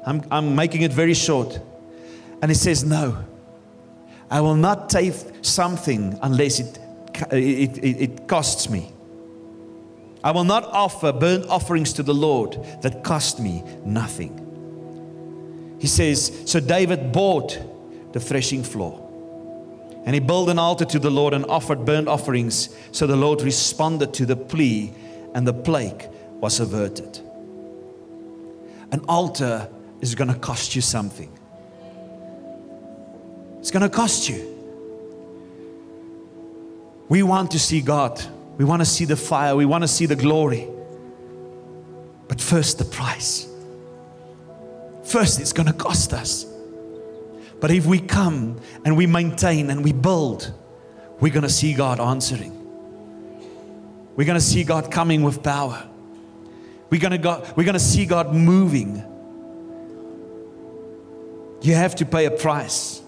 I'm, 0.06 0.22
I'm 0.30 0.54
making 0.54 0.82
it 0.82 0.92
very 0.92 1.14
short. 1.14 1.58
And 2.42 2.50
he 2.50 2.54
says, 2.54 2.84
No, 2.84 3.24
I 4.30 4.40
will 4.40 4.56
not 4.56 4.88
take 4.90 5.14
something 5.42 6.18
unless 6.22 6.60
it 6.60 6.78
it, 7.30 7.78
it, 7.78 8.02
it 8.02 8.28
costs 8.28 8.68
me. 8.68 8.92
I 10.22 10.32
will 10.32 10.44
not 10.44 10.64
offer 10.64 11.12
burnt 11.12 11.46
offerings 11.46 11.92
to 11.94 12.02
the 12.02 12.14
Lord 12.14 12.58
that 12.82 13.02
cost 13.02 13.40
me 13.40 13.62
nothing. 13.84 14.46
He 15.80 15.86
says, 15.86 16.42
So 16.44 16.60
David 16.60 17.10
bought 17.10 17.58
the 18.12 18.20
threshing 18.20 18.62
floor. 18.62 19.06
And 20.04 20.14
he 20.14 20.20
built 20.20 20.48
an 20.48 20.58
altar 20.58 20.84
to 20.84 20.98
the 20.98 21.10
Lord 21.10 21.34
and 21.34 21.44
offered 21.46 21.84
burnt 21.84 22.06
offerings. 22.06 22.74
So 22.92 23.06
the 23.06 23.16
Lord 23.16 23.42
responded 23.42 24.14
to 24.14 24.26
the 24.26 24.36
plea, 24.36 24.92
and 25.34 25.46
the 25.46 25.52
plague 25.52 26.06
was 26.40 26.60
averted. 26.60 27.18
An 28.92 29.04
altar 29.08 29.68
is 30.00 30.14
going 30.14 30.32
to 30.32 30.38
cost 30.38 30.74
you 30.74 30.82
something. 30.82 31.30
It's 33.60 33.70
going 33.70 33.82
to 33.82 33.88
cost 33.90 34.28
you. 34.28 34.46
We 37.08 37.22
want 37.22 37.50
to 37.52 37.58
see 37.58 37.80
God. 37.80 38.22
We 38.56 38.64
want 38.64 38.80
to 38.80 38.86
see 38.86 39.04
the 39.04 39.16
fire. 39.16 39.54
We 39.56 39.66
want 39.66 39.82
to 39.82 39.88
see 39.88 40.06
the 40.06 40.16
glory. 40.16 40.68
But 42.28 42.40
first, 42.40 42.78
the 42.78 42.84
price. 42.84 43.46
First, 45.10 45.40
it's 45.40 45.52
going 45.52 45.66
to 45.66 45.72
cost 45.72 46.12
us. 46.12 46.46
But 47.58 47.72
if 47.72 47.84
we 47.84 47.98
come 47.98 48.60
and 48.84 48.96
we 48.96 49.08
maintain 49.08 49.68
and 49.68 49.82
we 49.82 49.92
build, 49.92 50.54
we're 51.18 51.32
going 51.32 51.42
to 51.42 51.48
see 51.48 51.74
God 51.74 51.98
answering. 51.98 52.56
We're 54.14 54.24
going 54.24 54.38
to 54.38 54.44
see 54.44 54.62
God 54.62 54.92
coming 54.92 55.24
with 55.24 55.42
power. 55.42 55.84
We're 56.90 57.00
going 57.00 57.10
to, 57.10 57.18
go, 57.18 57.44
we're 57.56 57.64
going 57.64 57.74
to 57.74 57.80
see 57.80 58.06
God 58.06 58.32
moving. 58.32 59.04
You 61.60 61.74
have 61.74 61.96
to 61.96 62.06
pay 62.06 62.26
a 62.26 62.30
price. 62.30 63.02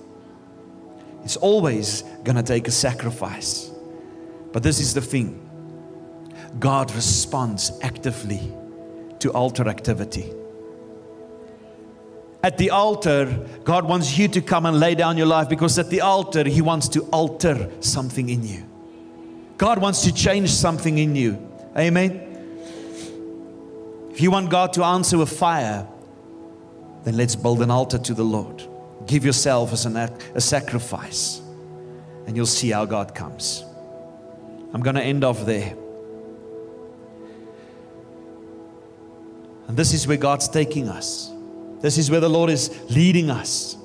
It's 1.22 1.36
always 1.36 2.02
going 2.24 2.34
to 2.34 2.42
take 2.42 2.66
a 2.66 2.72
sacrifice. 2.72 3.70
But 4.50 4.64
this 4.64 4.80
is 4.80 4.92
the 4.92 5.00
thing 5.00 5.38
God 6.58 6.92
responds 6.96 7.70
actively 7.80 8.52
to 9.20 9.30
altar 9.30 9.68
activity. 9.68 10.32
At 12.42 12.58
the 12.58 12.70
altar, 12.70 13.46
God 13.62 13.84
wants 13.84 14.18
you 14.18 14.26
to 14.28 14.40
come 14.40 14.66
and 14.66 14.80
lay 14.80 14.96
down 14.96 15.16
your 15.16 15.26
life 15.26 15.48
because 15.48 15.78
at 15.78 15.90
the 15.90 16.00
altar, 16.00 16.42
He 16.48 16.60
wants 16.60 16.88
to 16.88 17.02
alter 17.12 17.70
something 17.80 18.28
in 18.28 18.46
you. 18.46 18.64
God 19.58 19.80
wants 19.80 20.02
to 20.02 20.12
change 20.12 20.50
something 20.50 20.98
in 20.98 21.14
you. 21.14 21.38
Amen. 21.76 22.28
If 24.10 24.20
you 24.20 24.30
want 24.30 24.50
God 24.50 24.72
to 24.74 24.84
answer 24.84 25.16
with 25.18 25.30
fire, 25.30 25.86
then 27.04 27.16
let's 27.16 27.36
build 27.36 27.62
an 27.62 27.70
altar 27.70 27.98
to 27.98 28.14
the 28.14 28.24
Lord. 28.24 28.62
Give 29.06 29.24
yourself 29.24 29.72
as 29.72 29.86
an, 29.86 29.96
a 29.96 30.40
sacrifice, 30.40 31.40
and 32.26 32.36
you'll 32.36 32.46
see 32.46 32.70
how 32.70 32.84
God 32.84 33.14
comes. 33.14 33.64
I'm 34.74 34.80
going 34.80 34.96
to 34.96 35.02
end 35.02 35.24
off 35.24 35.44
there. 35.46 35.74
And 39.68 39.76
this 39.76 39.94
is 39.94 40.06
where 40.06 40.16
God's 40.16 40.48
taking 40.48 40.88
us. 40.88 41.31
This 41.82 41.98
is 41.98 42.10
where 42.10 42.20
the 42.20 42.30
Lord 42.30 42.48
is 42.48 42.70
leading 42.88 43.28
us. 43.28 43.76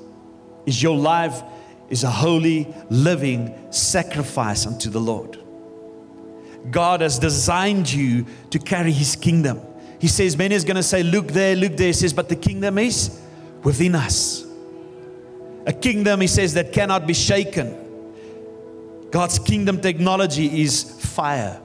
Is 0.64 0.82
your 0.82 0.96
life 0.96 1.42
is 1.90 2.04
a 2.04 2.10
holy, 2.10 2.72
living 2.90 3.54
sacrifice 3.70 4.66
unto 4.66 4.90
the 4.90 5.00
Lord. 5.00 5.38
God 6.70 7.00
has 7.00 7.18
designed 7.18 7.90
you 7.90 8.26
to 8.50 8.58
carry 8.58 8.92
His 8.92 9.16
kingdom. 9.16 9.60
He 9.98 10.08
says, 10.08 10.36
many 10.36 10.54
is 10.54 10.64
going 10.64 10.76
to 10.76 10.82
say, 10.82 11.02
Look 11.02 11.28
there, 11.28 11.56
look 11.56 11.76
there. 11.76 11.88
He 11.88 11.92
says, 11.92 12.12
But 12.12 12.28
the 12.28 12.36
kingdom 12.36 12.78
is 12.78 13.20
within 13.62 13.94
us. 13.94 14.44
A 15.66 15.72
kingdom, 15.72 16.20
He 16.20 16.26
says, 16.26 16.54
that 16.54 16.72
cannot 16.72 17.06
be 17.06 17.14
shaken. 17.14 17.76
God's 19.10 19.38
kingdom 19.38 19.80
technology 19.80 20.62
is 20.62 20.82
fire. 20.82 21.60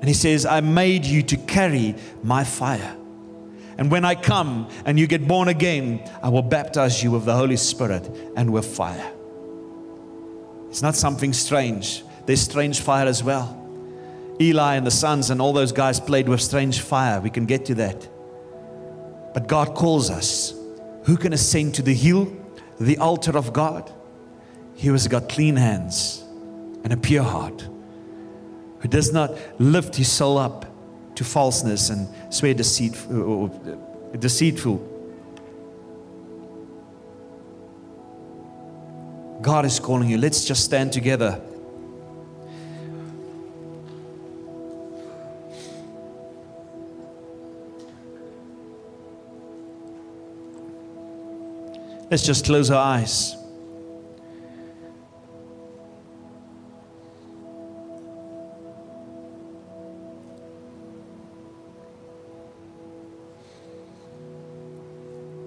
And 0.00 0.08
He 0.08 0.14
says, 0.14 0.44
I 0.44 0.60
made 0.60 1.04
you 1.04 1.22
to 1.22 1.36
carry 1.36 1.94
my 2.22 2.44
fire. 2.44 2.96
And 3.78 3.90
when 3.90 4.04
I 4.04 4.14
come 4.14 4.68
and 4.84 4.98
you 4.98 5.06
get 5.06 5.28
born 5.28 5.48
again, 5.48 6.08
I 6.22 6.28
will 6.28 6.42
baptize 6.42 7.02
you 7.02 7.10
with 7.10 7.24
the 7.24 7.34
Holy 7.34 7.56
Spirit 7.56 8.08
and 8.36 8.52
with 8.52 8.64
fire. 8.64 9.12
It's 10.68 10.82
not 10.82 10.94
something 10.94 11.32
strange. 11.32 12.02
There's 12.24 12.40
strange 12.40 12.80
fire 12.80 13.06
as 13.06 13.22
well. 13.22 13.62
Eli 14.40 14.74
and 14.74 14.86
the 14.86 14.90
sons 14.90 15.30
and 15.30 15.40
all 15.40 15.52
those 15.52 15.72
guys 15.72 16.00
played 16.00 16.28
with 16.28 16.40
strange 16.40 16.80
fire. 16.80 17.20
We 17.20 17.30
can 17.30 17.46
get 17.46 17.66
to 17.66 17.74
that. 17.76 18.08
But 19.32 19.46
God 19.46 19.74
calls 19.74 20.10
us. 20.10 20.54
Who 21.04 21.16
can 21.16 21.32
ascend 21.32 21.74
to 21.76 21.82
the 21.82 21.94
hill, 21.94 22.34
the 22.80 22.98
altar 22.98 23.36
of 23.36 23.52
God? 23.52 23.92
He 24.74 24.88
who 24.88 24.92
has 24.92 25.08
got 25.08 25.28
clean 25.28 25.56
hands 25.56 26.22
and 26.84 26.92
a 26.92 26.96
pure 26.96 27.22
heart, 27.22 27.68
who 28.80 28.88
does 28.88 29.12
not 29.12 29.36
lift 29.58 29.96
his 29.96 30.10
soul 30.10 30.36
up 30.36 30.66
to 31.16 31.24
falseness 31.24 31.90
and 31.90 32.08
swear 32.32 32.54
deceitful. 32.54 33.12
Uh, 33.12 33.46
uh, 33.46 33.72
uh, 33.72 34.16
deceitful. 34.16 34.76
God 39.42 39.64
is 39.64 39.80
calling 39.80 40.08
you. 40.08 40.18
Let's 40.18 40.44
just 40.44 40.64
stand 40.64 40.92
together. 40.92 41.40
Let's 52.10 52.22
just 52.22 52.44
close 52.44 52.70
our 52.70 52.82
eyes. 52.82 53.36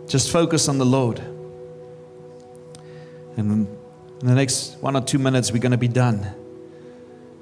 Just 0.09 0.31
focus 0.31 0.67
on 0.67 0.79
the 0.79 0.85
Lord. 0.85 1.19
And 3.37 3.67
in 4.21 4.27
the 4.27 4.33
next 4.33 4.77
one 4.81 4.95
or 4.95 5.01
two 5.01 5.19
minutes, 5.19 5.51
we're 5.51 5.59
going 5.59 5.71
to 5.71 5.77
be 5.77 5.87
done. 5.87 6.25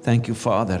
Thank 0.02 0.28
you, 0.28 0.34
Father. 0.34 0.76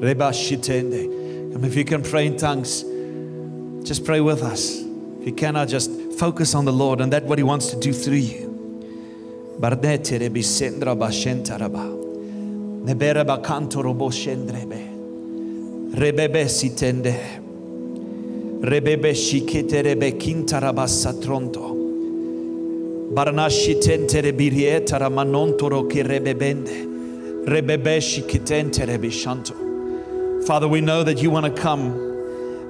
Rebashitende. 0.00 1.23
And 1.54 1.64
if 1.64 1.76
you 1.76 1.84
can 1.84 2.02
pray 2.02 2.26
in 2.26 2.36
tongues, 2.36 2.82
just 3.86 4.04
pray 4.04 4.20
with 4.20 4.42
us. 4.42 4.80
If 5.20 5.26
you 5.26 5.32
cannot, 5.32 5.68
just 5.68 5.90
focus 6.18 6.54
on 6.54 6.64
the 6.64 6.72
Lord 6.72 7.00
and 7.00 7.12
that 7.12 7.24
what 7.24 7.38
He 7.38 7.44
wants 7.44 7.68
to 7.68 7.78
do 7.78 7.92
through 7.92 8.14
you. 8.16 8.50
Bardete 9.60 10.18
rebi 10.18 10.42
sendra 10.42 10.96
bashentaraba. 10.96 12.02
Nebere 12.84 13.24
bakanto 13.24 13.82
robo 13.84 14.10
shendrebe. 14.10 15.94
Rebebe 15.94 16.48
sitende. 16.48 17.40
Rebebe 18.60 19.14
shikete 19.14 19.82
rebe 19.84 20.18
kintaraba 20.18 20.88
satronto. 20.88 21.72
Barnashitente 23.14 24.22
rebirieta 24.22 24.98
ramanontoro 24.98 25.88
ki 25.88 26.02
rebebende. 26.02 27.46
Rebebe 27.46 28.00
shikitente 28.00 28.84
rebi 28.86 29.10
shanto. 29.12 29.63
Father, 30.46 30.68
we 30.68 30.82
know 30.82 31.02
that 31.02 31.22
you 31.22 31.30
want 31.30 31.46
to 31.46 31.62
come 31.62 31.92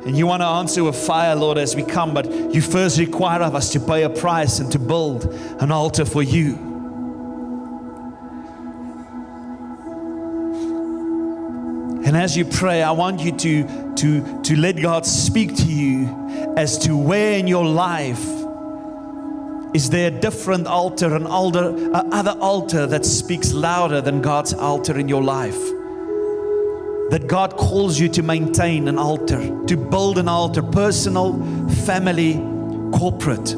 and 0.07 0.17
you 0.17 0.29
want 0.29 0.43
to 0.43 0.47
answer 0.47 0.85
with 0.85 0.95
fire, 0.95 1.35
Lord, 1.35 1.59
as 1.59 1.75
we 1.75 1.83
come, 1.83 2.15
but 2.15 2.31
you 2.31 2.61
first 2.61 2.99
require 2.99 3.43
of 3.43 3.57
us 3.57 3.73
to 3.73 3.81
pay 3.81 4.05
a 4.05 4.11
price 4.11 4.61
and 4.61 4.71
to 4.71 4.79
build 4.79 5.25
an 5.61 5.73
altar 5.73 6.05
for 6.05 6.23
you. 6.23 6.55
And 12.07 12.17
as 12.17 12.37
you 12.37 12.45
pray, 12.45 12.83
I 12.83 12.93
want 12.93 13.21
you 13.23 13.33
to, 13.33 13.95
to, 13.97 14.43
to 14.43 14.57
let 14.57 14.81
God 14.81 15.05
speak 15.05 15.57
to 15.57 15.67
you 15.67 16.55
as 16.57 16.79
to 16.81 16.97
where 16.97 17.39
in 17.39 17.49
your 17.49 17.65
life 17.65 18.25
is 19.75 19.91
there 19.91 20.09
a 20.09 20.21
different 20.21 20.69
altar, 20.69 21.17
an 21.17 21.27
altar, 21.27 21.91
other 21.93 22.37
altar 22.39 22.87
that 22.87 23.05
speaks 23.05 23.53
louder 23.53 24.01
than 24.01 24.21
God's 24.21 24.55
altar 24.55 24.97
in 24.97 25.09
your 25.09 25.23
life 25.25 25.59
that 27.11 27.27
God 27.27 27.57
calls 27.57 27.99
you 27.99 28.09
to 28.11 28.23
maintain 28.23 28.89
an 28.89 28.99
altar, 28.99 29.39
to 29.67 29.77
build 29.77 30.19
an 30.19 30.29
altar, 30.29 30.63
personal, 30.63 31.39
family, 31.85 32.35
corporate. 32.93 33.53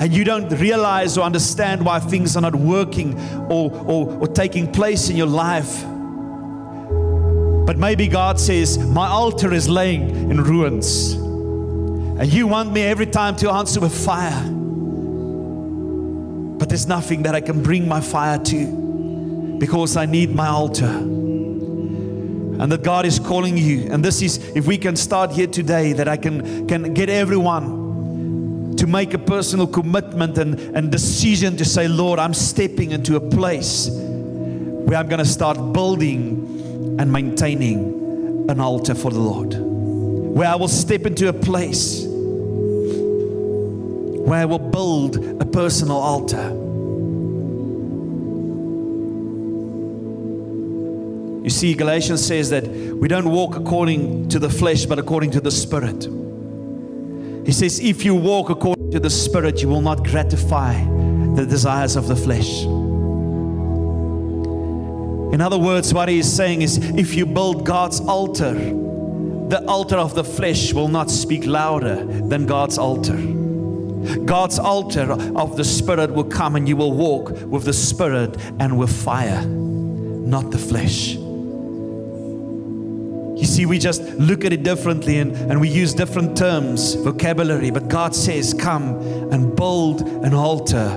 And 0.00 0.12
you 0.12 0.24
don't 0.24 0.48
realize 0.60 1.16
or 1.16 1.24
understand 1.24 1.84
why 1.84 2.00
things 2.00 2.36
are 2.36 2.40
not 2.40 2.54
working 2.54 3.18
or, 3.50 3.72
or, 3.86 4.12
or 4.18 4.26
taking 4.28 4.70
place 4.70 5.08
in 5.08 5.16
your 5.16 5.26
life. 5.26 5.82
But 7.66 7.78
maybe 7.78 8.08
God 8.08 8.38
says, 8.38 8.78
My 8.78 9.08
altar 9.08 9.52
is 9.52 9.68
laying 9.68 10.30
in 10.30 10.44
ruins. 10.44 11.14
And 11.14 12.32
you 12.32 12.46
want 12.46 12.72
me 12.72 12.82
every 12.82 13.06
time 13.06 13.36
to 13.36 13.50
answer 13.50 13.80
with 13.80 14.04
fire. 14.04 14.48
But 16.58 16.68
there's 16.68 16.86
nothing 16.86 17.22
that 17.22 17.34
I 17.34 17.40
can 17.40 17.62
bring 17.62 17.88
my 17.88 18.00
fire 18.00 18.38
to 18.38 19.56
because 19.58 19.96
I 19.96 20.06
need 20.06 20.34
my 20.34 20.48
altar 20.48 21.13
and 22.64 22.72
that 22.72 22.82
God 22.82 23.04
is 23.04 23.18
calling 23.18 23.58
you. 23.58 23.92
And 23.92 24.02
this 24.02 24.22
is, 24.22 24.38
if 24.56 24.66
we 24.66 24.78
can 24.78 24.96
start 24.96 25.30
here 25.30 25.46
today, 25.46 25.92
that 25.92 26.08
I 26.08 26.16
can, 26.16 26.66
can 26.66 26.94
get 26.94 27.10
everyone 27.10 28.74
to 28.78 28.86
make 28.86 29.12
a 29.12 29.18
personal 29.18 29.66
commitment 29.66 30.38
and, 30.38 30.58
and 30.74 30.90
decision 30.90 31.58
to 31.58 31.64
say, 31.66 31.88
Lord, 31.88 32.18
I'm 32.18 32.32
stepping 32.32 32.92
into 32.92 33.16
a 33.16 33.20
place 33.20 33.90
where 33.90 34.96
I'm 34.96 35.08
going 35.08 35.18
to 35.18 35.26
start 35.26 35.74
building 35.74 36.96
and 36.98 37.12
maintaining 37.12 38.48
an 38.48 38.60
altar 38.60 38.94
for 38.94 39.10
the 39.10 39.20
Lord. 39.20 39.54
Where 39.58 40.48
I 40.48 40.54
will 40.54 40.68
step 40.68 41.04
into 41.04 41.28
a 41.28 41.34
place 41.34 42.06
where 44.24 44.40
I 44.40 44.46
will 44.46 44.58
build 44.58 45.18
a 45.18 45.44
personal 45.44 45.98
altar 45.98 46.63
You 51.44 51.50
see, 51.50 51.74
Galatians 51.74 52.26
says 52.26 52.48
that 52.48 52.66
we 52.66 53.06
don't 53.06 53.28
walk 53.28 53.54
according 53.54 54.30
to 54.30 54.38
the 54.38 54.48
flesh, 54.48 54.86
but 54.86 54.98
according 54.98 55.30
to 55.32 55.42
the 55.42 55.50
Spirit. 55.50 56.04
He 57.44 57.52
says, 57.52 57.80
if 57.80 58.02
you 58.02 58.14
walk 58.14 58.48
according 58.48 58.92
to 58.92 58.98
the 58.98 59.10
Spirit, 59.10 59.60
you 59.60 59.68
will 59.68 59.82
not 59.82 60.04
gratify 60.04 60.72
the 61.34 61.44
desires 61.44 61.96
of 61.96 62.08
the 62.08 62.16
flesh. 62.16 62.62
In 65.34 65.42
other 65.42 65.58
words, 65.58 65.92
what 65.92 66.08
he 66.08 66.20
is 66.20 66.32
saying 66.34 66.62
is 66.62 66.78
if 66.78 67.14
you 67.14 67.26
build 67.26 67.66
God's 67.66 68.00
altar, 68.00 68.54
the 68.54 69.62
altar 69.68 69.96
of 69.96 70.14
the 70.14 70.24
flesh 70.24 70.72
will 70.72 70.88
not 70.88 71.10
speak 71.10 71.44
louder 71.44 72.06
than 72.06 72.46
God's 72.46 72.78
altar. 72.78 73.18
God's 74.24 74.58
altar 74.58 75.12
of 75.36 75.58
the 75.58 75.64
Spirit 75.64 76.10
will 76.10 76.24
come 76.24 76.56
and 76.56 76.66
you 76.66 76.76
will 76.76 76.92
walk 76.92 77.32
with 77.48 77.64
the 77.64 77.74
Spirit 77.74 78.34
and 78.58 78.78
with 78.78 78.90
fire, 78.90 79.44
not 79.44 80.50
the 80.50 80.58
flesh. 80.58 81.18
You 83.44 83.48
see, 83.48 83.66
we 83.66 83.78
just 83.78 84.00
look 84.02 84.46
at 84.46 84.54
it 84.54 84.62
differently 84.62 85.18
and, 85.18 85.36
and 85.36 85.60
we 85.60 85.68
use 85.68 85.92
different 85.92 86.34
terms, 86.34 86.94
vocabulary, 86.94 87.70
but 87.70 87.88
God 87.88 88.14
says, 88.14 88.54
Come 88.54 88.96
and 89.30 89.54
build 89.54 90.00
an 90.00 90.32
altar. 90.32 90.96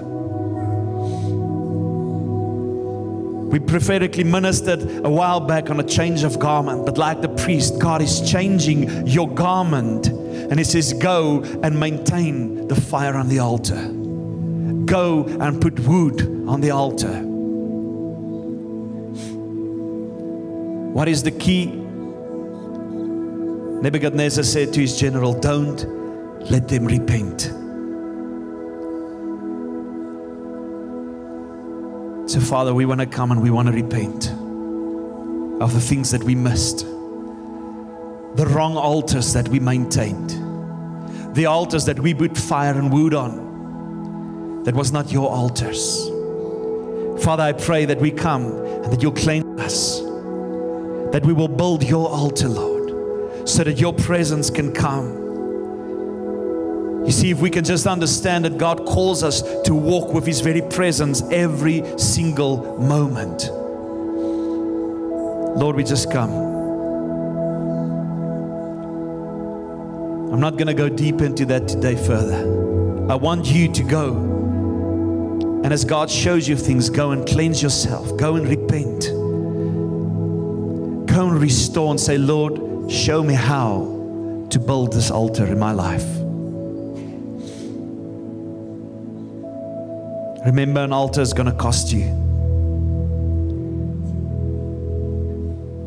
We 3.52 3.60
prophetically 3.60 4.24
ministered 4.24 4.82
a 5.06 5.10
while 5.10 5.42
back 5.42 5.70
on 5.70 5.82
a 5.82 5.84
change 5.84 6.24
of 6.24 6.40
garment, 6.40 6.86
but 6.86 6.98
like 6.98 7.20
the 7.20 7.28
priest, 7.28 7.80
God 7.80 8.02
is 8.02 8.22
changing 8.22 9.06
your 9.06 9.28
garment. 9.28 10.08
And 10.08 10.58
He 10.58 10.64
says, 10.64 10.94
Go 10.94 11.42
and 11.64 11.78
maintain 11.78 12.70
the 12.70 12.80
fire 12.80 13.16
on 13.16 13.28
the 13.28 13.40
altar. 13.40 13.90
Go 14.86 15.26
and 15.42 15.62
put 15.62 15.82
wood 15.82 16.22
on 16.48 16.62
the 16.62 16.72
altar. 16.72 17.20
What 20.94 21.10
is 21.10 21.24
the 21.24 21.32
key? 21.32 21.84
Nebuchadnezzar 23.82 24.44
said 24.44 24.74
to 24.74 24.82
his 24.82 25.00
general, 25.00 25.34
Don't 25.34 25.86
let 26.50 26.68
them 26.68 26.86
repent. 26.86 27.54
So, 32.30 32.42
Father, 32.42 32.74
we 32.74 32.86
want 32.86 33.00
to 33.00 33.06
come 33.06 33.32
and 33.32 33.42
we 33.42 33.52
want 33.52 33.68
to 33.68 33.74
repent 33.74 34.32
of 35.62 35.74
the 35.74 35.80
things 35.80 36.12
that 36.12 36.24
we 36.24 36.36
missed, 36.36 36.80
the 36.80 38.46
wrong 38.50 38.76
altars 38.76 39.34
that 39.34 39.48
we 39.48 39.60
maintained, 39.60 40.32
the 41.36 41.46
altars 41.46 41.86
that 41.86 42.00
we 42.00 42.14
put 42.14 42.38
fire 42.38 42.74
and 42.74 42.92
wood 42.92 43.14
on 43.14 44.64
that 44.66 44.76
was 44.76 44.92
not 44.92 45.12
your 45.12 45.30
altars. 45.30 46.10
Father, 47.24 47.44
I 47.44 47.54
pray 47.54 47.86
that 47.86 48.00
we 48.00 48.12
come 48.12 48.46
and 48.48 48.92
that 48.92 49.02
you'll 49.02 49.14
us, 49.62 50.02
that 51.12 51.26
we 51.26 51.32
will 51.34 51.48
build 51.48 51.84
your 51.84 52.10
altar, 52.10 52.50
Lord, 52.50 52.77
so 53.48 53.64
that 53.64 53.80
your 53.80 53.94
presence 53.94 54.50
can 54.50 54.74
come. 54.74 55.28
You 57.06 57.12
see, 57.14 57.32
if 57.32 57.40
we 57.40 57.50
can 57.50 57.64
just 57.64 57.88
understand 57.88 58.44
that 58.44 58.58
God 58.58 58.86
calls 58.86 59.24
us 59.24 59.42
to 59.64 59.74
walk 59.74 60.14
with 60.14 60.26
His 60.26 60.42
very 60.42 60.62
presence 60.62 61.22
every 61.32 61.82
single 61.98 62.78
moment. 62.78 63.50
Lord, 65.58 65.78
we 65.78 65.86
just 65.86 66.12
come. 66.12 66.32
I'm 70.34 70.42
not 70.42 70.58
going 70.58 70.68
to 70.68 70.74
go 70.74 70.90
deep 70.90 71.22
into 71.22 71.46
that 71.46 71.70
today 71.70 71.96
further. 71.96 73.08
I 73.10 73.16
want 73.16 73.46
you 73.46 73.72
to 73.72 73.84
go. 73.84 74.18
And 75.64 75.72
as 75.74 75.86
God 75.86 76.12
shows 76.12 76.46
you 76.48 76.58
things, 76.58 76.90
go 76.90 77.12
and 77.12 77.26
cleanse 77.26 77.64
yourself, 77.64 78.18
go 78.18 78.36
and 78.36 78.46
repent, 78.48 79.06
go 81.08 81.30
and 81.30 81.40
restore 81.40 81.92
and 81.92 82.00
say, 82.00 82.18
Lord, 82.18 82.67
show 82.90 83.24
me 83.24 83.34
how 83.34 84.48
to 84.50 84.60
build 84.60 84.94
this 84.94 85.12
altar 85.12 85.46
in 85.46 85.60
my 85.60 85.72
life. 85.72 86.06
Remember, 90.46 90.82
an 90.82 90.94
altar 90.94 91.22
is 91.22 91.34
going 91.34 91.48
to 91.48 91.58
cost 91.58 91.92
you. 91.92 92.06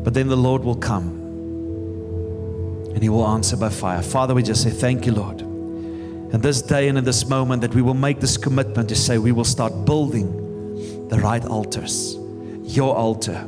But 0.03 0.13
then 0.13 0.27
the 0.27 0.37
Lord 0.37 0.63
will 0.63 0.75
come 0.75 1.07
and 2.93 3.01
He 3.01 3.09
will 3.09 3.27
answer 3.27 3.57
by 3.57 3.69
fire. 3.69 4.01
Father, 4.01 4.33
we 4.33 4.43
just 4.43 4.61
say, 4.61 4.69
Thank 4.69 5.05
you, 5.05 5.13
Lord. 5.13 5.41
And 5.41 6.41
this 6.41 6.61
day 6.61 6.87
and 6.87 6.97
in 6.97 7.03
this 7.03 7.27
moment, 7.27 7.61
that 7.61 7.75
we 7.75 7.81
will 7.81 7.93
make 7.93 8.21
this 8.21 8.37
commitment 8.37 8.87
to 8.89 8.95
say, 8.95 9.17
we 9.17 9.33
will 9.33 9.43
start 9.43 9.85
building 9.85 11.07
the 11.09 11.19
right 11.19 11.43
altars, 11.43 12.15
your 12.63 12.95
altar. 12.95 13.45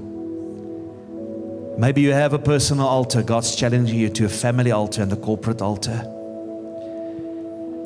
Maybe 1.77 2.01
you 2.01 2.11
have 2.11 2.33
a 2.33 2.39
personal 2.39 2.87
altar. 2.87 3.23
God's 3.23 3.55
challenging 3.55 3.97
you 3.97 4.09
to 4.09 4.25
a 4.25 4.29
family 4.29 4.71
altar 4.71 5.01
and 5.01 5.11
the 5.11 5.17
corporate 5.17 5.61
altar. 5.61 5.97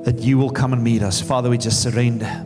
That 0.03 0.19
you 0.19 0.37
will 0.37 0.49
come 0.49 0.73
and 0.73 0.83
meet 0.83 1.01
us. 1.01 1.21
Father, 1.21 1.49
we 1.49 1.57
just 1.57 1.81
surrender. 1.81 2.43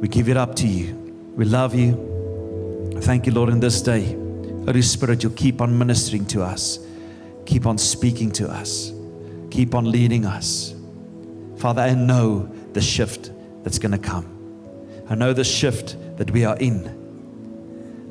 We 0.00 0.08
give 0.08 0.28
it 0.28 0.36
up 0.36 0.54
to 0.56 0.66
you. 0.66 0.94
We 1.34 1.44
love 1.44 1.74
you. 1.74 2.94
Thank 3.00 3.26
you, 3.26 3.32
Lord, 3.32 3.50
in 3.50 3.60
this 3.60 3.82
day. 3.82 4.12
Holy 4.64 4.82
Spirit, 4.82 5.22
you'll 5.22 5.32
keep 5.32 5.60
on 5.60 5.76
ministering 5.76 6.26
to 6.26 6.42
us, 6.42 6.80
keep 7.44 7.66
on 7.66 7.78
speaking 7.78 8.32
to 8.32 8.48
us, 8.48 8.92
keep 9.50 9.74
on 9.74 9.90
leading 9.90 10.26
us. 10.26 10.74
Father, 11.56 11.82
I 11.82 11.94
know 11.94 12.50
the 12.72 12.80
shift 12.80 13.30
that's 13.62 13.78
going 13.78 13.92
to 13.92 13.98
come. 13.98 14.26
I 15.08 15.14
know 15.14 15.32
the 15.32 15.44
shift 15.44 15.96
that 16.16 16.30
we 16.32 16.44
are 16.44 16.56
in. 16.56 17.05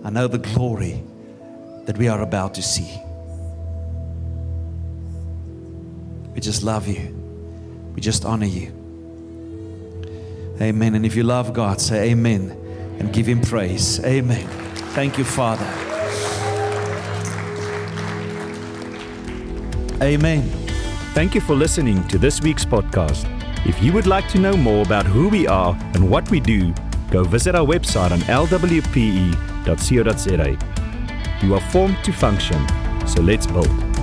I 0.05 0.11
know 0.11 0.27
the 0.27 0.37
glory 0.37 1.03
that 1.85 1.97
we 1.97 2.07
are 2.07 2.21
about 2.21 2.53
to 2.53 2.61
see. 2.61 3.01
We 6.31 6.41
just 6.41 6.61
love 6.61 6.87
you. 6.87 7.09
We 7.95 8.01
just 8.01 8.23
honor 8.23 8.45
you. 8.45 8.67
Amen. 10.61 10.93
And 10.93 11.07
if 11.07 11.15
you 11.15 11.23
love 11.23 11.53
God, 11.53 11.81
say 11.81 12.11
amen 12.11 12.51
and 12.99 13.11
give 13.11 13.25
him 13.25 13.41
praise. 13.41 13.99
Amen. 14.05 14.47
Thank 14.93 15.17
you, 15.17 15.23
Father. 15.23 15.65
Amen. 20.03 20.43
Thank 21.15 21.33
you 21.33 21.41
for 21.41 21.55
listening 21.55 22.07
to 22.09 22.19
this 22.19 22.41
week's 22.41 22.63
podcast. 22.63 23.25
If 23.65 23.81
you 23.81 23.91
would 23.93 24.05
like 24.05 24.27
to 24.29 24.37
know 24.37 24.55
more 24.55 24.83
about 24.85 25.07
who 25.07 25.29
we 25.29 25.47
are 25.47 25.75
and 25.95 26.11
what 26.11 26.29
we 26.29 26.39
do, 26.39 26.75
go 27.09 27.23
visit 27.23 27.55
our 27.55 27.65
website 27.65 28.11
on 28.11 28.19
lwpe.co.za. 29.65 30.57
You 31.45 31.53
are 31.55 31.71
formed 31.71 31.97
to 32.03 32.11
function, 32.11 32.65
so 33.07 33.21
let's 33.21 33.47
build. 33.47 33.94